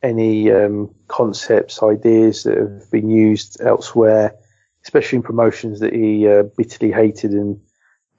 any 0.04 0.51
um, 0.51 0.93
concepts, 1.08 1.82
ideas 1.82 2.43
that 2.43 2.58
have 2.58 2.91
been 2.91 3.10
used 3.10 3.62
elsewhere, 3.62 4.36
especially 4.84 5.18
in 5.18 5.24
promotions 5.24 5.80
that 5.80 5.93
he 5.93 6.28
uh, 6.28 6.43
bitterly 6.43 6.91
hated 6.91 7.32
and 7.32 7.62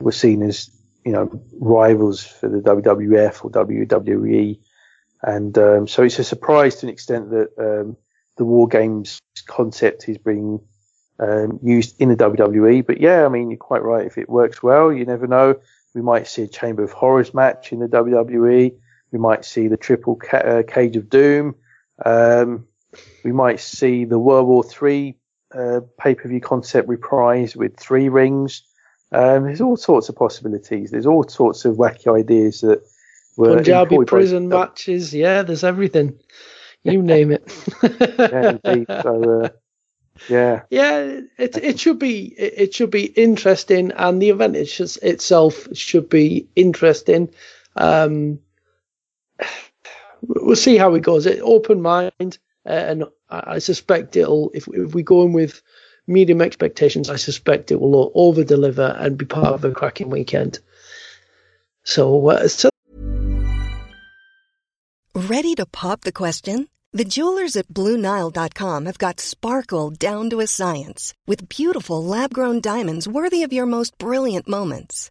were 0.01 0.12
seen 0.12 0.43
as, 0.43 0.70
you 1.05 1.12
know, 1.12 1.30
rivals 1.61 2.24
for 2.24 2.49
the 2.49 2.61
WWF 2.61 3.45
or 3.45 3.51
WWE. 3.51 4.59
And 5.22 5.57
um, 5.59 5.87
so 5.87 6.03
it's 6.03 6.18
a 6.18 6.24
surprise 6.24 6.76
to 6.76 6.87
an 6.87 6.93
extent 6.93 7.30
that 7.30 7.51
um, 7.59 7.97
the 8.37 8.45
War 8.45 8.66
Games 8.66 9.20
concept 9.47 10.09
is 10.09 10.18
being 10.18 10.61
um, 11.18 11.59
used 11.62 12.01
in 12.01 12.09
the 12.09 12.16
WWE. 12.16 12.87
But 12.87 13.01
yeah, 13.01 13.24
I 13.24 13.28
mean, 13.28 13.51
you're 13.51 13.59
quite 13.59 13.82
right. 13.82 14.07
If 14.07 14.18
it 14.18 14.28
works 14.28 14.62
well, 14.62 14.93
you 14.93 15.05
never 15.05 15.26
know. 15.26 15.57
We 15.95 16.03
might 16.03 16.26
see 16.26 16.43
a 16.43 16.49
Chamber 16.49 16.82
of 16.82 16.93
Horrors 16.93 17.35
match 17.35 17.72
in 17.72 17.78
the 17.78 17.87
WWE. 17.87 18.74
We 19.12 19.18
might 19.18 19.45
see 19.45 19.68
the 19.68 19.76
Triple 19.76 20.16
ca- 20.16 20.39
uh, 20.39 20.62
Cage 20.64 20.97
of 20.97 21.09
Doom. 21.09 21.55
Um, 22.05 22.66
we 23.24 23.32
might 23.32 23.61
see 23.61 24.05
the 24.05 24.18
World 24.18 24.47
War 24.47 24.62
Three 24.62 25.16
uh, 25.55 25.80
pay-per-view 25.99 26.40
concept 26.40 26.88
reprise 26.88 27.57
with 27.57 27.76
three 27.76 28.09
rings. 28.09 28.62
Um, 29.12 29.45
there's 29.45 29.61
all 29.61 29.76
sorts 29.76 30.09
of 30.09 30.16
possibilities. 30.16 30.90
There's 30.90 31.07
all 31.07 31.22
sorts 31.28 31.64
of 31.64 31.76
wacky 31.76 32.12
ideas 32.18 32.61
that 32.62 32.82
were 33.36 33.57
Punjabi 33.57 33.99
prison 34.07 34.49
by- 34.49 34.66
matches. 34.66 35.14
Yeah, 35.14 35.42
there's 35.42 35.64
everything. 35.64 36.18
You 36.82 37.03
name 37.14 37.30
it. 37.32 37.51
yeah, 38.18 38.59
indeed. 38.64 38.86
So, 38.88 39.42
uh, 39.45 39.49
yeah, 40.28 40.62
yeah. 40.70 41.20
It 41.38 41.57
it 41.57 41.80
should 41.80 41.99
be 41.99 42.26
it 42.26 42.74
should 42.74 42.90
be 42.90 43.05
interesting, 43.05 43.92
and 43.92 44.20
the 44.20 44.30
event 44.30 44.57
itself 44.57 45.68
should 45.74 46.09
be 46.09 46.49
interesting. 46.55 47.30
Um, 47.76 48.40
we'll 50.28 50.56
see 50.56 50.76
how 50.76 50.94
it 50.94 51.00
goes. 51.00 51.26
It, 51.26 51.40
open 51.40 51.82
mind, 51.82 52.38
uh, 52.66 52.72
and 52.72 53.04
I, 53.28 53.58
suspect 53.58 54.16
it'll. 54.16 54.50
If 54.54 54.68
if 54.68 54.94
we 54.94 55.02
go 55.02 55.22
in 55.22 55.32
with 55.32 55.62
medium 56.06 56.40
expectations, 56.40 57.10
I 57.10 57.16
suspect 57.16 57.70
it 57.70 57.80
will 57.80 58.12
over 58.14 58.44
deliver 58.44 58.96
and 58.98 59.18
be 59.18 59.24
part 59.24 59.54
of 59.54 59.64
a 59.64 59.72
cracking 59.72 60.10
weekend. 60.10 60.58
So, 61.84 62.28
uh, 62.28 62.48
so 62.48 62.70
ready 65.14 65.54
to 65.54 65.66
pop 65.66 66.02
the 66.02 66.12
question? 66.12 66.68
The 66.92 67.04
jewelers 67.04 67.56
at 67.56 67.68
BlueNile.com 67.68 68.86
have 68.86 68.98
got 68.98 69.18
sparkle 69.18 69.90
down 69.90 70.30
to 70.30 70.40
a 70.40 70.46
science 70.46 71.12
with 71.26 71.48
beautiful 71.48 72.04
lab-grown 72.04 72.60
diamonds 72.60 73.08
worthy 73.08 73.42
of 73.42 73.52
your 73.52 73.66
most 73.66 73.98
brilliant 73.98 74.46
moments. 74.46 75.10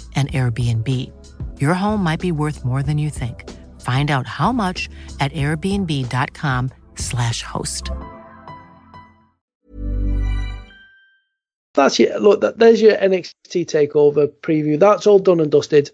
an 0.15 0.27
Airbnb. 0.27 0.87
Your 1.59 1.73
home 1.73 2.03
might 2.03 2.19
be 2.19 2.31
worth 2.31 2.63
more 2.63 2.83
than 2.83 2.99
you 2.99 3.09
think. 3.09 3.49
Find 3.81 4.11
out 4.11 4.27
how 4.27 4.51
much 4.51 4.87
at 5.19 5.33
airbnb.com/slash 5.33 7.41
host. 7.41 7.89
That's 11.73 11.99
your 11.99 12.19
look. 12.19 12.41
There's 12.57 12.81
your 12.81 12.97
NXT 12.97 13.65
Takeover 13.65 14.27
preview. 14.27 14.79
That's 14.79 15.07
all 15.07 15.19
done 15.19 15.39
and 15.39 15.51
dusted. 15.51 15.91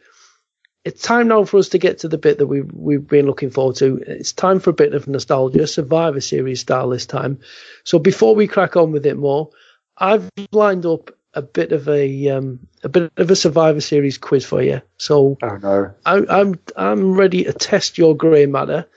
It's 0.85 1.01
time 1.01 1.27
now 1.27 1.43
for 1.43 1.57
us 1.57 1.69
to 1.69 1.77
get 1.77 1.99
to 1.99 2.07
the 2.07 2.17
bit 2.17 2.39
that 2.39 2.47
we've 2.47 2.71
we've 2.73 3.07
been 3.07 3.25
looking 3.25 3.49
forward 3.49 3.75
to. 3.77 4.01
It's 4.07 4.33
time 4.33 4.59
for 4.59 4.71
a 4.71 4.73
bit 4.73 4.93
of 4.93 5.07
nostalgia, 5.07 5.67
Survivor 5.67 6.21
Series 6.21 6.61
style 6.61 6.89
this 6.89 7.05
time. 7.05 7.39
So 7.83 7.99
before 7.99 8.35
we 8.35 8.47
crack 8.47 8.75
on 8.75 8.91
with 8.91 9.05
it 9.05 9.17
more, 9.17 9.49
I've 9.97 10.29
lined 10.51 10.85
up 10.85 11.11
a 11.37 11.41
bit 11.41 11.71
of 11.71 11.87
a 11.87 12.29
um, 12.29 12.67
a 12.83 12.89
bit 12.89 13.11
of 13.15 13.29
a 13.29 13.35
Survivor 13.35 13.79
Series 13.79 14.17
quiz 14.17 14.43
for 14.43 14.61
you. 14.61 14.81
So 14.97 15.37
Oh 15.41 15.57
no. 15.57 15.93
I, 16.05 16.25
I'm 16.27 16.59
I'm 16.75 17.13
ready 17.13 17.43
to 17.43 17.53
test 17.53 17.97
your 17.97 18.15
grey 18.15 18.47
matter. 18.47 18.87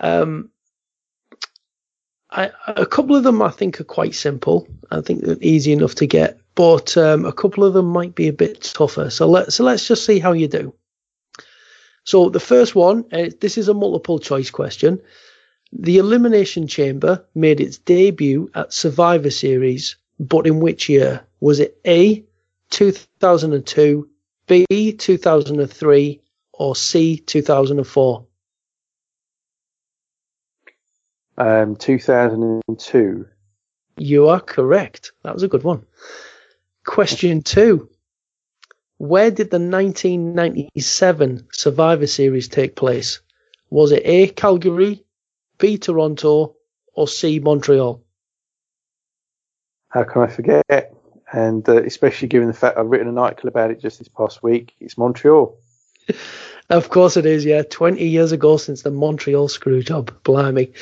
Um, 0.00 0.50
I, 2.28 2.50
a 2.66 2.86
couple 2.86 3.14
of 3.14 3.22
them 3.22 3.40
I 3.40 3.50
think 3.50 3.80
are 3.80 3.84
quite 3.84 4.14
simple. 4.14 4.66
I 4.90 5.02
think 5.02 5.22
they're 5.22 5.36
easy 5.40 5.72
enough 5.72 5.94
to 5.96 6.06
get, 6.06 6.40
but 6.56 6.96
um, 6.96 7.24
a 7.24 7.32
couple 7.32 7.62
of 7.62 7.74
them 7.74 7.86
might 7.86 8.14
be 8.14 8.26
a 8.28 8.32
bit 8.32 8.62
tougher. 8.62 9.08
So 9.10 9.28
let 9.28 9.52
so 9.52 9.62
let's 9.64 9.86
just 9.86 10.04
see 10.04 10.18
how 10.18 10.32
you 10.32 10.48
do. 10.48 10.74
So 12.04 12.28
the 12.28 12.40
first 12.40 12.74
one, 12.74 13.04
uh, 13.12 13.30
this 13.40 13.56
is 13.56 13.68
a 13.68 13.74
multiple 13.74 14.18
choice 14.18 14.50
question. 14.50 15.00
The 15.72 15.98
Elimination 15.98 16.66
Chamber 16.66 17.24
made 17.34 17.60
its 17.60 17.78
debut 17.78 18.50
at 18.54 18.72
Survivor 18.72 19.30
Series, 19.30 19.96
but 20.18 20.46
in 20.46 20.58
which 20.58 20.88
year? 20.88 21.24
Was 21.42 21.58
it 21.58 21.76
A, 21.84 22.24
2002, 22.70 24.08
B, 24.46 24.92
2003, 24.92 26.22
or 26.52 26.76
C, 26.76 27.16
2004? 27.16 28.26
Um, 31.36 31.74
2002. 31.74 33.26
You 33.96 34.28
are 34.28 34.38
correct. 34.38 35.10
That 35.24 35.34
was 35.34 35.42
a 35.42 35.48
good 35.48 35.64
one. 35.64 35.84
Question 36.86 37.42
two. 37.42 37.88
Where 38.98 39.32
did 39.32 39.50
the 39.50 39.58
1997 39.58 41.48
Survivor 41.52 42.06
Series 42.06 42.46
take 42.46 42.76
place? 42.76 43.20
Was 43.68 43.90
it 43.90 44.02
A, 44.04 44.28
Calgary, 44.28 45.02
B, 45.58 45.76
Toronto, 45.76 46.54
or 46.94 47.08
C, 47.08 47.40
Montreal? 47.40 48.00
How 49.88 50.04
can 50.04 50.22
I 50.22 50.28
forget? 50.28 50.94
And 51.32 51.66
uh, 51.68 51.82
especially 51.82 52.28
given 52.28 52.48
the 52.48 52.54
fact 52.54 52.76
I've 52.76 52.86
written 52.86 53.08
an 53.08 53.18
article 53.18 53.48
about 53.48 53.70
it 53.70 53.80
just 53.80 53.98
this 53.98 54.08
past 54.08 54.42
week, 54.42 54.74
it's 54.80 54.98
Montreal. 54.98 55.56
Of 56.70 56.88
course 56.88 57.18
it 57.18 57.26
is, 57.26 57.44
yeah. 57.44 57.64
20 57.68 58.06
years 58.06 58.32
ago 58.32 58.56
since 58.56 58.80
the 58.80 58.90
Montreal 58.90 59.48
screw 59.48 59.82
job. 59.82 60.10
Blimey. 60.22 60.72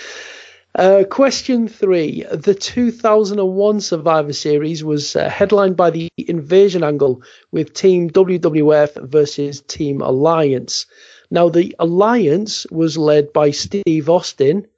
Uh, 0.72 1.02
question 1.10 1.66
three. 1.66 2.22
The 2.22 2.54
2001 2.54 3.80
Survivor 3.80 4.32
Series 4.32 4.84
was 4.84 5.16
uh, 5.16 5.28
headlined 5.28 5.76
by 5.76 5.90
the 5.90 6.08
invasion 6.16 6.84
angle 6.84 7.22
with 7.50 7.74
Team 7.74 8.08
WWF 8.10 9.08
versus 9.08 9.62
Team 9.62 10.00
Alliance. 10.00 10.86
Now, 11.28 11.48
the 11.48 11.74
Alliance 11.80 12.66
was 12.70 12.96
led 12.96 13.32
by 13.32 13.50
Steve 13.50 14.08
Austin, 14.08 14.68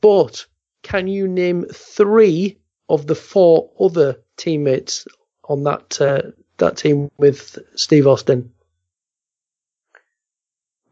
but 0.00 0.46
can 0.82 1.08
you 1.08 1.26
name 1.26 1.64
three 1.72 2.58
of 2.88 3.08
the 3.08 3.16
four 3.16 3.70
other 3.80 4.18
teammates 4.42 5.06
on 5.44 5.62
that 5.62 6.00
uh, 6.00 6.22
that 6.58 6.76
team 6.76 7.10
with 7.16 7.58
Steve 7.76 8.06
Austin? 8.06 8.52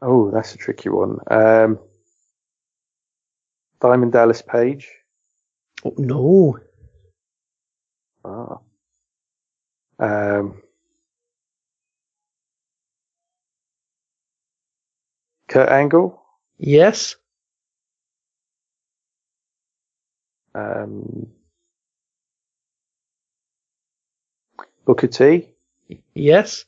Oh, 0.01 0.31
that's 0.31 0.55
a 0.55 0.59
tricky 0.59 0.89
one. 0.89 1.19
Um, 1.27 1.79
Diamond 3.81 4.13
Dallas 4.13 4.43
Page. 4.43 4.89
Oh, 5.85 5.95
no. 5.99 6.59
Ah. 8.25 8.59
Um, 9.99 10.63
Kurt 15.49 15.69
Angle. 15.69 16.23
Yes. 16.59 17.17
Um, 20.55 21.31
Booker 24.85 25.07
T. 25.07 25.49
Yes. 26.15 26.65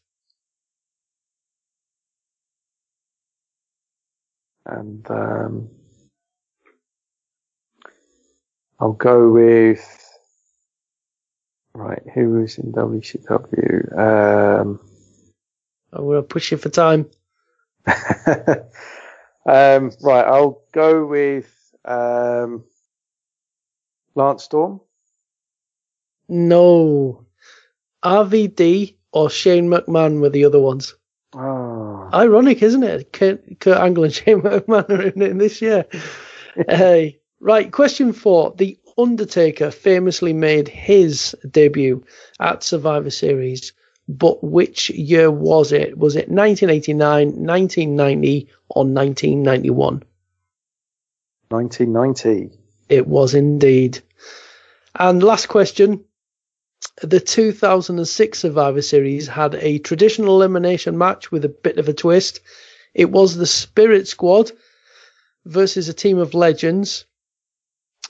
And 4.67 5.09
um, 5.11 5.71
I'll 8.79 8.93
go 8.93 9.31
with 9.31 9.83
right. 11.75 12.03
Who 12.15 12.31
was 12.31 12.59
in 12.59 12.73
WCW? 12.73 13.99
Um, 13.99 14.81
to 15.95 16.23
push 16.23 16.53
you 16.53 16.59
for 16.59 16.69
time. 16.69 17.11
um, 17.87 17.95
right. 19.47 20.27
I'll 20.27 20.63
go 20.73 21.07
with 21.07 21.51
um, 21.85 22.65
Lance 24.15 24.45
Storm. 24.45 24.81
No. 26.29 27.27
RVD 28.05 28.95
or 29.13 29.31
Shane 29.31 29.69
McMahon 29.69 30.21
were 30.21 30.31
the 30.31 30.45
other 30.45 30.61
ones. 30.61 30.95
Oh, 31.35 32.11
Ironic, 32.13 32.63
isn't 32.63 32.83
it? 32.83 33.13
Kurt, 33.13 33.61
Kurt 33.61 33.79
Angle 33.79 34.05
and 34.05 34.13
Shane 34.15 34.43
McMahon 34.43 34.91
are 34.91 35.03
in 35.03 35.23
it 35.23 35.39
this 35.39 35.63
year. 35.63 35.87
hey, 36.69 37.21
right. 37.41 37.71
Question 37.71 38.13
four. 38.13 38.55
The 38.57 38.79
Undertaker 38.99 39.71
famously 39.71 40.33
made 40.33 40.69
his 40.69 41.35
debut 41.51 42.05
at 42.39 42.63
Survivor 42.63 43.11
Series, 43.11 43.73
but 44.09 44.45
which 44.45 44.91
year 44.91 45.31
was 45.31 45.73
it? 45.73 45.97
Was 45.97 46.17
it 46.17 46.29
1989, 46.29 47.29
1990, 47.29 48.49
or 48.69 48.85
1991? 48.85 50.03
1990. 51.49 52.59
It 52.89 53.07
was 53.07 53.35
indeed. 53.35 54.01
And 54.95 55.23
last 55.23 55.47
question. 55.47 56.05
The 57.01 57.21
2006 57.21 58.39
Survivor 58.39 58.83
Series 58.83 59.27
had 59.27 59.55
a 59.55 59.79
traditional 59.79 60.37
elimination 60.37 60.99
match 60.99 61.33
with 61.33 61.45
a 61.45 61.49
bit 61.49 61.79
of 61.79 61.89
a 61.89 61.95
twist. 61.95 62.41
It 62.95 63.11
was 63.11 63.35
the 63.35 63.47
Spirit 63.47 64.07
Squad 64.09 64.53
versus 65.47 65.89
a 65.89 65.95
team 65.95 66.19
of 66.19 66.35
legends. 66.35 67.07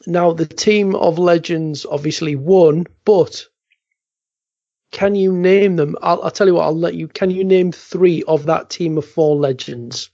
Now, 0.07 0.33
the 0.33 0.47
team 0.47 0.97
of 0.97 1.19
legends 1.19 1.87
obviously 1.87 2.35
won, 2.35 2.87
but 3.05 3.47
can 4.91 5.15
you 5.15 5.33
name 5.33 5.77
them? 5.77 5.97
I'll, 6.03 6.23
I'll 6.23 6.31
tell 6.31 6.47
you 6.47 6.55
what, 6.55 6.65
I'll 6.65 6.77
let 6.77 6.95
you. 6.95 7.09
Can 7.09 7.31
you 7.31 7.45
name 7.45 7.73
three 7.73 8.25
of 8.25 8.47
that 8.47 8.69
team 8.69 8.99
of 8.99 9.07
four 9.07 9.37
legends? 9.37 10.11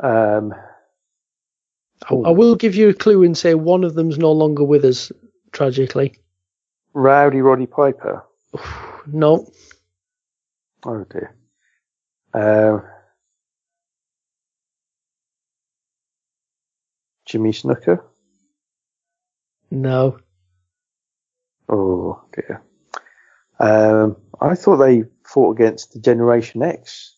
Um, 0.00 0.54
I, 2.10 2.14
I 2.14 2.30
will 2.30 2.56
give 2.56 2.74
you 2.74 2.88
a 2.88 2.94
clue 2.94 3.22
and 3.22 3.36
say 3.36 3.54
one 3.54 3.84
of 3.84 3.94
them's 3.94 4.18
no 4.18 4.32
longer 4.32 4.64
with 4.64 4.84
us, 4.84 5.12
tragically. 5.54 6.18
Rowdy 6.92 7.40
Roddy 7.40 7.66
Piper. 7.66 8.24
No. 9.06 9.50
Oh 10.84 11.04
dear. 11.10 11.34
Um, 12.34 12.82
Jimmy 17.26 17.52
Snuka. 17.52 18.02
No. 19.70 20.18
Oh 21.68 22.22
dear. 22.34 22.62
Um, 23.58 24.16
I 24.40 24.54
thought 24.54 24.76
they 24.76 25.04
fought 25.24 25.52
against 25.52 25.92
the 25.92 26.00
Generation 26.00 26.62
X. 26.62 27.16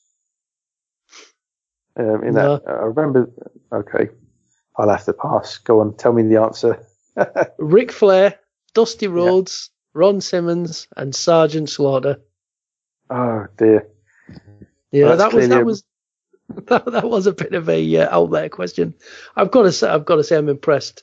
Um, 1.97 2.23
in 2.25 2.35
that, 2.35 2.63
I 2.67 2.85
remember. 2.85 3.31
Okay, 3.73 4.11
I'll 4.77 4.91
have 4.91 5.05
to 5.07 5.13
pass. 5.15 5.59
Go 5.59 5.81
on, 5.81 5.97
tell 5.97 6.13
me 6.13 6.23
the 6.23 6.41
answer. 6.41 6.87
Ric 7.59 7.93
Flair, 7.93 8.39
Dusty 8.75 9.09
Rhodes, 9.09 9.71
yeah. 9.71 10.01
Ron 10.01 10.21
Simmons, 10.21 10.89
and 10.97 11.15
Sergeant 11.15 11.71
Slaughter. 11.71 12.21
Oh 13.11 13.47
dear. 13.57 13.89
Yeah, 14.91 15.07
well, 15.07 15.17
that 15.17 15.33
was 15.33 15.49
that 15.49 15.65
was 15.65 15.85
that, 16.67 16.85
that 16.87 17.09
was 17.09 17.27
a 17.27 17.33
bit 17.33 17.55
of 17.55 17.69
a 17.69 17.97
uh, 17.97 18.17
out 18.17 18.31
there 18.31 18.49
question. 18.49 18.95
I've 19.35 19.51
got 19.51 19.63
to 19.63 19.73
say, 19.73 19.89
I've 19.89 20.05
got 20.05 20.17
to 20.17 20.25
say, 20.25 20.37
I'm 20.37 20.49
impressed 20.49 21.03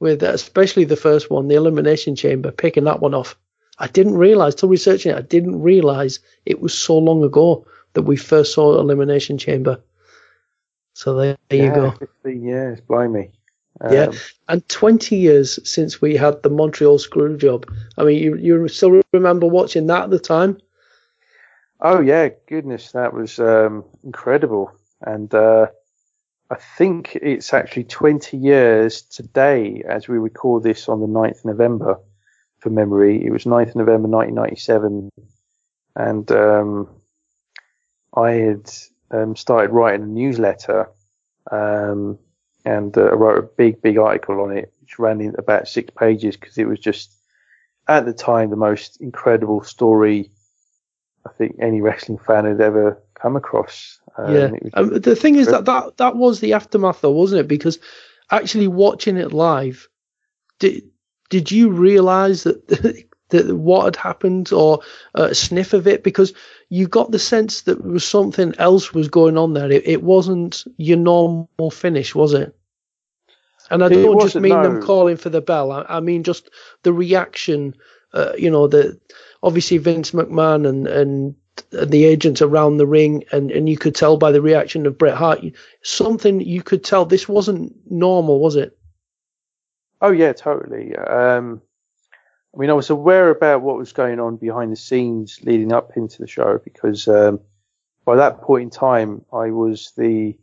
with 0.00 0.22
uh, 0.22 0.30
especially 0.32 0.84
the 0.84 0.96
first 0.96 1.30
one, 1.30 1.48
the 1.48 1.54
Elimination 1.54 2.16
Chamber, 2.16 2.50
picking 2.50 2.84
that 2.84 3.00
one 3.00 3.14
off. 3.14 3.36
I 3.78 3.88
didn't 3.88 4.16
realize 4.16 4.54
till 4.54 4.68
researching 4.68 5.12
it, 5.12 5.18
I 5.18 5.22
didn't 5.22 5.62
realize 5.62 6.20
it 6.44 6.60
was 6.60 6.76
so 6.76 6.98
long 6.98 7.24
ago 7.24 7.66
that 7.94 8.02
we 8.02 8.16
first 8.16 8.54
saw 8.54 8.78
Elimination 8.78 9.38
Chamber. 9.38 9.80
So 10.94 11.16
there, 11.16 11.36
there 11.48 11.58
yeah, 11.58 11.64
you 11.64 11.74
go. 11.74 11.90
15 12.22 12.42
years, 12.42 12.80
blimey. 12.80 13.32
Um, 13.80 13.92
yeah, 13.92 14.12
and 14.48 14.68
20 14.68 15.16
years 15.16 15.58
since 15.68 16.00
we 16.00 16.16
had 16.16 16.42
the 16.42 16.50
Montreal 16.50 16.98
screw 16.98 17.36
job. 17.36 17.66
I 17.98 18.04
mean, 18.04 18.22
you 18.22 18.36
you 18.36 18.68
still 18.68 19.02
remember 19.12 19.46
watching 19.46 19.86
that 19.88 20.04
at 20.04 20.10
the 20.10 20.18
time? 20.18 20.58
Oh 21.80 22.00
yeah, 22.00 22.28
goodness, 22.48 22.92
that 22.92 23.12
was 23.12 23.38
um, 23.38 23.84
incredible. 24.04 24.72
And 25.02 25.34
uh, 25.34 25.66
I 26.50 26.56
think 26.78 27.16
it's 27.16 27.52
actually 27.52 27.84
20 27.84 28.36
years 28.36 29.02
today 29.02 29.82
as 29.88 30.08
we 30.08 30.18
record 30.18 30.62
this 30.62 30.88
on 30.88 31.00
the 31.00 31.06
9th 31.06 31.40
of 31.40 31.44
November 31.44 31.98
for 32.58 32.70
memory. 32.70 33.24
It 33.24 33.30
was 33.30 33.44
9th 33.44 33.74
November 33.74 34.08
1997. 34.08 35.10
And 35.96 36.32
um, 36.32 36.88
I 38.16 38.30
had 38.30 38.70
um, 39.10 39.36
started 39.36 39.70
writing 39.70 40.02
a 40.02 40.06
newsletter 40.06 40.88
um, 41.50 42.18
and 42.64 42.96
uh, 42.96 43.02
I 43.02 43.14
wrote 43.14 43.38
a 43.38 43.42
big, 43.42 43.82
big 43.82 43.98
article 43.98 44.40
on 44.40 44.56
it, 44.56 44.72
which 44.80 44.98
ran 44.98 45.20
in 45.20 45.34
about 45.38 45.68
six 45.68 45.90
pages 45.96 46.36
because 46.36 46.58
it 46.58 46.66
was 46.66 46.78
just, 46.78 47.14
at 47.88 48.06
the 48.06 48.12
time, 48.12 48.50
the 48.50 48.56
most 48.56 49.00
incredible 49.00 49.62
story 49.62 50.30
I 51.26 51.30
think 51.32 51.56
any 51.60 51.80
wrestling 51.80 52.18
fan 52.18 52.44
had 52.44 52.60
ever 52.60 53.02
come 53.14 53.36
across. 53.36 53.98
Um, 54.18 54.34
yeah. 54.34 54.50
Um, 54.74 54.98
the 55.00 55.16
thing 55.16 55.36
is 55.36 55.46
that, 55.48 55.64
that 55.64 55.96
that 55.96 56.16
was 56.16 56.40
the 56.40 56.52
aftermath, 56.52 57.00
though, 57.00 57.10
wasn't 57.10 57.40
it? 57.40 57.48
Because 57.48 57.78
actually 58.30 58.68
watching 58.68 59.16
it 59.16 59.32
live, 59.32 59.88
did 60.58 60.82
did 61.30 61.50
you 61.50 61.70
realise 61.70 62.44
that 62.44 63.04
that 63.30 63.54
what 63.54 63.84
had 63.84 63.96
happened 63.96 64.52
or 64.52 64.80
a 65.14 65.34
sniff 65.34 65.72
of 65.72 65.86
it? 65.86 66.02
Because 66.02 66.32
you 66.68 66.86
got 66.86 67.10
the 67.10 67.18
sense 67.18 67.62
that 67.62 67.82
there 67.82 67.92
was 67.92 68.06
something 68.06 68.54
else 68.58 68.92
was 68.92 69.08
going 69.08 69.38
on 69.38 69.54
there. 69.54 69.70
It, 69.70 69.86
it 69.86 70.02
wasn't 70.02 70.64
your 70.76 70.98
normal 70.98 71.70
finish, 71.72 72.14
was 72.14 72.34
it? 72.34 72.56
And 73.70 73.82
I 73.82 73.88
don't 73.88 74.20
just 74.20 74.36
mean 74.36 74.52
no. 74.52 74.62
them 74.62 74.82
calling 74.82 75.16
for 75.16 75.30
the 75.30 75.40
bell. 75.40 75.72
I, 75.72 75.84
I 75.88 76.00
mean 76.00 76.22
just 76.22 76.50
the 76.82 76.92
reaction. 76.92 77.74
Uh, 78.12 78.32
you 78.38 78.50
know, 78.50 78.68
the 78.68 79.00
obviously 79.42 79.78
Vince 79.78 80.12
McMahon 80.12 80.68
and 80.68 80.86
and 80.86 81.34
the 81.70 82.04
agents 82.04 82.42
around 82.42 82.76
the 82.76 82.86
ring, 82.86 83.24
and, 83.32 83.50
and 83.50 83.68
you 83.68 83.76
could 83.76 83.94
tell 83.94 84.16
by 84.16 84.32
the 84.32 84.42
reaction 84.42 84.86
of 84.86 84.98
Bret 84.98 85.16
Hart, 85.16 85.40
something 85.82 86.40
you 86.40 86.62
could 86.62 86.84
tell 86.84 87.04
this 87.04 87.28
wasn't 87.28 87.74
normal, 87.90 88.40
was 88.40 88.56
it? 88.56 88.76
Oh 90.00 90.10
yeah, 90.10 90.32
totally. 90.32 90.94
Um, 90.96 91.62
I 92.54 92.58
mean, 92.58 92.70
I 92.70 92.74
was 92.74 92.90
aware 92.90 93.30
about 93.30 93.62
what 93.62 93.76
was 93.76 93.92
going 93.92 94.20
on 94.20 94.36
behind 94.36 94.70
the 94.70 94.76
scenes 94.76 95.40
leading 95.42 95.72
up 95.72 95.96
into 95.96 96.22
the 96.22 96.28
show 96.28 96.60
because 96.62 97.08
um, 97.08 97.40
by 98.04 98.16
that 98.16 98.42
point 98.42 98.62
in 98.62 98.70
time, 98.70 99.24
I 99.32 99.50
was 99.50 99.92
the 99.96 100.38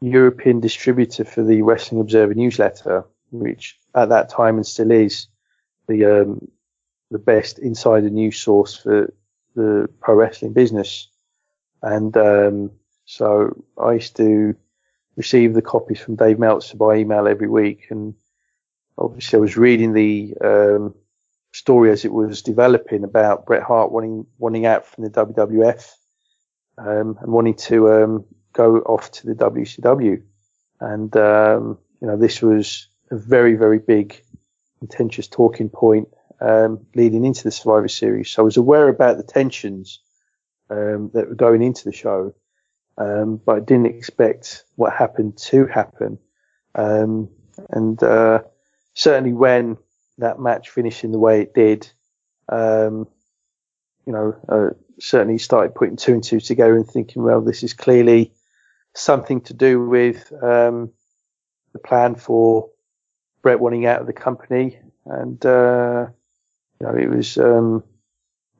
European 0.00 0.60
distributor 0.60 1.24
for 1.24 1.44
the 1.44 1.62
Wrestling 1.62 2.00
Observer 2.00 2.34
newsletter, 2.34 3.04
which 3.30 3.78
at 3.94 4.08
that 4.08 4.30
time 4.30 4.56
and 4.56 4.66
still 4.66 4.90
is 4.90 5.28
the 5.86 6.22
um, 6.22 6.48
the 7.10 7.18
best 7.18 7.60
insider 7.60 8.10
news 8.10 8.38
source 8.38 8.76
for 8.76 9.12
the 9.54 9.88
pro 10.00 10.14
wrestling 10.14 10.52
business. 10.52 11.08
And 11.82 12.16
um, 12.16 12.72
so 13.04 13.64
I 13.80 13.92
used 13.92 14.16
to 14.16 14.56
receive 15.16 15.54
the 15.54 15.62
copies 15.62 16.00
from 16.00 16.16
Dave 16.16 16.40
Meltzer 16.40 16.76
by 16.76 16.96
email 16.96 17.28
every 17.28 17.48
week. 17.48 17.86
And 17.90 18.14
obviously 18.98 19.36
I 19.36 19.40
was 19.40 19.56
reading 19.56 19.92
the 19.92 20.34
um, 20.40 20.94
story 21.54 21.92
as 21.92 22.04
it 22.04 22.12
was 22.12 22.42
developing 22.42 23.04
about 23.04 23.46
Bret 23.46 23.62
Hart 23.62 23.92
wanting, 23.92 24.26
wanting 24.38 24.66
out 24.66 24.84
from 24.84 25.04
the 25.04 25.10
WWF 25.10 25.88
um, 26.78 27.16
and 27.20 27.32
wanting 27.32 27.54
to 27.54 27.92
um, 27.92 28.24
go 28.52 28.78
off 28.78 29.12
to 29.12 29.26
the 29.28 29.34
WCW. 29.36 30.20
And, 30.80 31.16
um, 31.16 31.78
you 32.00 32.08
know, 32.08 32.16
this 32.16 32.42
was 32.42 32.88
a 33.12 33.16
very, 33.16 33.54
very 33.54 33.78
big, 33.78 34.20
contentious 34.80 35.28
talking 35.28 35.68
point 35.68 36.08
um, 36.40 36.86
leading 36.96 37.24
into 37.24 37.44
the 37.44 37.52
Survivor 37.52 37.86
Series. 37.86 38.30
So 38.30 38.42
I 38.42 38.44
was 38.44 38.56
aware 38.56 38.88
about 38.88 39.16
the 39.16 39.22
tensions 39.22 40.00
um, 40.70 41.12
that 41.14 41.28
were 41.28 41.36
going 41.36 41.62
into 41.62 41.84
the 41.84 41.92
show, 41.92 42.34
um, 42.98 43.36
but 43.36 43.56
I 43.56 43.60
didn't 43.60 43.86
expect 43.86 44.64
what 44.74 44.92
happened 44.92 45.38
to 45.38 45.66
happen. 45.66 46.18
Um, 46.74 47.28
and 47.70 48.02
uh, 48.02 48.42
certainly 48.94 49.32
when 49.32 49.76
that 50.18 50.38
match 50.38 50.70
finishing 50.70 51.12
the 51.12 51.18
way 51.18 51.42
it 51.42 51.54
did, 51.54 51.90
um, 52.48 53.08
you 54.06 54.12
know, 54.12 54.36
uh, 54.48 54.70
certainly 55.00 55.38
started 55.38 55.74
putting 55.74 55.96
two 55.96 56.12
and 56.12 56.24
two 56.24 56.40
together 56.40 56.76
and 56.76 56.86
thinking, 56.86 57.22
well, 57.22 57.40
this 57.40 57.62
is 57.62 57.72
clearly 57.72 58.32
something 58.94 59.40
to 59.42 59.54
do 59.54 59.84
with 59.84 60.32
um, 60.42 60.92
the 61.72 61.78
plan 61.78 62.14
for 62.14 62.70
Bret 63.42 63.60
wanting 63.60 63.86
out 63.86 64.00
of 64.00 64.06
the 64.06 64.12
company 64.12 64.78
and 65.06 65.44
uh, 65.44 66.06
you 66.80 66.86
know, 66.86 66.94
it 66.94 67.08
was, 67.08 67.38
um, 67.38 67.84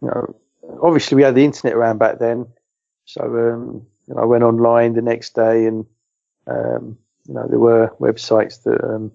you 0.00 0.08
know, 0.08 0.36
obviously 0.82 1.16
we 1.16 1.22
had 1.22 1.34
the 1.34 1.44
internet 1.44 1.76
around 1.76 1.98
back 1.98 2.18
then. 2.18 2.46
So, 3.06 3.22
um, 3.22 3.86
you 4.06 4.14
know, 4.14 4.22
I 4.22 4.24
went 4.24 4.44
online 4.44 4.94
the 4.94 5.02
next 5.02 5.34
day 5.34 5.66
and, 5.66 5.86
um, 6.46 6.98
you 7.26 7.34
know, 7.34 7.46
there 7.48 7.58
were 7.58 7.94
websites 8.00 8.62
that, 8.64 8.82
um, 8.84 9.12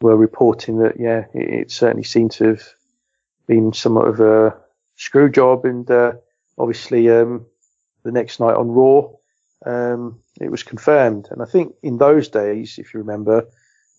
were 0.00 0.16
reporting 0.16 0.78
that, 0.78 0.98
yeah, 0.98 1.26
it, 1.34 1.50
it, 1.50 1.70
certainly 1.70 2.04
seemed 2.04 2.32
to 2.32 2.44
have 2.48 2.62
been 3.46 3.72
somewhat 3.72 4.08
of 4.08 4.20
a 4.20 4.56
screw 4.96 5.30
job. 5.30 5.64
And, 5.64 5.90
uh, 5.90 6.12
obviously, 6.58 7.10
um, 7.10 7.46
the 8.02 8.12
next 8.12 8.40
night 8.40 8.54
on 8.54 8.68
Raw, 8.68 9.08
um, 9.64 10.20
it 10.40 10.50
was 10.50 10.62
confirmed. 10.62 11.28
And 11.30 11.42
I 11.42 11.46
think 11.46 11.74
in 11.82 11.98
those 11.98 12.28
days, 12.28 12.78
if 12.78 12.92
you 12.92 13.00
remember, 13.00 13.46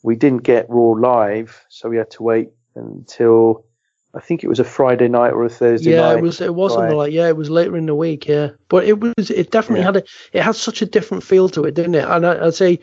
we 0.04 0.16
didn't 0.16 0.44
get 0.44 0.70
Raw 0.70 0.92
live, 0.92 1.66
so 1.70 1.90
we 1.90 1.98
had 1.98 2.12
to 2.12 2.24
wait 2.24 2.50
until 2.76 3.66
I 4.14 4.20
think 4.20 4.44
it 4.44 4.48
was 4.48 4.60
a 4.60 4.64
Friday 4.64 5.08
night 5.08 5.34
or 5.34 5.46
a 5.46 5.50
Thursday 5.50 5.92
yeah, 5.92 6.02
night. 6.02 6.12
Yeah, 6.12 6.18
it 6.18 6.22
was. 6.22 6.42
It 6.42 6.56
wasn't 6.56 6.84
right. 6.84 6.94
like 6.94 7.14
yeah, 7.14 7.28
it 7.28 7.36
was 7.36 7.50
later 7.50 7.78
in 7.78 7.86
the 7.86 7.96
week. 7.96 8.28
Yeah, 8.28 8.52
but 8.70 8.86
it 8.86 9.00
was. 9.00 9.30
It 9.30 9.52
definitely 9.52 9.82
yeah. 9.82 9.86
had 9.86 9.98
a. 9.98 10.04
It 10.34 10.42
had 10.44 10.56
such 10.56 10.82
a 10.82 10.86
different 10.86 11.24
feel 11.24 11.50
to 11.50 11.66
it, 11.66 11.76
didn't 11.76 11.96
it? 11.96 12.06
And 12.06 12.26
I, 12.26 12.46
would 12.46 12.56
say 12.56 12.80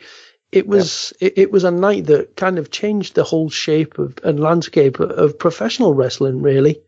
it 0.55 0.67
was. 0.67 1.13
Yeah. 1.19 1.27
It, 1.27 1.37
it, 1.37 1.51
was 1.51 1.63
a 1.63 1.71
night 1.71 2.05
that 2.05 2.35
kind 2.35 2.57
of 2.57 2.71
changed 2.71 3.15
the 3.15 3.23
whole 3.23 3.49
shape 3.49 3.99
of 3.99 4.17
and 4.23 4.39
landscape 4.39 4.99
of, 4.99 5.11
of 5.11 5.39
professional 5.39 5.93
wrestling, 5.93 6.41
really, 6.41 6.81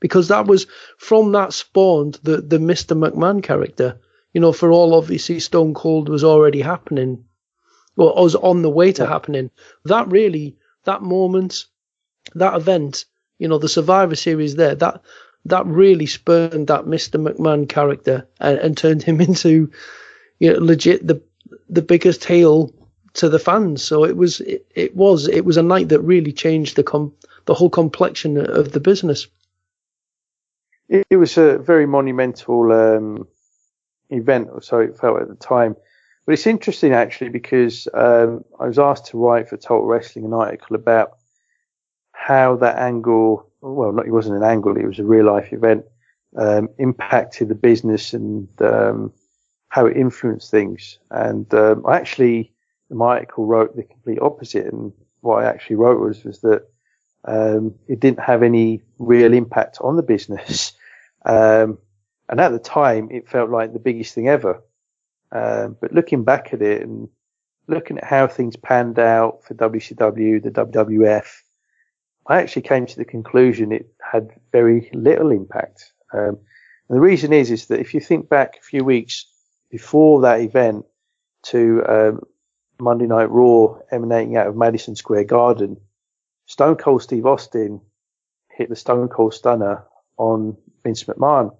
because 0.00 0.28
that 0.28 0.46
was 0.46 0.66
from 0.98 1.32
that 1.32 1.52
spawned 1.52 2.18
the 2.22 2.40
the 2.40 2.58
Mister 2.58 2.94
McMahon 2.94 3.42
character. 3.42 3.98
You 4.32 4.40
know, 4.40 4.52
for 4.52 4.72
all 4.72 4.94
obviously 4.94 5.38
Stone 5.40 5.74
Cold 5.74 6.08
was 6.08 6.24
already 6.24 6.60
happening, 6.60 7.24
or 7.96 8.14
was 8.22 8.34
on 8.34 8.62
the 8.62 8.70
way 8.70 8.92
to 8.92 9.02
yeah. 9.02 9.08
happening. 9.08 9.50
That 9.84 10.10
really, 10.10 10.56
that 10.84 11.02
moment, 11.02 11.66
that 12.34 12.56
event 12.56 13.04
you 13.38 13.48
know, 13.48 13.58
the 13.58 13.68
Survivor 13.68 14.16
Series 14.16 14.56
there, 14.56 14.74
that 14.76 15.02
that 15.46 15.66
really 15.66 16.06
spurned 16.06 16.68
that 16.68 16.84
Mr. 16.86 17.22
McMahon 17.22 17.68
character 17.68 18.26
and, 18.40 18.58
and 18.58 18.76
turned 18.76 19.02
him 19.02 19.20
into, 19.28 19.70
you 20.38 20.52
know, 20.52 20.58
legit 20.58 21.06
the 21.06 21.22
the 21.68 21.82
biggest 21.82 22.24
heel 22.24 22.72
to 23.14 23.28
the 23.28 23.38
fans. 23.38 23.82
So 23.82 24.04
it 24.04 24.16
was 24.16 24.40
it, 24.40 24.66
it 24.74 24.94
was 24.94 25.28
it 25.28 25.44
was 25.44 25.56
a 25.56 25.62
night 25.62 25.88
that 25.88 26.00
really 26.00 26.32
changed 26.32 26.76
the 26.76 26.82
com 26.82 27.12
the 27.46 27.54
whole 27.54 27.70
complexion 27.70 28.36
of 28.38 28.72
the 28.72 28.80
business. 28.80 29.26
It, 30.88 31.06
it 31.10 31.16
was 31.16 31.38
a 31.38 31.58
very 31.58 31.86
monumental 31.86 32.72
um, 32.72 33.28
event, 34.10 34.48
or 34.52 34.62
so 34.62 34.78
it 34.78 34.98
felt 34.98 35.20
at 35.20 35.28
the 35.28 35.34
time. 35.34 35.76
But 36.26 36.32
it's 36.32 36.46
interesting 36.46 36.92
actually 36.92 37.30
because 37.30 37.86
um, 37.92 38.44
I 38.58 38.66
was 38.66 38.78
asked 38.78 39.06
to 39.06 39.18
write 39.18 39.48
for 39.48 39.56
Total 39.56 39.84
Wrestling 39.84 40.24
an 40.24 40.32
article 40.32 40.74
about 40.74 41.18
how 42.12 42.56
that 42.56 42.78
angle, 42.78 43.50
well, 43.60 43.92
not, 43.92 44.06
it 44.06 44.10
wasn't 44.10 44.36
an 44.36 44.42
angle, 44.42 44.76
it 44.76 44.86
was 44.86 44.98
a 44.98 45.04
real 45.04 45.26
life 45.26 45.52
event, 45.52 45.84
um, 46.38 46.70
impacted 46.78 47.48
the 47.48 47.54
business 47.54 48.14
and 48.14 48.48
um, 48.62 49.12
how 49.68 49.84
it 49.84 49.98
influenced 49.98 50.50
things. 50.50 50.98
And 51.10 51.52
um, 51.52 51.84
I 51.86 51.96
actually, 51.96 52.53
my 52.90 53.14
article, 53.14 53.46
wrote 53.46 53.76
the 53.76 53.82
complete 53.82 54.20
opposite. 54.20 54.66
And 54.72 54.92
what 55.20 55.42
I 55.42 55.48
actually 55.48 55.76
wrote 55.76 56.00
was 56.00 56.24
was 56.24 56.40
that 56.40 56.62
Um, 57.26 57.74
it 57.88 58.00
didn't 58.00 58.20
have 58.20 58.42
any 58.42 58.82
real 58.98 59.32
impact 59.32 59.78
on 59.80 59.96
the 59.96 60.02
business. 60.02 60.72
Um, 61.26 61.78
and 62.28 62.38
at 62.38 62.52
the 62.52 62.58
time, 62.58 63.08
it 63.10 63.30
felt 63.30 63.48
like 63.48 63.72
the 63.72 63.78
biggest 63.78 64.14
thing 64.14 64.28
ever. 64.28 64.62
Um, 65.32 65.76
but 65.80 65.92
looking 65.92 66.22
back 66.22 66.52
at 66.52 66.60
it 66.60 66.82
and 66.82 67.08
looking 67.66 67.96
at 67.96 68.04
how 68.04 68.26
things 68.26 68.56
panned 68.56 68.98
out 68.98 69.42
for 69.42 69.54
WCW, 69.54 70.42
the 70.42 70.50
WWF, 70.50 71.24
I 72.26 72.42
actually 72.42 72.68
came 72.68 72.84
to 72.84 72.96
the 72.98 73.06
conclusion 73.06 73.72
it 73.72 73.86
had 74.02 74.38
very 74.52 74.90
little 74.92 75.30
impact. 75.30 75.94
Um, 76.12 76.36
and 76.88 76.96
the 76.96 77.00
reason 77.00 77.32
is, 77.32 77.50
is 77.50 77.66
that 77.68 77.80
if 77.80 77.94
you 77.94 78.00
think 78.00 78.28
back 78.28 78.58
a 78.58 78.62
few 78.62 78.84
weeks 78.84 79.24
before 79.70 80.20
that 80.20 80.42
event 80.42 80.84
to 81.44 81.82
um, 81.88 82.20
Monday 82.84 83.06
Night 83.06 83.30
Raw 83.30 83.78
emanating 83.90 84.36
out 84.36 84.46
of 84.46 84.56
Madison 84.56 84.94
Square 84.94 85.24
Garden, 85.24 85.80
Stone 86.46 86.76
Cold 86.76 87.02
Steve 87.02 87.26
Austin 87.26 87.80
hit 88.50 88.68
the 88.68 88.76
Stone 88.76 89.08
Cold 89.08 89.34
Stunner 89.34 89.84
on 90.16 90.56
Vince 90.84 91.04
McMahon. 91.04 91.56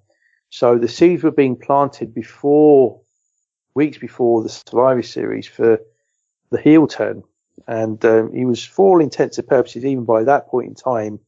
So 0.51 0.79
the 0.79 0.87
seeds 0.87 1.22
were 1.22 1.33
being 1.33 1.57
planted 1.57 2.14
before, 2.14 3.01
weeks 3.75 3.99
before 3.99 4.43
the 4.43 4.49
Survivor 4.49 5.03
Series 5.03 5.49
for 5.49 5.81
the 6.51 6.61
heel 6.61 6.87
turn. 6.87 7.25
And 7.66 8.05
um, 8.05 8.33
he 8.33 8.45
was, 8.45 8.64
for 8.64 8.91
all 8.91 9.01
intents 9.01 9.39
and 9.39 9.49
purposes, 9.49 9.85
even 9.85 10.05
by 10.05 10.25
that 10.25 10.49
point 10.49 10.68
in 10.68 10.75
time, 10.75 11.20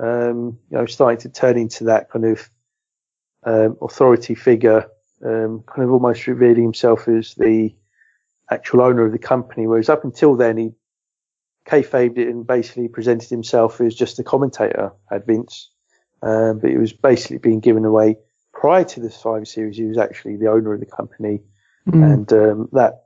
um, 0.00 0.58
you 0.70 0.76
know, 0.76 0.86
starting 0.86 1.20
to 1.20 1.28
turn 1.28 1.56
into 1.56 1.84
that 1.84 2.10
kind 2.10 2.24
of 2.24 2.50
um, 3.44 3.78
authority 3.80 4.34
figure, 4.34 4.88
um, 5.24 5.62
kind 5.66 5.84
of 5.84 5.92
almost 5.92 6.26
revealing 6.26 6.64
himself 6.64 7.08
as 7.08 7.34
the 7.34 7.74
actual 8.50 8.82
owner 8.82 9.04
of 9.06 9.12
the 9.12 9.18
company. 9.18 9.66
Whereas 9.66 9.88
up 9.88 10.04
until 10.04 10.36
then, 10.36 10.56
he 10.56 10.72
kayfabed 11.66 12.18
it 12.18 12.28
and 12.28 12.46
basically 12.46 12.88
presented 12.88 13.30
himself 13.30 13.80
as 13.80 13.94
just 13.94 14.18
a 14.18 14.24
commentator, 14.24 14.92
had 15.10 15.26
Vince. 15.26 15.70
Um, 16.22 16.58
but 16.58 16.70
it 16.70 16.78
was 16.78 16.92
basically 16.92 17.38
being 17.38 17.60
given 17.60 17.84
away 17.84 18.16
prior 18.52 18.84
to 18.84 19.00
the 19.00 19.10
Survivor 19.10 19.44
Series. 19.44 19.76
He 19.76 19.84
was 19.84 19.98
actually 19.98 20.36
the 20.36 20.50
owner 20.50 20.74
of 20.74 20.80
the 20.80 20.86
company, 20.86 21.42
mm. 21.88 22.12
and 22.12 22.32
um, 22.32 22.68
that 22.72 23.04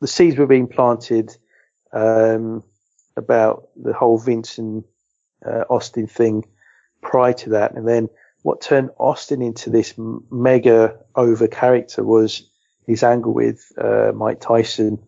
the 0.00 0.06
seeds 0.06 0.38
were 0.38 0.46
being 0.46 0.66
planted 0.66 1.36
um, 1.92 2.64
about 3.16 3.68
the 3.76 3.92
whole 3.92 4.18
Vince 4.18 4.56
and 4.56 4.84
uh, 5.44 5.64
Austin 5.68 6.06
thing 6.06 6.44
prior 7.02 7.34
to 7.34 7.50
that, 7.50 7.74
and 7.74 7.86
then 7.86 8.08
what 8.42 8.62
turned 8.62 8.90
Austin 8.98 9.42
into 9.42 9.68
this 9.68 9.94
mega 10.30 10.98
over 11.14 11.46
character 11.46 12.02
was 12.02 12.49
his 12.90 13.02
angle 13.02 13.32
with 13.32 13.72
uh, 13.78 14.12
Mike 14.14 14.40
Tyson 14.40 14.98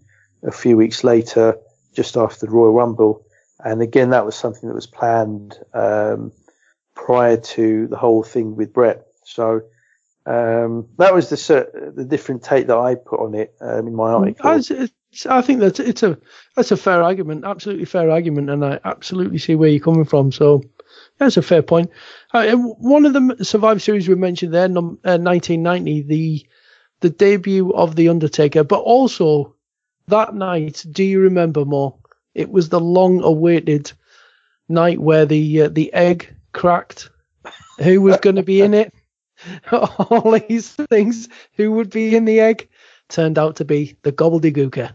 a 0.43 0.53
few 0.53 0.76
weeks 0.76 1.05
later, 1.05 1.57
just 1.95 2.16
after 2.16 2.47
the 2.47 2.53
Royal 2.53 2.72
Rumble. 2.72 3.24
And 3.64 3.83
again, 3.83 4.11
that 4.11 4.26
was 4.26 4.35
something 4.35 4.68
that 4.68 4.74
was 4.74 4.87
planned 4.87 5.57
um, 5.74 6.33
prior 6.95 7.37
to 7.37 7.87
the 7.87 7.97
whole 7.97 8.22
thing 8.22 8.57
with 8.57 8.72
Bret. 8.72 9.07
So 9.24 9.62
um, 10.26 10.89
that 10.99 11.14
was 11.14 11.28
the 11.28 11.93
the 11.95 12.05
different 12.05 12.43
take 12.43 12.66
that 12.68 12.76
I 12.78 12.95
put 12.95 13.20
on 13.20 13.35
it 13.35 13.55
um, 13.61 13.87
in 13.87 13.95
my 13.95 14.11
mm, 14.11 14.37
article. 14.41 14.89
I, 15.28 15.39
I 15.39 15.43
think 15.43 15.61
that 15.61 15.78
it's 15.78 16.03
a 16.03 16.18
that's 16.57 16.70
a 16.70 16.76
fair 16.76 17.03
argument, 17.03 17.45
absolutely 17.45 17.85
fair 17.85 18.11
argument, 18.11 18.51
and 18.51 18.64
I 18.64 18.80
absolutely 18.85 19.39
see 19.39 19.55
where 19.55 19.68
you're 19.68 19.80
coming 19.80 20.05
from. 20.05 20.33
So 20.33 20.62
that's 21.18 21.37
a 21.37 21.43
fair 21.43 21.62
point. 21.62 21.91
Uh, 22.33 22.57
one 22.57 23.05
of 23.05 23.12
the 23.12 23.45
Survivor 23.45 23.80
Series 23.80 24.09
we 24.09 24.14
mentioned 24.14 24.55
there, 24.55 24.68
num- 24.68 24.99
uh, 25.05 25.18
1990, 25.18 26.03
the 26.03 26.47
the 27.03 27.11
debut 27.11 27.72
of 27.74 27.96
the 27.96 28.09
Undertaker, 28.09 28.64
but 28.64 28.80
also 28.80 29.55
that 30.09 30.34
night. 30.34 30.84
Do 30.90 31.05
you 31.05 31.20
remember 31.20 31.64
more? 31.64 31.94
It 32.34 32.50
was 32.50 32.70
the 32.70 32.80
long-awaited 32.80 33.92
night 34.68 35.00
where 35.00 35.26
the 35.26 35.62
uh, 35.62 35.68
the 35.68 35.92
egg 35.92 36.34
cracked. 36.53 37.11
Who 37.78 38.00
was 38.00 38.16
going 38.18 38.36
to 38.36 38.42
be 38.42 38.61
in 38.62 38.74
it? 38.74 38.94
All 39.72 40.38
these 40.48 40.70
things. 40.70 41.28
Who 41.57 41.72
would 41.72 41.90
be 41.90 42.16
in 42.16 42.24
the 42.24 42.40
egg? 42.40 42.68
Turned 43.09 43.38
out 43.38 43.57
to 43.57 43.64
be 43.64 43.96
the 44.03 44.12
gobbledygooker. 44.12 44.92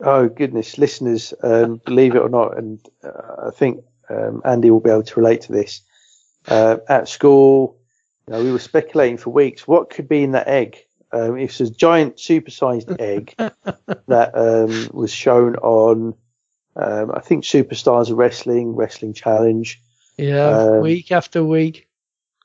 Oh 0.00 0.28
goodness, 0.28 0.78
listeners, 0.78 1.32
um, 1.42 1.80
believe 1.84 2.14
it 2.14 2.22
or 2.22 2.28
not, 2.28 2.58
and 2.58 2.80
uh, 3.04 3.46
I 3.48 3.50
think 3.50 3.84
um, 4.10 4.42
Andy 4.44 4.70
will 4.70 4.80
be 4.80 4.90
able 4.90 5.04
to 5.04 5.20
relate 5.20 5.42
to 5.42 5.52
this. 5.52 5.80
Uh, 6.48 6.78
at 6.88 7.08
school, 7.08 7.78
you 8.26 8.34
know, 8.34 8.44
we 8.44 8.52
were 8.52 8.58
speculating 8.58 9.16
for 9.16 9.30
weeks 9.30 9.66
what 9.66 9.90
could 9.90 10.08
be 10.08 10.22
in 10.22 10.32
that 10.32 10.48
egg. 10.48 10.78
Um, 11.12 11.36
it's 11.36 11.60
a 11.60 11.70
giant 11.70 12.16
supersized 12.16 13.00
egg 13.00 13.34
that 14.06 14.30
um, 14.34 14.88
was 14.92 15.12
shown 15.12 15.56
on, 15.56 16.14
um, 16.76 17.10
I 17.14 17.20
think, 17.20 17.44
Superstars 17.44 18.10
of 18.10 18.16
Wrestling, 18.16 18.74
Wrestling 18.74 19.12
Challenge. 19.12 19.80
Yeah, 20.16 20.48
um, 20.48 20.80
week 20.80 21.12
after 21.12 21.44
week. 21.44 21.88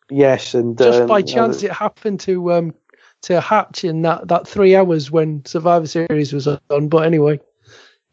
Yes, 0.09 0.53
and 0.53 0.77
just 0.77 1.01
um, 1.01 1.07
by 1.07 1.21
chance, 1.21 1.61
know, 1.61 1.69
it 1.69 1.73
happened 1.73 2.21
to 2.21 2.53
um, 2.53 2.73
to 3.23 3.41
hatch 3.41 3.83
in 3.83 4.01
that, 4.03 4.27
that 4.29 4.47
three 4.47 4.75
hours 4.75 5.11
when 5.11 5.45
Survivor 5.45 5.87
Series 5.87 6.33
was 6.33 6.47
on. 6.47 6.87
But 6.87 7.05
anyway, 7.05 7.41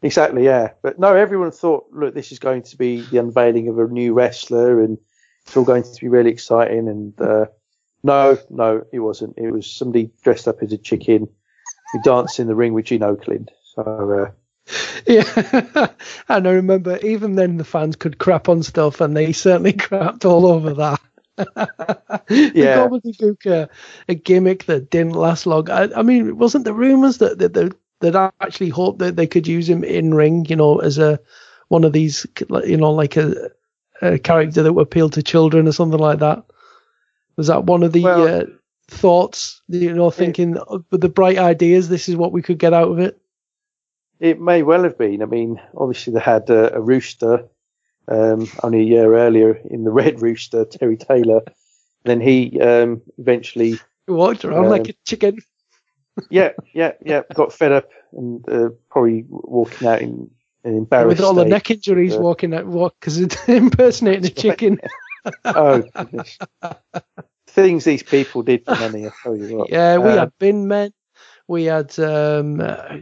Exactly, 0.05 0.45
yeah. 0.45 0.71
But 0.83 0.99
no, 0.99 1.15
everyone 1.15 1.49
thought, 1.49 1.87
look, 1.91 2.13
this 2.13 2.31
is 2.31 2.37
going 2.37 2.61
to 2.63 2.77
be 2.77 3.01
the 3.01 3.17
unveiling 3.17 3.69
of 3.69 3.79
a 3.79 3.87
new 3.87 4.13
wrestler, 4.13 4.81
and 4.81 4.99
it's 5.45 5.55
all 5.55 5.63
going 5.63 5.83
to 5.83 6.01
be 6.01 6.07
really 6.07 6.31
exciting. 6.31 6.87
And 6.87 7.19
uh, 7.21 7.45
no, 8.03 8.37
no, 8.49 8.85
it 8.91 8.99
wasn't. 8.99 9.37
It 9.37 9.51
was 9.51 9.71
somebody 9.71 10.11
dressed 10.21 10.47
up 10.47 10.61
as 10.61 10.73
a 10.73 10.77
chicken 10.77 11.27
who 11.91 12.01
danced 12.01 12.39
in 12.39 12.47
the 12.47 12.55
ring 12.55 12.73
with 12.73 12.85
Gene 12.85 13.01
Okerlund. 13.01 13.49
So. 13.75 14.27
Uh, 14.27 14.31
yeah, 15.05 15.89
and 16.29 16.47
I 16.47 16.51
remember 16.51 16.97
even 16.97 17.35
then 17.35 17.57
the 17.57 17.63
fans 17.63 17.95
could 17.95 18.17
crap 18.17 18.49
on 18.49 18.63
stuff, 18.63 19.01
and 19.01 19.15
they 19.15 19.31
certainly 19.31 19.73
crapped 19.73 20.25
all 20.25 20.45
over 20.45 20.73
that. 20.73 21.01
yeah, 22.29 22.77
gobbledygook, 22.77 23.45
a, 23.45 23.69
a 24.07 24.15
gimmick 24.15 24.65
that 24.65 24.89
didn't 24.89 25.13
last 25.13 25.45
long. 25.45 25.69
I, 25.69 25.89
I 25.95 26.01
mean, 26.01 26.37
wasn't 26.37 26.65
the 26.65 26.73
rumours 26.73 27.19
that, 27.19 27.39
that 27.39 27.53
the 27.53 27.75
that 27.99 28.15
I 28.15 28.31
actually 28.41 28.69
hoped 28.69 28.99
that 28.99 29.15
they 29.15 29.27
could 29.27 29.47
use 29.47 29.69
him 29.69 29.83
in 29.83 30.13
ring, 30.13 30.45
you 30.45 30.55
know, 30.55 30.79
as 30.79 30.97
a 30.97 31.19
one 31.67 31.83
of 31.83 31.93
these, 31.93 32.25
you 32.65 32.77
know, 32.77 32.91
like 32.91 33.17
a, 33.17 33.51
a 34.01 34.19
character 34.19 34.63
that 34.63 34.73
would 34.73 34.83
appeal 34.83 35.09
to 35.11 35.23
children 35.23 35.67
or 35.67 35.71
something 35.71 35.99
like 35.99 36.19
that. 36.19 36.43
Was 37.37 37.47
that 37.47 37.65
one 37.65 37.83
of 37.83 37.91
the 37.91 38.03
well, 38.03 38.27
uh, 38.27 38.45
thoughts? 38.87 39.61
You 39.67 39.93
know, 39.93 40.09
thinking 40.09 40.55
it, 40.55 40.81
with 40.91 41.01
the 41.01 41.09
bright 41.09 41.37
ideas, 41.37 41.89
this 41.89 42.07
is 42.07 42.15
what 42.15 42.31
we 42.31 42.41
could 42.41 42.59
get 42.59 42.73
out 42.73 42.89
of 42.89 42.99
it. 42.99 43.19
It 44.19 44.39
may 44.39 44.63
well 44.63 44.83
have 44.83 44.97
been. 44.97 45.21
I 45.21 45.25
mean, 45.25 45.59
obviously 45.75 46.13
they 46.13 46.21
had 46.21 46.49
a, 46.49 46.75
a 46.75 46.81
rooster 46.81 47.47
um, 48.07 48.47
only 48.63 48.79
a 48.79 48.83
year 48.83 49.15
earlier 49.15 49.59
in 49.69 49.83
the 49.83 49.91
Red 50.01 50.21
Rooster, 50.21 50.65
Terry 50.65 50.97
Taylor. 50.97 51.41
Then 52.05 52.21
he 52.21 52.59
um, 52.61 53.01
eventually 53.17 53.79
walked 54.07 54.45
around 54.45 54.65
um, 54.65 54.71
like 54.71 54.89
a 54.89 54.93
chicken 55.05 55.39
yeah, 56.29 56.51
yeah, 56.73 56.93
yeah. 57.03 57.21
Got 57.33 57.53
fed 57.53 57.71
up 57.71 57.89
and 58.13 58.47
uh, 58.49 58.69
probably 58.89 59.25
walking 59.27 59.87
out 59.87 60.01
in. 60.01 60.29
With 60.65 61.21
all 61.21 61.33
state. 61.33 61.43
the 61.43 61.49
neck 61.49 61.71
injuries, 61.71 62.15
uh, 62.15 62.19
walking 62.19 62.53
out, 62.53 62.65
walk 62.65 62.95
because 62.99 63.19
impersonating 63.47 64.25
a 64.25 64.29
chicken. 64.29 64.79
oh 65.45 65.83
goodness. 65.93 66.37
Things 67.47 67.85
these 67.85 68.03
people 68.03 68.41
did 68.41 68.65
for 68.65 68.75
money, 68.75 69.05
I 69.05 69.11
tell 69.21 69.35
you 69.35 69.57
what. 69.57 69.69
Yeah, 69.69 69.97
we 69.97 70.09
uh, 70.09 70.17
had 70.17 70.33
bin 70.39 70.67
men, 70.67 70.91
we 71.47 71.65
had 71.65 71.97
um, 71.99 72.59
uh, 72.59 72.97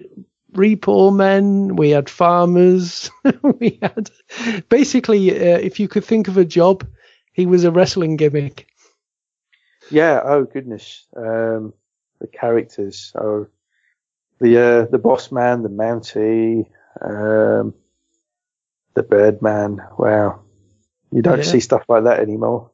repo 0.51 1.16
men, 1.16 1.78
we 1.78 1.91
had 1.91 2.09
farmers, 2.09 3.09
we 3.41 3.80
had 3.82 4.11
basically, 4.70 5.32
uh, 5.32 5.57
if 5.57 5.80
you 5.80 5.88
could 5.88 6.03
think 6.03 6.28
of 6.28 6.38
a 6.38 6.45
job, 6.45 6.86
he 7.32 7.45
was 7.45 7.64
a 7.64 7.72
wrestling 7.72 8.18
gimmick. 8.18 8.68
Yeah. 9.89 10.22
Oh 10.24 10.43
goodness. 10.43 11.05
Um, 11.16 11.74
the 12.20 12.28
characters. 12.28 13.11
So 13.14 13.47
the 14.39 14.57
uh, 14.57 14.86
the 14.91 14.97
boss 14.97 15.32
man, 15.32 15.64
the 15.64 15.70
Mountie, 15.70 16.68
um, 17.04 17.74
the 18.93 19.04
Birdman. 19.04 19.82
Wow, 19.97 20.41
you 21.12 21.22
don't 21.22 21.39
yeah. 21.39 21.43
see 21.43 21.60
stuff 21.60 21.84
like 21.88 22.06
that 22.06 22.20
anymore. 22.20 22.72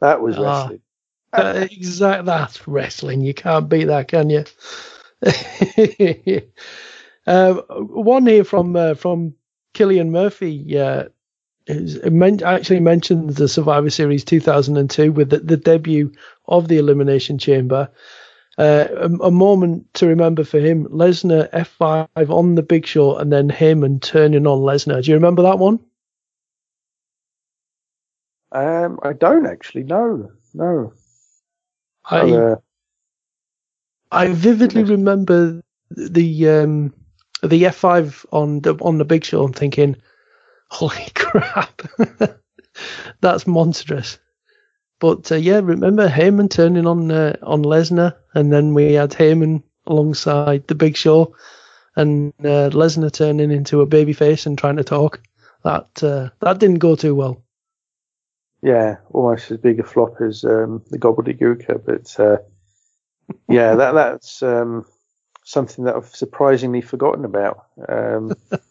That 0.00 0.20
was 0.20 0.38
ah, 0.38 0.42
wrestling. 0.42 0.82
Uh, 1.32 1.66
exact. 1.70 2.24
That's 2.26 2.66
wrestling. 2.68 3.20
You 3.20 3.34
can't 3.34 3.68
beat 3.68 3.84
that, 3.84 4.08
can 4.08 4.30
you? 4.30 4.44
uh, 7.26 7.54
one 7.70 8.26
here 8.26 8.44
from 8.44 8.76
uh, 8.76 8.94
from 8.94 9.34
Killian 9.74 10.10
Murphy. 10.10 10.78
Uh, 10.78 11.04
actually 11.68 12.80
mentioned 12.80 13.30
the 13.30 13.48
Survivor 13.48 13.90
Series 13.90 14.24
2002 14.24 15.12
with 15.12 15.30
the, 15.30 15.38
the 15.38 15.56
debut 15.56 16.12
of 16.46 16.68
the 16.68 16.78
Elimination 16.78 17.38
Chamber. 17.38 17.90
Uh, 18.60 18.88
a, 18.90 19.28
a, 19.28 19.30
moment 19.30 19.86
to 19.94 20.06
remember 20.06 20.44
for 20.44 20.58
him: 20.58 20.86
Lesnar 20.88 21.50
F5 21.50 22.28
on 22.28 22.56
the 22.56 22.62
Big 22.62 22.84
Show, 22.84 23.16
and 23.16 23.32
then 23.32 23.48
him 23.48 23.82
and 23.82 24.02
turning 24.02 24.46
on 24.46 24.58
Lesnar. 24.58 25.02
Do 25.02 25.10
you 25.10 25.16
remember 25.16 25.44
that 25.44 25.58
one? 25.58 25.80
Um, 28.52 29.00
I 29.02 29.14
don't 29.14 29.46
actually. 29.46 29.84
No, 29.84 30.30
no. 30.52 30.92
I 32.04 32.30
uh, 32.32 32.56
I 34.12 34.28
vividly 34.28 34.84
remember 34.84 35.62
the 35.90 36.48
um 36.50 36.92
the 37.42 37.62
F5 37.62 38.26
on 38.30 38.60
the 38.60 38.74
on 38.82 38.98
the 38.98 39.06
Big 39.06 39.24
Show. 39.24 39.42
I'm 39.42 39.54
thinking, 39.54 39.96
Holy 40.68 41.08
crap. 41.14 41.80
That's 43.22 43.46
monstrous. 43.46 44.18
But 45.00 45.32
uh, 45.32 45.36
yeah, 45.36 45.60
remember 45.62 46.08
Heyman 46.08 46.50
turning 46.50 46.86
on 46.86 47.10
uh, 47.10 47.36
on 47.42 47.62
Lesnar, 47.62 48.16
and 48.34 48.52
then 48.52 48.74
we 48.74 48.92
had 48.92 49.10
Heyman 49.10 49.62
alongside 49.86 50.68
the 50.68 50.74
Big 50.74 50.96
Show, 50.96 51.34
and 51.96 52.32
uh, 52.40 52.70
Lesnar 52.70 53.10
turning 53.10 53.50
into 53.50 53.80
a 53.80 53.86
babyface 53.86 54.46
and 54.46 54.56
trying 54.56 54.76
to 54.76 54.84
talk. 54.84 55.20
That 55.64 56.02
uh, 56.02 56.28
that 56.40 56.58
didn't 56.58 56.78
go 56.78 56.96
too 56.96 57.14
well. 57.14 57.42
Yeah, 58.62 58.96
almost 59.10 59.50
as 59.50 59.56
big 59.56 59.80
a 59.80 59.84
flop 59.84 60.20
as 60.20 60.44
um, 60.44 60.82
the 60.90 60.98
Gobbledygooker, 60.98 61.82
but 61.84 62.20
uh, 62.20 62.38
yeah, 63.48 63.74
that 63.74 63.92
that's 63.92 64.42
um, 64.42 64.84
something 65.44 65.86
that 65.86 65.96
I've 65.96 66.14
surprisingly 66.14 66.82
forgotten 66.82 67.24
about. 67.24 67.66
Um, 67.88 68.34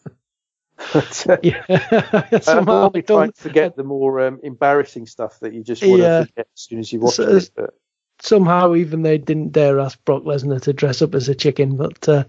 but, 0.92 1.26
uh, 1.28 1.36
Yeah, 1.42 1.62
I'm 2.48 2.64
don't- 2.64 3.06
trying 3.06 3.32
to 3.32 3.40
forget 3.40 3.76
the 3.76 3.84
more 3.84 4.20
um, 4.20 4.40
embarrassing 4.42 5.06
stuff 5.06 5.38
that 5.40 5.52
you 5.54 5.62
just 5.62 5.82
want 5.84 6.02
Yeah. 6.02 6.20
to 6.20 6.26
forget 6.26 6.46
as 6.54 6.60
soon 6.62 6.78
as 6.78 6.92
you 6.92 7.00
watch 7.00 7.14
So- 7.14 7.28
it. 7.36 7.50
But 7.54 7.74
somehow 8.22 8.74
even 8.74 9.02
they 9.02 9.18
didn't 9.18 9.52
dare 9.52 9.80
ask 9.80 10.02
Brock 10.04 10.24
Lesnar 10.24 10.60
to 10.62 10.72
dress 10.72 11.02
up 11.02 11.14
as 11.14 11.28
a 11.28 11.34
chicken. 11.34 11.76
But 11.76 12.08
uh, 12.08 12.24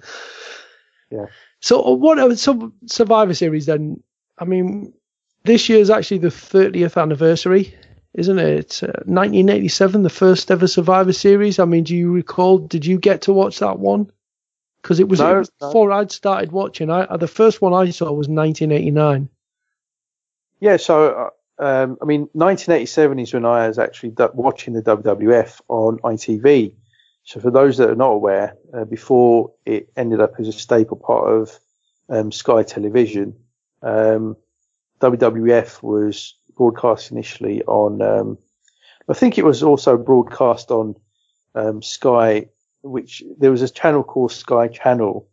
Yeah. 1.09 1.25
So 1.59 1.81
what? 1.95 2.37
So 2.39 2.71
Survivor 2.87 3.33
Series 3.33 3.65
then? 3.65 4.01
I 4.37 4.45
mean, 4.45 4.93
this 5.43 5.69
year's 5.69 5.89
actually 5.89 6.19
the 6.19 6.29
30th 6.29 6.99
anniversary, 6.99 7.75
isn't 8.13 8.39
it? 8.39 8.59
It's 8.59 8.83
uh, 8.83 8.87
1987, 9.05 10.01
the 10.03 10.09
first 10.09 10.49
ever 10.49 10.67
Survivor 10.67 11.13
Series. 11.13 11.59
I 11.59 11.65
mean, 11.65 11.83
do 11.83 11.95
you 11.95 12.11
recall? 12.11 12.57
Did 12.57 12.85
you 12.85 12.97
get 12.97 13.23
to 13.23 13.33
watch 13.33 13.59
that 13.59 13.77
one? 13.79 14.11
Because 14.81 14.99
it 14.99 15.07
was, 15.07 15.19
it 15.19 15.23
was 15.23 15.51
no. 15.61 15.67
before 15.67 15.91
I'd 15.91 16.11
started 16.11 16.51
watching. 16.51 16.89
I 16.89 17.17
the 17.17 17.27
first 17.27 17.61
one 17.61 17.73
I 17.73 17.89
saw 17.91 18.05
was 18.05 18.27
1989. 18.27 19.29
Yeah, 20.59 20.77
so 20.77 21.31
uh, 21.59 21.63
um, 21.63 21.97
I 22.01 22.05
mean, 22.05 22.21
1987 22.33 23.19
is 23.19 23.33
when 23.33 23.45
I 23.45 23.67
was 23.67 23.77
actually 23.77 24.13
watching 24.33 24.73
the 24.73 24.81
WWF 24.81 25.61
on 25.67 25.99
ITV. 25.99 26.73
So 27.23 27.39
for 27.39 27.51
those 27.51 27.77
that 27.77 27.89
are 27.89 27.95
not 27.95 28.09
aware, 28.09 28.55
uh, 28.73 28.85
before 28.85 29.53
it 29.65 29.89
ended 29.95 30.21
up 30.21 30.39
as 30.39 30.47
a 30.47 30.51
staple 30.51 30.97
part 30.97 31.31
of 31.31 31.59
um, 32.09 32.31
Sky 32.31 32.63
Television, 32.63 33.35
um, 33.83 34.35
WWF 34.99 35.83
was 35.83 36.35
broadcast 36.57 37.11
initially 37.11 37.63
on. 37.63 38.01
Um, 38.01 38.37
I 39.07 39.13
think 39.13 39.37
it 39.37 39.45
was 39.45 39.61
also 39.61 39.97
broadcast 39.97 40.71
on 40.71 40.95
um, 41.53 41.81
Sky, 41.81 42.47
which 42.83 43.23
there 43.37 43.51
was 43.51 43.61
a 43.61 43.69
channel 43.69 44.03
called 44.03 44.31
Sky 44.31 44.67
Channel, 44.67 45.27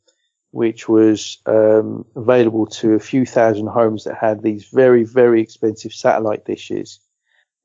which 0.50 0.88
was 0.88 1.38
um, 1.46 2.04
available 2.16 2.66
to 2.66 2.94
a 2.94 3.00
few 3.00 3.26
thousand 3.26 3.68
homes 3.68 4.04
that 4.04 4.16
had 4.16 4.42
these 4.42 4.68
very, 4.68 5.04
very 5.04 5.42
expensive 5.42 5.92
satellite 5.92 6.44
dishes. 6.44 7.00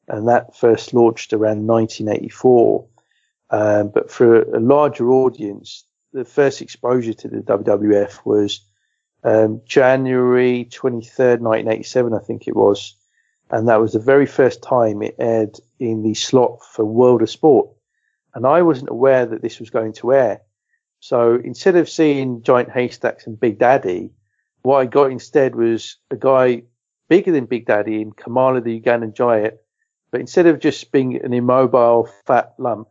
And 0.08 0.28
that 0.28 0.56
first 0.56 0.94
launched 0.94 1.34
around 1.34 1.66
1984. 1.66 2.88
Um, 3.50 3.90
but 3.90 4.12
for 4.12 4.42
a 4.42 4.60
larger 4.60 5.10
audience, 5.10 5.86
the 6.12 6.26
first 6.26 6.62
exposure 6.62 7.14
to 7.14 7.28
the 7.28 7.38
WWF 7.38 8.26
was 8.26 8.62
um, 9.24 9.62
January 9.66 10.68
23rd, 10.70 11.40
1987, 11.40 12.14
I 12.14 12.20
think 12.20 12.48
it 12.48 12.56
was. 12.56 12.96
And 13.50 13.68
that 13.68 13.80
was 13.80 13.94
the 13.94 14.00
very 14.00 14.26
first 14.26 14.62
time 14.62 15.02
it 15.02 15.16
aired 15.20 15.60
in 15.80 16.04
the 16.04 16.14
slot 16.14 16.64
for 16.64 16.84
World 16.84 17.22
of 17.22 17.30
Sport. 17.30 17.70
And 18.34 18.46
I 18.46 18.62
wasn't 18.62 18.90
aware 18.90 19.26
that 19.26 19.42
this 19.42 19.60
was 19.60 19.70
going 19.70 19.94
to 19.94 20.14
air. 20.14 20.42
So 21.00 21.36
instead 21.36 21.76
of 21.76 21.90
seeing 21.90 22.44
Giant 22.44 22.70
Haystacks 22.70 23.28
and 23.28 23.40
Big 23.40 23.60
Daddy, 23.60 24.12
what 24.62 24.78
I 24.78 24.86
got 24.86 25.12
instead 25.12 25.56
was 25.56 25.98
a 26.10 26.16
guy 26.16 26.64
bigger 27.10 27.32
than 27.32 27.46
Big 27.46 27.66
Daddy 27.66 28.02
in 28.02 28.12
Kamala 28.12 28.62
the 28.62 28.80
Ugandan 28.80 29.14
Giant. 29.14 29.56
But 30.12 30.22
instead 30.22 30.46
of 30.46 30.60
just 30.60 30.92
being 30.92 31.22
an 31.24 31.34
immobile 31.34 32.10
fat 32.26 32.54
lump, 32.58 32.90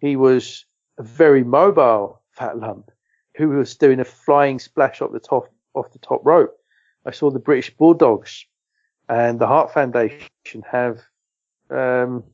he 0.00 0.16
was 0.16 0.64
a 0.98 1.02
very 1.02 1.44
mobile 1.44 2.22
fat 2.32 2.58
lump 2.58 2.90
who 3.36 3.48
was 3.50 3.76
doing 3.76 4.00
a 4.00 4.04
flying 4.04 4.58
splash 4.58 5.00
off 5.00 5.12
the 5.12 5.20
top 5.20 5.52
off 5.74 5.92
the 5.92 5.98
top 5.98 6.24
rope. 6.24 6.56
I 7.06 7.12
saw 7.12 7.30
the 7.30 7.38
British 7.38 7.74
Bulldogs 7.76 8.46
and 9.08 9.38
the 9.38 9.46
Hart 9.46 9.72
Foundation 9.72 10.28
have 10.70 11.00
um, 11.70 12.24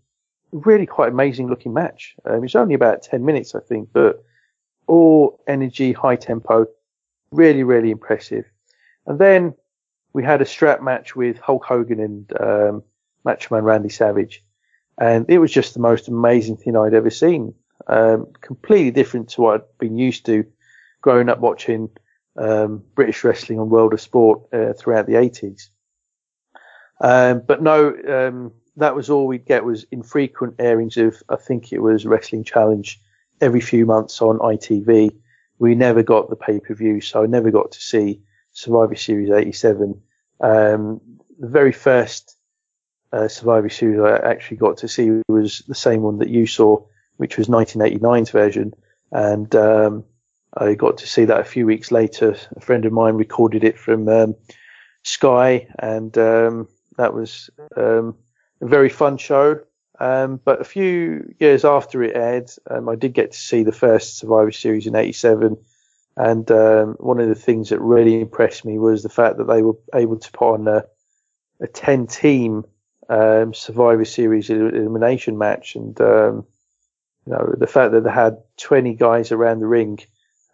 really 0.54 0.86
quite 0.86 1.10
amazing 1.10 1.48
looking 1.48 1.74
match. 1.74 2.14
Um, 2.24 2.36
it 2.36 2.40
was 2.40 2.54
only 2.54 2.74
about 2.74 3.02
ten 3.02 3.24
minutes, 3.24 3.54
I 3.54 3.60
think, 3.60 3.90
but 3.92 4.24
all 4.86 5.40
energy, 5.46 5.92
high 5.92 6.16
tempo, 6.16 6.66
really, 7.30 7.64
really 7.64 7.90
impressive. 7.90 8.44
And 9.06 9.18
then 9.18 9.54
we 10.12 10.22
had 10.22 10.40
a 10.40 10.46
strap 10.46 10.82
match 10.82 11.16
with 11.16 11.38
Hulk 11.38 11.64
Hogan 11.64 12.00
and 12.00 12.40
um, 12.40 12.82
Randy 13.50 13.88
Savage, 13.88 14.42
and 14.98 15.26
it 15.28 15.38
was 15.38 15.52
just 15.52 15.74
the 15.74 15.80
most 15.80 16.08
amazing 16.08 16.56
thing 16.56 16.76
I'd 16.76 16.94
ever 16.94 17.10
seen. 17.10 17.54
Um, 17.86 18.28
completely 18.40 18.92
different 18.92 19.30
to 19.30 19.42
what 19.42 19.54
I'd 19.54 19.78
been 19.78 19.98
used 19.98 20.24
to 20.26 20.46
growing 21.02 21.28
up 21.28 21.40
watching 21.40 21.90
um, 22.38 22.82
British 22.94 23.24
wrestling 23.24 23.58
on 23.58 23.68
World 23.68 23.92
of 23.92 24.00
Sport 24.00 24.42
uh, 24.52 24.72
throughout 24.72 25.06
the 25.06 25.14
80s. 25.14 25.68
Um, 27.00 27.42
but 27.46 27.62
no, 27.62 27.88
um, 28.08 28.52
that 28.76 28.94
was 28.94 29.10
all 29.10 29.26
we'd 29.26 29.46
get 29.46 29.64
was 29.64 29.86
infrequent 29.90 30.56
airings 30.58 30.96
of, 30.96 31.22
I 31.28 31.36
think 31.36 31.72
it 31.72 31.80
was 31.80 32.06
Wrestling 32.06 32.44
Challenge 32.44 33.00
every 33.40 33.60
few 33.60 33.86
months 33.86 34.20
on 34.20 34.38
ITV. 34.38 35.14
We 35.58 35.74
never 35.74 36.02
got 36.02 36.28
the 36.28 36.36
pay 36.36 36.60
per 36.60 36.74
view, 36.74 37.00
so 37.00 37.22
I 37.22 37.26
never 37.26 37.50
got 37.50 37.72
to 37.72 37.80
see 37.80 38.22
Survivor 38.52 38.96
Series 38.96 39.30
87. 39.30 40.00
Um, 40.40 41.00
the 41.38 41.48
very 41.48 41.72
first 41.72 42.36
uh, 43.12 43.28
Survivor 43.28 43.68
Series 43.68 44.00
I 44.00 44.16
actually 44.16 44.56
got 44.56 44.78
to 44.78 44.88
see 44.88 45.20
was 45.28 45.62
the 45.68 45.74
same 45.74 46.02
one 46.02 46.18
that 46.18 46.28
you 46.28 46.46
saw, 46.46 46.84
which 47.16 47.38
was 47.38 47.46
1989's 47.46 48.30
version. 48.30 48.74
And 49.12 49.54
um, 49.54 50.04
I 50.56 50.74
got 50.74 50.98
to 50.98 51.06
see 51.06 51.24
that 51.26 51.40
a 51.40 51.44
few 51.44 51.66
weeks 51.66 51.92
later. 51.92 52.36
A 52.56 52.60
friend 52.60 52.84
of 52.84 52.92
mine 52.92 53.14
recorded 53.14 53.62
it 53.62 53.78
from 53.78 54.08
um, 54.08 54.34
Sky, 55.04 55.68
and 55.78 56.16
um, 56.18 56.68
that 56.96 57.14
was 57.14 57.50
um, 57.76 58.16
a 58.64 58.68
very 58.68 58.88
fun 58.88 59.18
show. 59.18 59.60
Um, 60.00 60.40
but 60.44 60.60
a 60.60 60.64
few 60.64 61.34
years 61.38 61.64
after 61.64 62.02
it 62.02 62.16
aired, 62.16 62.50
um, 62.68 62.88
I 62.88 62.96
did 62.96 63.12
get 63.14 63.30
to 63.32 63.38
see 63.38 63.62
the 63.62 63.72
first 63.72 64.18
Survivor 64.18 64.50
Series 64.50 64.88
in 64.88 64.96
'87, 64.96 65.56
and 66.16 66.50
um, 66.50 66.96
one 66.98 67.20
of 67.20 67.28
the 67.28 67.36
things 67.36 67.68
that 67.68 67.80
really 67.80 68.20
impressed 68.20 68.64
me 68.64 68.78
was 68.78 69.02
the 69.02 69.08
fact 69.08 69.36
that 69.36 69.46
they 69.46 69.62
were 69.62 69.76
able 69.94 70.18
to 70.18 70.32
put 70.32 70.54
on 70.54 70.66
a, 70.66 70.84
a 71.60 71.68
ten-team 71.68 72.64
um, 73.08 73.54
Survivor 73.54 74.04
Series 74.04 74.50
elimination 74.50 75.38
match, 75.38 75.76
and 75.76 76.00
um, 76.00 76.44
you 77.24 77.32
know 77.32 77.54
the 77.56 77.68
fact 77.68 77.92
that 77.92 78.02
they 78.02 78.10
had 78.10 78.38
20 78.56 78.94
guys 78.94 79.30
around 79.30 79.60
the 79.60 79.66
ring 79.66 80.00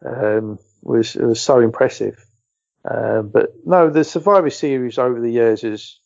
um, 0.05 0.59
was 0.83 1.15
was 1.15 1.41
so 1.41 1.61
impressive. 1.61 2.27
But 2.83 3.55
no, 3.65 3.89
the 3.89 4.05
Survivor 4.05 4.51
Series 4.51 4.99
over 4.99 5.19
the 5.19 5.33
years 5.33 5.63
has 5.63 5.99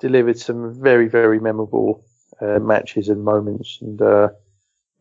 delivered 0.00 0.38
some 0.38 0.80
very 0.80 1.08
very 1.08 1.38
memorable 1.38 2.04
uh, 2.40 2.58
matches 2.58 3.08
and 3.08 3.24
moments, 3.24 3.78
and 3.80 4.00
uh, 4.00 4.28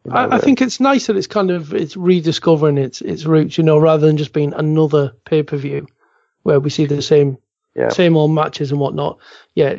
you 0.05 0.11
know, 0.11 0.17
I, 0.17 0.35
I 0.35 0.39
think 0.39 0.61
it's 0.61 0.79
nice 0.79 1.07
that 1.07 1.17
it's 1.17 1.27
kind 1.27 1.51
of 1.51 1.73
it's 1.73 1.97
rediscovering 1.97 2.77
its 2.77 3.01
its 3.01 3.25
roots, 3.25 3.57
you 3.57 3.63
know, 3.63 3.77
rather 3.77 4.05
than 4.05 4.17
just 4.17 4.33
being 4.33 4.53
another 4.53 5.13
pay 5.25 5.43
per 5.43 5.57
view 5.57 5.87
where 6.43 6.59
we 6.59 6.69
see 6.69 6.85
the 6.85 7.01
same 7.01 7.37
yeah. 7.75 7.89
same 7.89 8.15
old 8.15 8.31
matches 8.31 8.71
and 8.71 8.79
whatnot. 8.79 9.19
Yeah, 9.55 9.75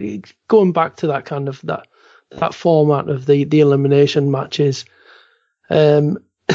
going 0.48 0.72
back 0.72 0.96
to 0.96 1.08
that 1.08 1.24
kind 1.24 1.48
of 1.48 1.60
that 1.62 1.86
that 2.30 2.54
format 2.54 3.08
of 3.08 3.26
the 3.26 3.44
the 3.44 3.60
elimination 3.60 4.30
matches. 4.30 4.84
Um, 5.68 6.18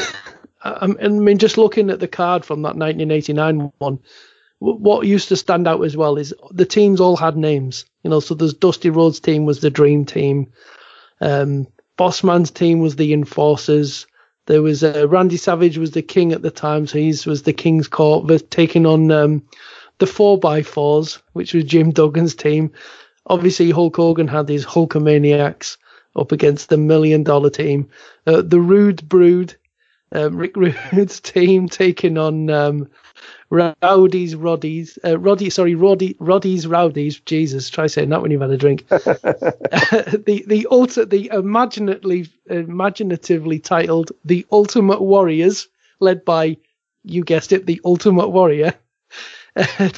I, 0.62 0.94
I 1.00 1.08
mean, 1.08 1.38
just 1.38 1.58
looking 1.58 1.90
at 1.90 2.00
the 2.00 2.08
card 2.08 2.44
from 2.44 2.62
that 2.62 2.76
1989 2.76 3.72
one, 3.78 3.98
what 4.58 5.06
used 5.06 5.28
to 5.28 5.36
stand 5.36 5.68
out 5.68 5.84
as 5.84 5.96
well 5.96 6.16
is 6.16 6.34
the 6.50 6.66
teams 6.66 7.00
all 7.00 7.16
had 7.16 7.36
names. 7.36 7.84
You 8.06 8.10
know, 8.10 8.20
so 8.20 8.34
there's 8.34 8.54
Dusty 8.54 8.88
Rhodes' 8.88 9.18
team 9.18 9.46
was 9.46 9.58
the 9.58 9.68
Dream 9.68 10.04
Team. 10.04 10.52
Um, 11.20 11.66
Bossman's 11.98 12.52
team 12.52 12.78
was 12.78 12.94
the 12.94 13.12
Enforcers. 13.12 14.06
There 14.46 14.62
was 14.62 14.84
uh, 14.84 15.08
Randy 15.08 15.36
Savage 15.36 15.76
was 15.76 15.90
the 15.90 16.02
king 16.02 16.30
at 16.30 16.40
the 16.40 16.52
time, 16.52 16.86
so 16.86 16.98
he 16.98 17.08
was 17.26 17.42
the 17.42 17.52
King's 17.52 17.88
Court, 17.88 18.28
but 18.28 18.48
taking 18.48 18.86
on 18.86 19.10
um, 19.10 19.42
the 19.98 20.06
four 20.06 20.38
by 20.38 20.62
fours, 20.62 21.20
which 21.32 21.52
was 21.52 21.64
Jim 21.64 21.90
Duggan's 21.90 22.36
team. 22.36 22.70
Obviously, 23.26 23.72
Hulk 23.72 23.96
Hogan 23.96 24.28
had 24.28 24.46
these 24.46 24.64
Hulkamaniacs 24.64 25.76
up 26.14 26.30
against 26.30 26.68
the 26.68 26.76
Million 26.76 27.24
Dollar 27.24 27.50
Team. 27.50 27.90
Uh, 28.24 28.40
the 28.40 28.60
Rude 28.60 29.08
Brood, 29.08 29.56
uh, 30.16 30.30
Rick 30.30 30.56
Rude's 30.56 31.20
team 31.20 31.68
taking 31.68 32.16
on 32.18 32.50
um, 32.50 32.88
Rowdy's 33.50 34.34
Roddy's, 34.34 34.98
uh, 35.04 35.18
Roddy, 35.18 35.50
sorry, 35.50 35.74
Roddy, 35.74 36.16
Roddy's 36.18 36.66
Rowdy's. 36.66 37.20
Jesus, 37.20 37.70
try 37.70 37.86
saying 37.86 38.08
that 38.08 38.22
when 38.22 38.30
you've 38.30 38.40
had 38.40 38.50
a 38.50 38.56
drink. 38.56 38.86
the 38.88 40.44
the 40.46 40.66
ulti- 40.70 41.08
the 41.08 41.30
imaginatively 41.32 42.28
imaginatively 42.46 43.58
titled 43.58 44.12
the 44.24 44.46
Ultimate 44.50 45.00
Warriors, 45.00 45.68
led 46.00 46.24
by 46.24 46.56
you 47.04 47.22
guessed 47.22 47.52
it, 47.52 47.66
the 47.66 47.80
Ultimate 47.84 48.28
Warrior. 48.28 48.74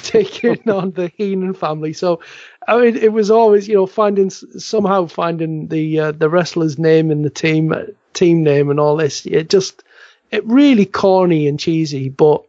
taking 0.03 0.71
on 0.71 0.93
the 0.93 1.11
Heenan 1.17 1.53
family. 1.53 1.93
So, 1.93 2.21
I 2.69 2.79
mean, 2.79 2.97
it 2.97 3.13
was 3.13 3.31
always 3.31 3.67
you 3.67 3.75
know 3.75 3.87
finding 3.87 4.31
somehow 4.31 5.07
finding 5.07 5.69
the 5.69 5.99
uh, 6.01 6.13
the 6.13 6.29
wrestler's 6.29 6.79
name 6.79 7.11
in 7.11 7.23
the 7.23 7.31
team 7.31 7.75
team 8.13 8.43
name 8.43 8.71
and 8.71 8.79
all 8.79 8.97
this. 8.97 9.27
It 9.27 9.49
just 9.49 9.83
it 10.31 10.47
really 10.47 10.87
corny 10.87 11.49
and 11.49 11.59
cheesy, 11.59 12.09
but 12.09 12.45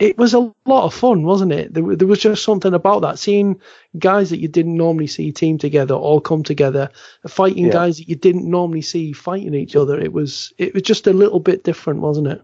it 0.00 0.16
was 0.16 0.32
a 0.32 0.52
lot 0.64 0.84
of 0.84 0.94
fun, 0.94 1.24
wasn't 1.24 1.52
it? 1.52 1.74
There, 1.74 1.94
there, 1.94 2.08
was 2.08 2.20
just 2.20 2.42
something 2.42 2.72
about 2.72 3.02
that. 3.02 3.18
Seeing 3.18 3.60
guys 3.98 4.30
that 4.30 4.40
you 4.40 4.48
didn't 4.48 4.76
normally 4.76 5.06
see 5.06 5.30
team 5.30 5.58
together 5.58 5.94
all 5.94 6.22
come 6.22 6.42
together, 6.42 6.90
fighting 7.28 7.66
yeah. 7.66 7.72
guys 7.72 7.98
that 7.98 8.08
you 8.08 8.16
didn't 8.16 8.48
normally 8.48 8.80
see 8.80 9.12
fighting 9.12 9.54
each 9.54 9.76
other. 9.76 10.00
It 10.00 10.12
was 10.12 10.54
it 10.56 10.72
was 10.72 10.82
just 10.82 11.06
a 11.06 11.12
little 11.12 11.38
bit 11.38 11.64
different, 11.64 12.00
wasn't 12.00 12.28
it? 12.28 12.42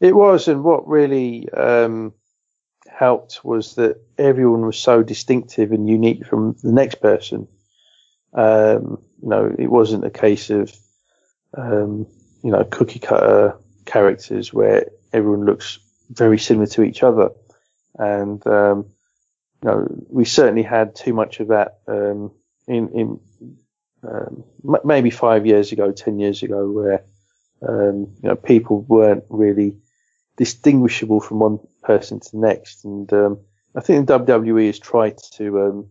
It 0.00 0.14
was, 0.14 0.48
and 0.48 0.64
what 0.64 0.86
really 0.86 1.48
um, 1.52 2.12
helped 2.88 3.44
was 3.44 3.76
that 3.76 4.00
everyone 4.18 4.66
was 4.66 4.78
so 4.78 5.02
distinctive 5.02 5.70
and 5.70 5.88
unique 5.88 6.26
from 6.26 6.56
the 6.62 6.72
next 6.72 6.96
person. 6.96 7.46
Um, 8.34 9.00
you 9.22 9.28
know, 9.28 9.54
it 9.56 9.68
wasn't 9.68 10.04
a 10.04 10.10
case 10.10 10.50
of 10.50 10.76
um, 11.56 12.08
you 12.42 12.50
know 12.50 12.64
cookie 12.64 12.98
cutter 12.98 13.56
characters 13.88 14.52
where 14.52 14.90
everyone 15.12 15.44
looks 15.44 15.78
very 16.10 16.38
similar 16.38 16.66
to 16.66 16.82
each 16.82 17.02
other. 17.02 17.30
And, 17.98 18.44
um, 18.46 18.86
you 19.62 19.68
know, 19.68 19.88
we 20.08 20.24
certainly 20.24 20.62
had 20.62 20.94
too 20.94 21.12
much 21.12 21.40
of 21.40 21.48
that, 21.48 21.78
um, 21.88 22.30
in, 22.66 22.88
in, 22.90 23.20
um, 24.08 24.44
maybe 24.84 25.10
five 25.10 25.46
years 25.46 25.72
ago, 25.72 25.90
10 25.90 26.20
years 26.20 26.42
ago, 26.42 26.70
where, 26.70 27.02
um, 27.66 28.14
you 28.22 28.28
know, 28.28 28.36
people 28.36 28.82
weren't 28.82 29.24
really 29.28 29.76
distinguishable 30.36 31.20
from 31.20 31.40
one 31.40 31.58
person 31.82 32.20
to 32.20 32.30
the 32.30 32.38
next. 32.38 32.84
And, 32.84 33.12
um, 33.12 33.40
I 33.74 33.80
think 33.80 34.06
the 34.06 34.18
WWE 34.18 34.66
has 34.66 34.78
tried 34.78 35.18
to, 35.36 35.60
um, 35.62 35.86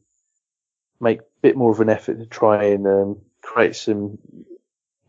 make 1.01 1.19
a 1.19 1.41
bit 1.41 1.57
more 1.57 1.71
of 1.71 1.81
an 1.81 1.89
effort 1.89 2.19
to 2.19 2.25
try 2.25 2.65
and, 2.65 3.17
create 3.47 3.75
some 3.75 4.17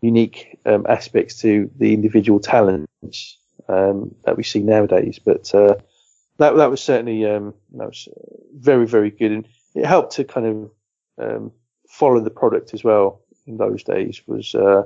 unique 0.01 0.59
aspects 0.65 1.41
to 1.41 1.71
the 1.77 1.93
individual 1.95 2.41
talents 2.41 3.39
um, 3.69 4.15
that 4.25 4.37
we 4.37 4.43
see 4.43 4.61
nowadays. 4.61 5.19
But 5.19 5.55
uh, 5.55 5.77
that 6.39 6.57
that 6.57 6.71
was 6.71 6.81
certainly 6.81 7.25
um, 7.27 7.55
that 7.75 7.87
was 7.87 8.09
very 8.55 8.87
very 8.87 9.11
good, 9.11 9.33
and 9.33 9.49
it 9.75 9.85
helped 9.87 10.13
to 10.13 10.25
kind 10.25 10.47
of 10.47 10.71
um, 11.19 11.53
follow 11.89 12.21
the 12.21 12.31
product 12.31 12.75
as 12.75 12.85
well. 12.85 13.23
In 13.47 13.57
those 13.57 13.83
days, 13.83 14.21
was 14.27 14.55
uh, 14.55 14.83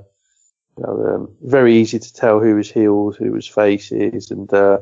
you 0.78 0.84
know, 0.84 1.14
um, 1.14 1.36
very 1.42 1.76
easy 1.76 1.98
to 1.98 2.14
tell 2.14 2.38
who 2.38 2.54
was 2.54 2.70
heels, 2.70 3.16
who 3.16 3.32
was 3.32 3.46
faces, 3.46 4.30
and 4.30 4.52
uh, 4.54 4.78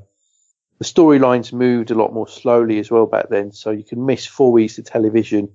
the 0.78 0.84
storylines 0.84 1.52
moved 1.52 1.90
a 1.90 1.94
lot 1.94 2.12
more 2.12 2.28
slowly 2.28 2.78
as 2.78 2.90
well 2.90 3.06
back 3.06 3.30
then. 3.30 3.52
So 3.52 3.70
you 3.70 3.84
could 3.84 3.98
miss 3.98 4.26
four 4.26 4.52
weeks 4.52 4.78
of 4.78 4.84
television, 4.84 5.50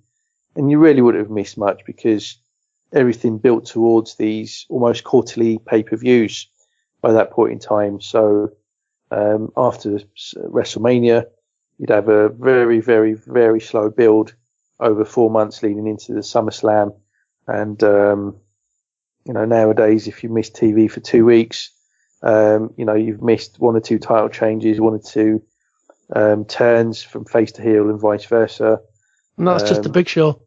and 0.56 0.72
you 0.72 0.80
really 0.80 1.02
wouldn't 1.02 1.24
have 1.24 1.32
missed 1.32 1.58
much 1.58 1.82
because 1.86 2.38
everything 2.94 3.38
built 3.38 3.66
towards 3.66 4.16
these 4.16 4.66
almost 4.70 5.04
quarterly 5.04 5.60
pay 5.60 5.84
per 5.84 5.98
views 5.98 6.48
by 7.02 7.14
that 7.14 7.32
point 7.32 7.54
in 7.54 7.60
time. 7.60 8.02
So 8.02 8.54
um, 9.12 9.52
after 9.56 10.00
WrestleMania, 10.38 11.26
you'd 11.78 11.90
have 11.90 12.10
a 12.10 12.30
very, 12.30 12.80
very, 12.80 13.14
very 13.14 13.60
slow 13.60 13.90
build 13.90 14.34
over 14.80 15.06
four 15.06 15.30
months 15.30 15.62
leading 15.64 15.88
into 15.88 16.14
the 16.14 16.22
SummerSlam. 16.22 16.96
And, 17.48 17.82
um, 17.84 18.38
you 19.26 19.34
know, 19.34 19.46
nowadays, 19.46 20.08
if 20.08 20.24
you 20.24 20.30
miss 20.30 20.50
TV 20.50 20.90
for 20.90 21.00
two 21.00 21.26
weeks, 21.26 21.72
um, 22.24 22.74
you 22.78 22.86
know, 22.86 22.96
you've 22.96 23.22
missed 23.22 23.60
one 23.60 23.76
or 23.76 23.82
two 23.82 24.00
title 24.00 24.30
changes, 24.30 24.80
one 24.80 24.94
or 24.94 25.00
two 25.00 25.44
um, 26.14 26.46
turns 26.46 27.02
from 27.02 27.26
face 27.26 27.52
to 27.54 27.62
heel 27.62 27.90
and 27.90 28.00
vice 28.00 28.26
versa. 28.26 28.80
And 29.38 29.48
that's 29.48 29.64
just 29.64 29.84
a 29.84 29.90
um, 29.90 29.92
big 29.92 30.08
show. 30.08 30.42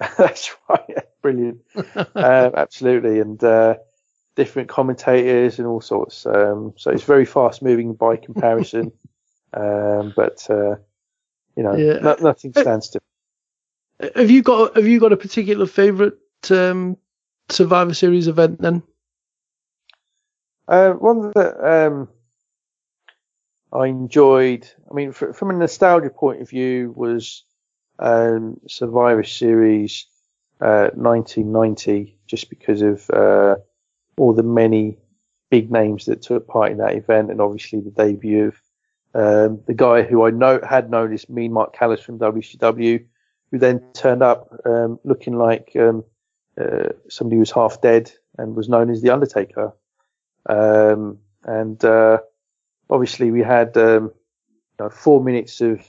that's 0.18 0.54
right. 0.68 1.04
Brilliant. 1.22 1.60
uh, 1.74 2.50
absolutely. 2.54 3.20
And, 3.20 3.42
uh, 3.42 3.76
different 4.34 4.68
commentators 4.68 5.58
and 5.58 5.66
all 5.66 5.80
sorts. 5.80 6.26
Um, 6.26 6.74
so 6.76 6.90
it's 6.90 7.04
very 7.04 7.24
fast 7.24 7.62
moving 7.62 7.94
by 7.94 8.16
comparison. 8.16 8.92
um, 9.52 10.12
but 10.16 10.46
uh, 10.50 10.76
you 11.56 11.62
know, 11.62 11.76
yeah. 11.76 11.98
no, 12.00 12.16
nothing 12.20 12.52
uh, 12.56 12.60
stands 12.60 12.86
still. 12.86 13.02
Have 14.14 14.30
you 14.30 14.42
got 14.42 14.76
Have 14.76 14.86
you 14.86 15.00
got 15.00 15.12
a 15.12 15.16
particular 15.16 15.66
favourite 15.66 16.14
um, 16.50 16.96
Survivor 17.48 17.94
Series 17.94 18.28
event 18.28 18.60
then? 18.60 18.82
Uh, 20.66 20.92
one 20.92 21.30
that 21.34 21.86
um, 21.86 22.08
I 23.72 23.86
enjoyed. 23.86 24.68
I 24.90 24.94
mean, 24.94 25.12
for, 25.12 25.32
from 25.32 25.50
a 25.50 25.52
nostalgia 25.52 26.10
point 26.10 26.40
of 26.40 26.48
view, 26.48 26.92
was 26.96 27.44
um, 27.98 28.60
Survivor 28.68 29.24
Series 29.24 30.06
1990, 30.58 32.02
uh, 32.02 32.20
just 32.26 32.50
because 32.50 32.82
of 32.82 33.10
uh, 33.10 33.56
all 34.16 34.32
the 34.32 34.42
many 34.42 34.98
big 35.50 35.70
names 35.70 36.06
that 36.06 36.22
took 36.22 36.46
part 36.46 36.72
in 36.72 36.78
that 36.78 36.94
event, 36.94 37.30
and 37.30 37.40
obviously 37.40 37.80
the 37.80 37.90
debut 37.90 38.46
of 38.46 38.60
um, 39.14 39.60
the 39.66 39.74
guy 39.74 40.02
who 40.02 40.26
I 40.26 40.30
know 40.30 40.60
had 40.68 40.90
known 40.90 41.12
as 41.12 41.28
Mean 41.28 41.52
Mark 41.52 41.74
Callous 41.74 42.00
from 42.00 42.18
WCW, 42.18 43.04
who 43.50 43.58
then 43.58 43.80
turned 43.92 44.22
up 44.22 44.48
um, 44.64 44.98
looking 45.04 45.38
like 45.38 45.72
um, 45.76 46.04
uh, 46.60 46.88
somebody 47.08 47.36
who 47.36 47.40
was 47.40 47.52
half 47.52 47.80
dead 47.80 48.10
and 48.38 48.56
was 48.56 48.68
known 48.68 48.90
as 48.90 49.02
the 49.02 49.10
Undertaker. 49.10 49.72
Um, 50.46 51.18
and 51.44 51.82
uh, 51.84 52.18
obviously 52.90 53.30
we 53.30 53.42
had 53.42 53.76
um, 53.76 54.12
you 54.78 54.84
know, 54.84 54.90
four 54.90 55.22
minutes 55.22 55.60
of 55.60 55.86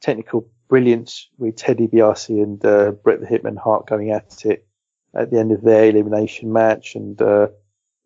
technical 0.00 0.48
brilliance 0.74 1.28
with 1.38 1.54
Teddy 1.54 1.86
DiBiase 1.86 2.42
and 2.42 2.64
uh, 2.66 2.90
Bret 2.90 3.20
the 3.20 3.26
Hitman 3.28 3.56
Hart 3.56 3.86
going 3.86 4.10
at 4.10 4.44
it 4.44 4.66
at 5.14 5.30
the 5.30 5.38
end 5.38 5.52
of 5.52 5.62
their 5.62 5.84
elimination 5.84 6.52
match. 6.52 6.96
And, 6.96 7.22
uh, 7.22 7.46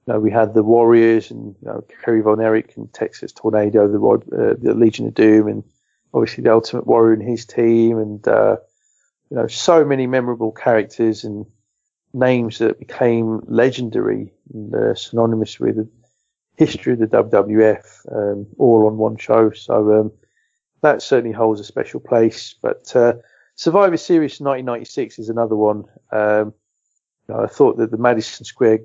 you 0.07 0.13
know, 0.13 0.21
we 0.21 0.31
had 0.31 0.53
the 0.53 0.63
Warriors 0.63 1.31
and, 1.31 1.57
you 1.63 1.67
know, 1.67 1.83
Kerry 2.05 2.21
Von 2.21 2.43
Erich 2.43 2.77
and 2.77 2.93
Texas 2.93 3.33
Tornado, 3.33 3.89
the, 3.89 3.99
uh, 3.99 4.55
the 4.61 4.75
Legion 4.75 5.07
of 5.07 5.15
Doom 5.15 5.49
and 5.49 5.65
obviously 6.13 6.45
the 6.45 6.53
Ultimate 6.53 6.87
Warrior 6.87 7.15
and 7.15 7.27
his 7.27 7.47
team 7.47 7.97
and, 7.97 8.29
uh, 8.29 8.59
you 9.31 9.39
know, 9.39 9.47
so 9.47 9.83
many 9.83 10.07
memorable 10.07 10.53
characters 10.53 11.25
and 11.25 11.47
names 12.13 12.59
that 12.59 12.79
became 12.79 13.41
legendary 13.47 14.35
and 14.53 14.75
uh, 14.75 14.95
synonymous 14.95 15.59
with 15.59 15.77
the 15.77 15.89
history 16.59 16.93
of 16.93 16.99
the 16.99 17.07
WWF, 17.07 17.85
um, 18.15 18.47
all 18.59 18.87
on 18.87 18.99
one 18.99 19.17
show. 19.17 19.53
So, 19.53 20.01
um, 20.01 20.13
that 20.83 21.03
certainly 21.03 21.35
holds 21.35 21.61
a 21.61 21.65
special 21.65 22.01
place. 22.01 22.55
But, 22.61 22.95
uh, 22.95 23.15
Survivor 23.59 23.97
Series 23.97 24.41
1996 24.41 25.19
is 25.19 25.29
another 25.29 25.57
one. 25.57 25.85
Um, 26.13 26.55
I 27.29 27.49
thought 27.49 27.77
that 27.79 27.91
the 27.91 27.99
Madison 27.99 28.45
Square 28.45 28.81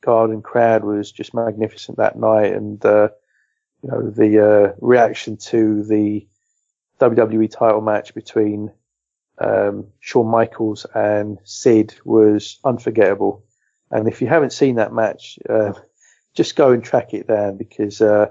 Garden 0.00 0.40
crowd 0.40 0.84
was 0.84 1.12
just 1.12 1.34
magnificent 1.34 1.98
that 1.98 2.18
night, 2.18 2.54
and 2.54 2.82
uh, 2.84 3.08
you 3.82 3.90
know 3.90 4.10
the 4.10 4.38
uh, 4.38 4.72
reaction 4.80 5.36
to 5.36 5.84
the 5.84 6.26
WWE 6.98 7.50
title 7.50 7.82
match 7.82 8.14
between 8.14 8.72
um, 9.38 9.88
Shawn 10.00 10.28
Michaels 10.28 10.86
and 10.94 11.38
Sid 11.44 11.94
was 12.04 12.58
unforgettable. 12.64 13.44
And 13.90 14.08
if 14.08 14.22
you 14.22 14.28
haven't 14.28 14.54
seen 14.54 14.76
that 14.76 14.94
match, 14.94 15.38
uh, 15.48 15.74
just 16.34 16.56
go 16.56 16.72
and 16.72 16.82
track 16.82 17.12
it 17.12 17.28
down 17.28 17.58
because 17.58 18.00
uh, 18.00 18.28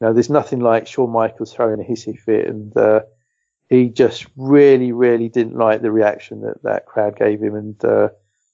you 0.00 0.06
know 0.06 0.12
there's 0.12 0.30
nothing 0.30 0.60
like 0.60 0.86
Shawn 0.86 1.10
Michaels 1.10 1.52
throwing 1.52 1.80
a 1.80 1.84
hissy 1.84 2.18
fit, 2.18 2.48
and 2.48 2.76
uh, 2.76 3.00
he 3.68 3.88
just 3.88 4.26
really, 4.36 4.92
really 4.92 5.28
didn't 5.28 5.56
like 5.56 5.82
the 5.82 5.90
reaction 5.90 6.42
that 6.42 6.62
that 6.62 6.86
crowd 6.86 7.16
gave 7.16 7.42
him, 7.42 7.54
and 7.54 7.84
uh, 7.84 8.08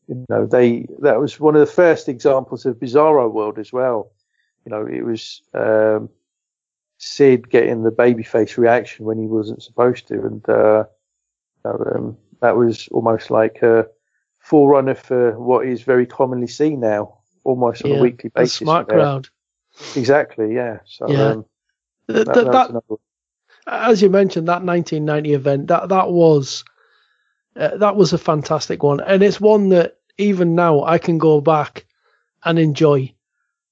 you 0.09 0.25
know, 0.29 0.47
they 0.47 0.87
that 1.01 1.21
was 1.21 1.39
one 1.39 1.55
of 1.55 1.61
the 1.61 1.67
first 1.73 2.09
examples 2.09 2.67
of 2.67 2.77
Bizarro 2.77 3.31
World 3.31 3.59
as 3.59 3.73
well. 3.73 4.13
You 4.65 4.71
know, 4.71 4.87
it 4.87 5.05
was 5.05 5.43
um, 5.55 6.09
Sid 6.99 7.51
getting 7.51 7.83
the 7.83 7.91
babyface 7.91 8.57
reaction 8.57 9.05
when 9.05 9.19
he 9.19 9.27
wasn't 9.27 9.63
supposed 9.63 10.09
to, 10.09 10.15
and 10.15 10.49
uh, 10.49 10.85
um, 11.65 12.17
that 12.41 12.57
was 12.57 12.89
almost 12.89 13.31
like 13.31 13.63
a 13.63 13.87
forerunner 14.39 14.95
for 14.95 15.39
what 15.39 15.67
is 15.67 15.83
very 15.83 16.07
commonly 16.07 16.47
seen 16.47 16.81
now, 16.81 17.19
almost 17.45 17.85
on 17.85 17.93
yeah, 17.93 17.99
a 17.99 18.03
weekly 18.03 18.31
basis. 18.35 18.55
smart 18.55 18.89
crowd. 18.89 19.29
Exactly. 19.97 20.55
Yeah. 20.55 20.79
So 20.87 21.09
yeah. 21.09 21.29
Um, 21.29 21.45
that, 22.09 22.27
that, 22.27 22.53
that, 22.53 22.99
as 23.67 24.03
you 24.03 24.11
mentioned, 24.11 24.49
that 24.49 24.65
1990 24.65 25.35
event 25.35 25.67
that 25.69 25.89
that 25.89 26.11
was 26.11 26.65
uh, 27.57 27.77
that 27.77 27.97
was 27.97 28.13
a 28.13 28.19
fantastic 28.19 28.83
one, 28.83 29.01
and 29.01 29.23
it's 29.23 29.41
one 29.41 29.69
that 29.71 29.99
even 30.19 30.55
now 30.55 30.83
I 30.83 30.99
can 30.99 31.19
go 31.19 31.41
back 31.41 31.87
and 32.45 32.59
enjoy. 32.59 33.15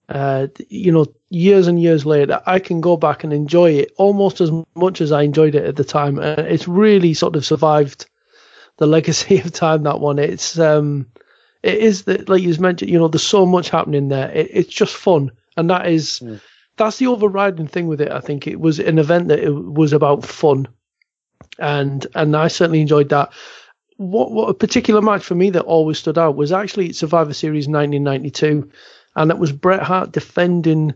Uh, 0.09 0.49
you 0.69 0.91
know, 0.91 1.07
years 1.29 1.69
and 1.69 1.81
years 1.81 2.05
later, 2.05 2.43
I 2.45 2.59
can 2.59 2.81
go 2.81 2.97
back 2.97 3.23
and 3.23 3.33
enjoy 3.33 3.71
it 3.71 3.93
almost 3.97 4.41
as 4.41 4.51
much 4.75 5.01
as 5.01 5.13
I 5.13 5.23
enjoyed 5.23 5.55
it 5.55 5.65
at 5.65 5.77
the 5.77 5.85
time. 5.85 6.19
Uh, 6.19 6.35
it's 6.37 6.67
really 6.67 7.15
sort 7.15 7.37
of 7.37 7.47
survived 7.47 8.07
the 8.79 8.87
legacy 8.89 9.39
of 9.39 9.53
time. 9.53 9.85
That 9.85 10.01
one, 10.01 10.19
it's 10.19 10.59
um, 10.59 11.07
it 11.63 11.79
is 11.79 12.05
that 12.05 12.29
like 12.29 12.43
you 12.43 12.55
mentioned. 12.59 12.91
You 12.91 12.99
know, 12.99 13.09
there's 13.09 13.23
so 13.23 13.47
much 13.47 13.71
happening 13.71 14.09
there. 14.09 14.31
It, 14.31 14.49
it's 14.51 14.75
just 14.75 14.97
fun, 14.97 15.31
and 15.61 15.71
that 15.71 15.87
is. 15.87 16.21
Mm. 16.21 16.41
that's 16.77 16.99
the 16.99 17.07
overriding 17.07 17.69
thing 17.69 17.87
with 17.87 18.01
it. 18.01 18.11
I 18.11 18.21
think 18.21 18.47
it 18.47 18.59
was 18.61 18.79
an 18.81 18.99
event 18.99 19.29
that 19.29 19.39
it 19.39 19.51
was 19.51 19.93
about 19.93 20.25
fun, 20.25 20.67
and 21.59 22.07
and 22.15 22.37
I 22.37 22.49
certainly 22.49 22.81
enjoyed 22.81 23.11
that. 23.11 23.33
What 23.97 24.33
what 24.33 24.49
a 24.49 24.55
particular 24.55 25.03
match 25.03 25.23
for 25.23 25.35
me 25.35 25.51
that 25.51 25.63
always 25.63 25.99
stood 25.99 26.19
out 26.19 26.37
was 26.37 26.53
actually 26.53 26.93
Survivor 26.93 27.35
Series 27.35 27.69
1992, 27.69 28.71
and 29.15 29.31
it 29.31 29.39
was 29.39 29.53
Bret 29.53 29.83
Hart 29.83 30.13
defending 30.13 30.95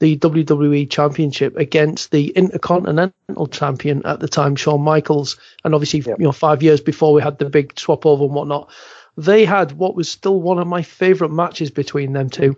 the 0.00 0.18
WWE 0.18 0.90
Championship 0.90 1.56
against 1.56 2.10
the 2.10 2.28
Intercontinental 2.30 3.46
Champion 3.46 4.04
at 4.04 4.20
the 4.20 4.28
time, 4.28 4.56
Shawn 4.56 4.82
Michaels, 4.82 5.38
and 5.64 5.74
obviously 5.74 6.00
you 6.00 6.16
know 6.18 6.32
five 6.32 6.62
years 6.62 6.80
before 6.80 7.12
we 7.12 7.22
had 7.22 7.38
the 7.38 7.48
big 7.48 7.78
swap 7.78 8.04
over 8.04 8.24
and 8.24 8.34
whatnot. 8.34 8.70
They 9.16 9.44
had 9.44 9.72
what 9.72 9.94
was 9.94 10.10
still 10.10 10.40
one 10.40 10.58
of 10.58 10.66
my 10.66 10.82
favourite 10.82 11.32
matches 11.32 11.70
between 11.70 12.12
them 12.12 12.28
two. 12.28 12.56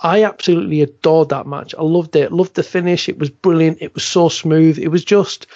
I 0.00 0.24
absolutely 0.24 0.82
adored 0.82 1.30
that 1.30 1.46
match. 1.46 1.74
I 1.76 1.82
loved 1.82 2.14
it. 2.14 2.32
Loved 2.32 2.54
the 2.54 2.62
finish. 2.62 3.08
It 3.08 3.18
was 3.18 3.30
brilliant. 3.30 3.78
It 3.80 3.94
was 3.94 4.04
so 4.04 4.28
smooth. 4.28 4.78
It 4.78 4.88
was 4.88 5.04
just 5.04 5.46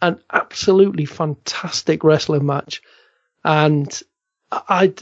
an 0.00 0.18
absolutely 0.32 1.04
fantastic 1.04 2.02
wrestling 2.02 2.46
match, 2.46 2.82
and 3.44 4.02
I, 4.50 4.94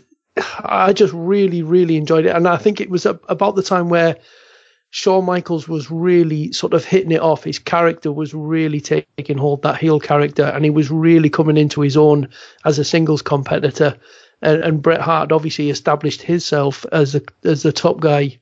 I 0.65 0.93
just 0.93 1.15
really, 1.15 1.63
really 1.63 1.97
enjoyed 1.97 2.27
it. 2.27 2.35
And 2.35 2.49
I 2.49 2.57
think 2.57 2.81
it 2.81 2.91
was 2.91 3.07
about 3.07 3.55
the 3.55 3.63
time 3.63 3.89
where 3.89 4.17
Shawn 4.91 5.25
Michaels 5.25 5.69
was 5.69 5.91
really 5.91 6.51
sort 6.53 6.75
of 6.75 6.85
hitting 6.85 7.13
it 7.13 7.21
off. 7.21 7.45
His 7.45 7.61
character 7.61 8.11
was 8.11 8.35
really 8.35 8.81
taking 8.81 9.39
hold, 9.39 9.63
that 9.63 9.79
heel 9.79 10.01
character, 10.01 10.45
and 10.45 10.65
he 10.65 10.71
was 10.71 10.91
really 10.91 11.31
coming 11.31 11.57
into 11.57 11.81
his 11.81 11.97
own 11.97 12.29
as 12.65 12.79
a 12.79 12.85
singles 12.85 13.23
competitor. 13.23 13.97
And, 14.43 14.63
and 14.63 14.83
Bret 14.83 15.01
Hart 15.01 15.31
obviously 15.31 15.71
established 15.71 16.23
himself 16.23 16.85
as 16.91 17.15
a 17.15 17.23
as 17.45 17.63
the 17.63 17.73
top 17.73 18.01
guy 18.01 18.41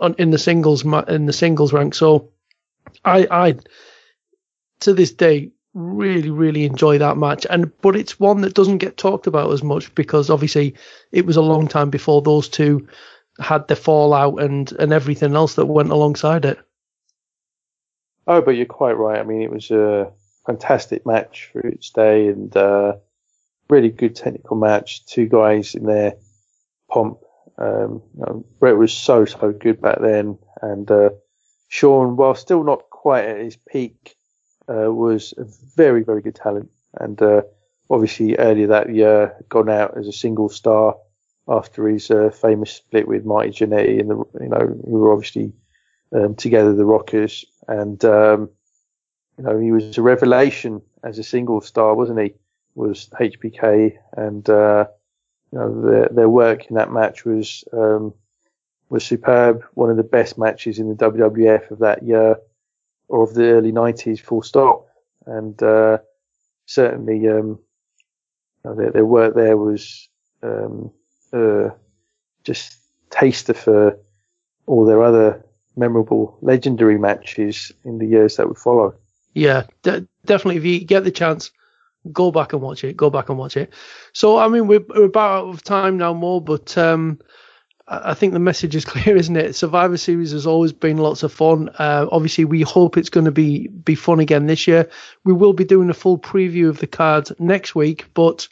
on 0.00 0.14
in 0.18 0.30
the 0.30 0.38
singles 0.38 0.84
in 1.08 1.26
the 1.26 1.32
singles 1.32 1.72
rank. 1.72 1.94
So 1.94 2.30
I 3.04 3.26
I 3.30 3.56
to 4.80 4.94
this 4.94 5.12
day 5.12 5.50
really 5.74 6.30
really 6.30 6.64
enjoy 6.64 6.96
that 6.96 7.18
match 7.18 7.46
and 7.50 7.70
but 7.82 7.94
it's 7.94 8.18
one 8.18 8.40
that 8.40 8.54
doesn't 8.54 8.78
get 8.78 8.96
talked 8.96 9.26
about 9.26 9.52
as 9.52 9.62
much 9.62 9.94
because 9.94 10.30
obviously 10.30 10.74
it 11.12 11.26
was 11.26 11.36
a 11.36 11.42
long 11.42 11.68
time 11.68 11.90
before 11.90 12.22
those 12.22 12.48
two 12.48 12.88
had 13.38 13.68
the 13.68 13.76
fallout 13.76 14.40
and 14.40 14.72
and 14.72 14.92
everything 14.92 15.34
else 15.34 15.54
that 15.54 15.66
went 15.66 15.90
alongside 15.90 16.44
it. 16.44 16.58
Oh, 18.26 18.40
but 18.40 18.52
you're 18.52 18.66
quite 18.66 18.96
right. 18.96 19.20
I 19.20 19.24
mean, 19.24 19.42
it 19.42 19.52
was 19.52 19.70
a 19.70 20.10
fantastic 20.46 21.06
match 21.06 21.50
for 21.52 21.60
its 21.60 21.90
day 21.90 22.28
and 22.28 22.54
uh, 22.56 22.94
really 23.68 23.90
good 23.90 24.16
technical 24.16 24.56
match. 24.56 25.06
Two 25.06 25.26
guys 25.26 25.74
in 25.74 25.84
their 25.84 26.14
pomp. 26.90 27.18
Um, 27.58 28.02
you 28.14 28.20
know, 28.20 28.46
Bret 28.60 28.76
was 28.76 28.92
so 28.92 29.24
so 29.24 29.52
good 29.52 29.80
back 29.80 30.00
then, 30.00 30.38
and 30.60 30.90
uh, 30.90 31.10
Shawn, 31.68 32.16
while 32.16 32.34
still 32.34 32.64
not 32.64 32.90
quite 32.90 33.24
at 33.24 33.38
his 33.38 33.56
peak, 33.56 34.16
uh, 34.68 34.92
was 34.92 35.32
a 35.38 35.44
very 35.76 36.02
very 36.02 36.22
good 36.22 36.34
talent. 36.34 36.70
And 36.98 37.20
uh, 37.20 37.42
obviously 37.90 38.36
earlier 38.36 38.68
that 38.68 38.94
year, 38.94 39.36
gone 39.48 39.70
out 39.70 39.96
as 39.96 40.08
a 40.08 40.12
single 40.12 40.48
star 40.48 40.96
after 41.48 41.88
his 41.88 42.10
uh, 42.10 42.30
famous 42.30 42.72
split 42.72 43.06
with 43.06 43.24
Marty 43.24 43.50
Jannetty, 43.50 44.00
and 44.00 44.10
the 44.10 44.24
you 44.40 44.48
know 44.48 44.80
who 44.84 44.98
were 44.98 45.12
obviously 45.12 45.52
um, 46.12 46.34
together, 46.34 46.74
the 46.74 46.84
Rockers, 46.84 47.44
and 47.68 48.04
um, 48.04 48.50
you 49.38 49.44
know 49.44 49.58
he 49.58 49.72
was 49.72 49.96
a 49.98 50.02
revelation 50.02 50.82
as 51.04 51.18
a 51.18 51.24
single 51.24 51.60
star, 51.60 51.94
wasn't 51.94 52.20
he? 52.20 52.34
Was 52.74 53.08
HBK, 53.08 53.96
and 54.16 54.48
uh, 54.50 54.86
you 55.56 55.62
know 55.62 55.90
their, 55.90 56.08
their 56.10 56.28
work 56.28 56.66
in 56.66 56.76
that 56.76 56.92
match 56.92 57.24
was 57.24 57.64
um, 57.72 58.12
was 58.90 59.04
superb. 59.04 59.64
One 59.72 59.90
of 59.90 59.96
the 59.96 60.02
best 60.02 60.36
matches 60.36 60.78
in 60.78 60.88
the 60.88 60.94
WWF 60.94 61.70
of 61.70 61.78
that 61.78 62.02
year 62.02 62.36
or 63.08 63.24
of 63.24 63.34
the 63.34 63.46
early 63.46 63.72
'90s, 63.72 64.20
full 64.20 64.42
stop. 64.42 64.86
And 65.24 65.60
uh, 65.62 65.98
certainly, 66.66 67.26
um, 67.28 67.58
you 68.64 68.64
know, 68.64 68.74
their, 68.74 68.90
their 68.90 69.06
work 69.06 69.34
there 69.34 69.56
was 69.56 70.08
um, 70.42 70.92
uh, 71.32 71.70
just 72.44 72.76
taster 73.08 73.54
for 73.54 73.98
all 74.66 74.84
their 74.84 75.02
other 75.02 75.42
memorable, 75.74 76.36
legendary 76.42 76.98
matches 76.98 77.72
in 77.84 77.98
the 77.98 78.06
years 78.06 78.36
that 78.36 78.46
would 78.46 78.58
follow. 78.58 78.94
Yeah, 79.32 79.64
de- 79.82 80.06
definitely. 80.26 80.56
If 80.56 80.64
you 80.64 80.84
get 80.84 81.04
the 81.04 81.10
chance, 81.10 81.50
go 82.12 82.30
back 82.30 82.52
and 82.52 82.62
watch 82.62 82.84
it. 82.84 82.96
Go 82.96 83.10
back 83.10 83.28
and 83.28 83.38
watch 83.38 83.56
it. 83.56 83.72
So, 84.12 84.38
I 84.38 84.48
mean, 84.48 84.66
we're, 84.66 84.84
we're 84.88 85.04
about 85.04 85.44
out 85.44 85.54
of 85.54 85.62
time 85.62 85.96
now, 85.96 86.12
more, 86.12 86.40
but 86.40 86.76
um, 86.78 87.18
I 87.88 88.14
think 88.14 88.32
the 88.32 88.38
message 88.38 88.74
is 88.74 88.84
clear, 88.86 89.16
isn't 89.16 89.36
it? 89.36 89.54
Survivor 89.54 89.96
Series 89.96 90.32
has 90.32 90.46
always 90.46 90.72
been 90.72 90.98
lots 90.98 91.22
of 91.22 91.32
fun. 91.32 91.70
Uh, 91.78 92.06
obviously, 92.10 92.44
we 92.44 92.62
hope 92.62 92.96
it's 92.96 93.10
going 93.10 93.26
to 93.26 93.32
be 93.32 93.68
be 93.68 93.94
fun 93.94 94.20
again 94.20 94.46
this 94.46 94.66
year. 94.66 94.90
We 95.24 95.32
will 95.32 95.52
be 95.52 95.64
doing 95.64 95.90
a 95.90 95.94
full 95.94 96.18
preview 96.18 96.68
of 96.68 96.78
the 96.78 96.86
cards 96.86 97.32
next 97.38 97.74
week, 97.74 98.06
but 98.14 98.48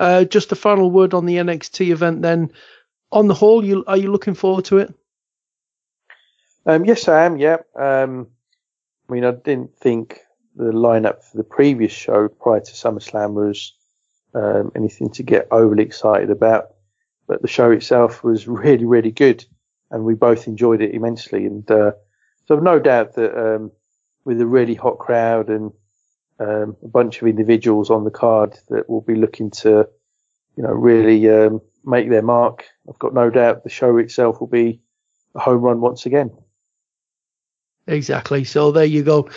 uh, 0.00 0.24
just 0.24 0.52
a 0.52 0.56
final 0.56 0.90
word 0.90 1.14
on 1.14 1.26
the 1.26 1.36
NXT 1.36 1.90
event. 1.90 2.22
Then, 2.22 2.52
on 3.10 3.28
the 3.28 3.34
whole, 3.34 3.64
you 3.64 3.84
are 3.86 3.96
you 3.96 4.10
looking 4.10 4.34
forward 4.34 4.64
to 4.66 4.78
it? 4.78 4.94
Um, 6.64 6.84
yes, 6.84 7.08
I 7.08 7.24
am. 7.24 7.36
Yeah. 7.36 7.58
Um, 7.74 8.28
I 9.08 9.12
mean, 9.12 9.24
I 9.24 9.32
didn't 9.32 9.76
think 9.76 10.20
the 10.56 10.72
lineup 10.72 11.24
for 11.24 11.36
the 11.36 11.44
previous 11.44 11.92
show 11.92 12.28
prior 12.28 12.60
to 12.60 12.72
SummerSlam 12.72 13.34
was 13.34 13.72
um, 14.34 14.72
anything 14.74 15.10
to 15.10 15.22
get 15.22 15.48
overly 15.50 15.82
excited 15.82 16.30
about, 16.30 16.74
but 17.26 17.42
the 17.42 17.48
show 17.48 17.70
itself 17.70 18.22
was 18.22 18.46
really, 18.48 18.84
really 18.84 19.10
good, 19.12 19.44
and 19.90 20.04
we 20.04 20.14
both 20.14 20.46
enjoyed 20.46 20.80
it 20.80 20.94
immensely. 20.94 21.46
And 21.46 21.70
uh, 21.70 21.92
so, 22.46 22.58
no 22.58 22.78
doubt 22.78 23.14
that 23.14 23.36
um, 23.38 23.72
with 24.24 24.40
a 24.40 24.46
really 24.46 24.74
hot 24.74 24.98
crowd 24.98 25.48
and 25.48 25.72
um, 26.38 26.76
a 26.82 26.88
bunch 26.88 27.20
of 27.20 27.28
individuals 27.28 27.90
on 27.90 28.04
the 28.04 28.10
card 28.10 28.58
that 28.68 28.88
will 28.88 29.00
be 29.00 29.14
looking 29.14 29.50
to, 29.50 29.88
you 30.56 30.62
know, 30.62 30.70
really 30.70 31.28
um, 31.30 31.60
make 31.84 32.08
their 32.08 32.22
mark. 32.22 32.64
I've 32.88 32.98
got 32.98 33.14
no 33.14 33.30
doubt 33.30 33.64
the 33.64 33.70
show 33.70 33.96
itself 33.98 34.40
will 34.40 34.48
be 34.48 34.80
a 35.34 35.40
home 35.40 35.62
run 35.62 35.80
once 35.80 36.06
again. 36.06 36.30
Exactly. 37.86 38.44
So 38.44 38.70
there 38.70 38.84
you 38.84 39.02
go. 39.02 39.28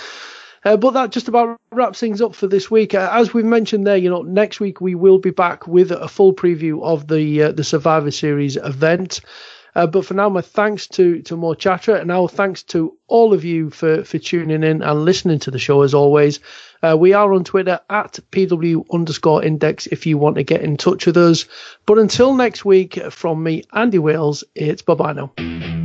Uh, 0.65 0.75
but 0.75 0.91
that 0.91 1.11
just 1.11 1.27
about 1.27 1.59
wraps 1.71 1.99
things 1.99 2.21
up 2.21 2.33
for 2.33 2.47
this 2.47 2.71
week. 2.71 2.95
Uh, 2.95 3.09
as 3.13 3.33
we've 3.33 3.45
mentioned 3.45 3.85
there, 3.85 3.97
you 3.97 4.09
know, 4.09 4.23
next 4.23 4.59
week 4.59 4.81
we 4.81 4.95
will 4.95 5.19
be 5.19 5.29
back 5.29 5.67
with 5.67 5.91
a 5.91 6.07
full 6.07 6.33
preview 6.33 6.83
of 6.83 7.07
the 7.07 7.43
uh, 7.43 7.51
the 7.51 7.63
Survivor 7.63 8.11
Series 8.11 8.57
event. 8.57 9.21
Uh, 9.75 9.85
but 9.85 10.05
for 10.05 10.13
now, 10.13 10.29
my 10.29 10.41
thanks 10.41 10.87
to 10.87 11.21
to 11.23 11.35
Mo 11.37 11.53
Chatra, 11.53 11.99
and 11.99 12.11
our 12.11 12.27
thanks 12.27 12.63
to 12.63 12.97
all 13.07 13.33
of 13.33 13.43
you 13.43 13.69
for 13.69 14.03
for 14.03 14.17
tuning 14.17 14.63
in 14.63 14.81
and 14.81 15.05
listening 15.05 15.37
to 15.39 15.51
the 15.51 15.59
show 15.59 15.81
as 15.83 15.93
always. 15.93 16.39
Uh, 16.81 16.95
we 16.97 17.13
are 17.13 17.31
on 17.33 17.43
Twitter 17.43 17.79
at 17.89 18.19
PW 18.31 18.85
underscore 18.91 19.43
index 19.43 19.87
if 19.87 20.05
you 20.05 20.17
want 20.17 20.37
to 20.37 20.43
get 20.43 20.61
in 20.61 20.77
touch 20.77 21.05
with 21.05 21.17
us. 21.17 21.45
But 21.85 21.99
until 21.99 22.35
next 22.35 22.63
week, 22.65 22.99
from 23.11 23.43
me, 23.43 23.63
Andy 23.73 23.99
Wales, 23.99 24.43
it's 24.55 24.81
bye 24.81 24.95
bye 24.95 25.13
now. 25.13 25.84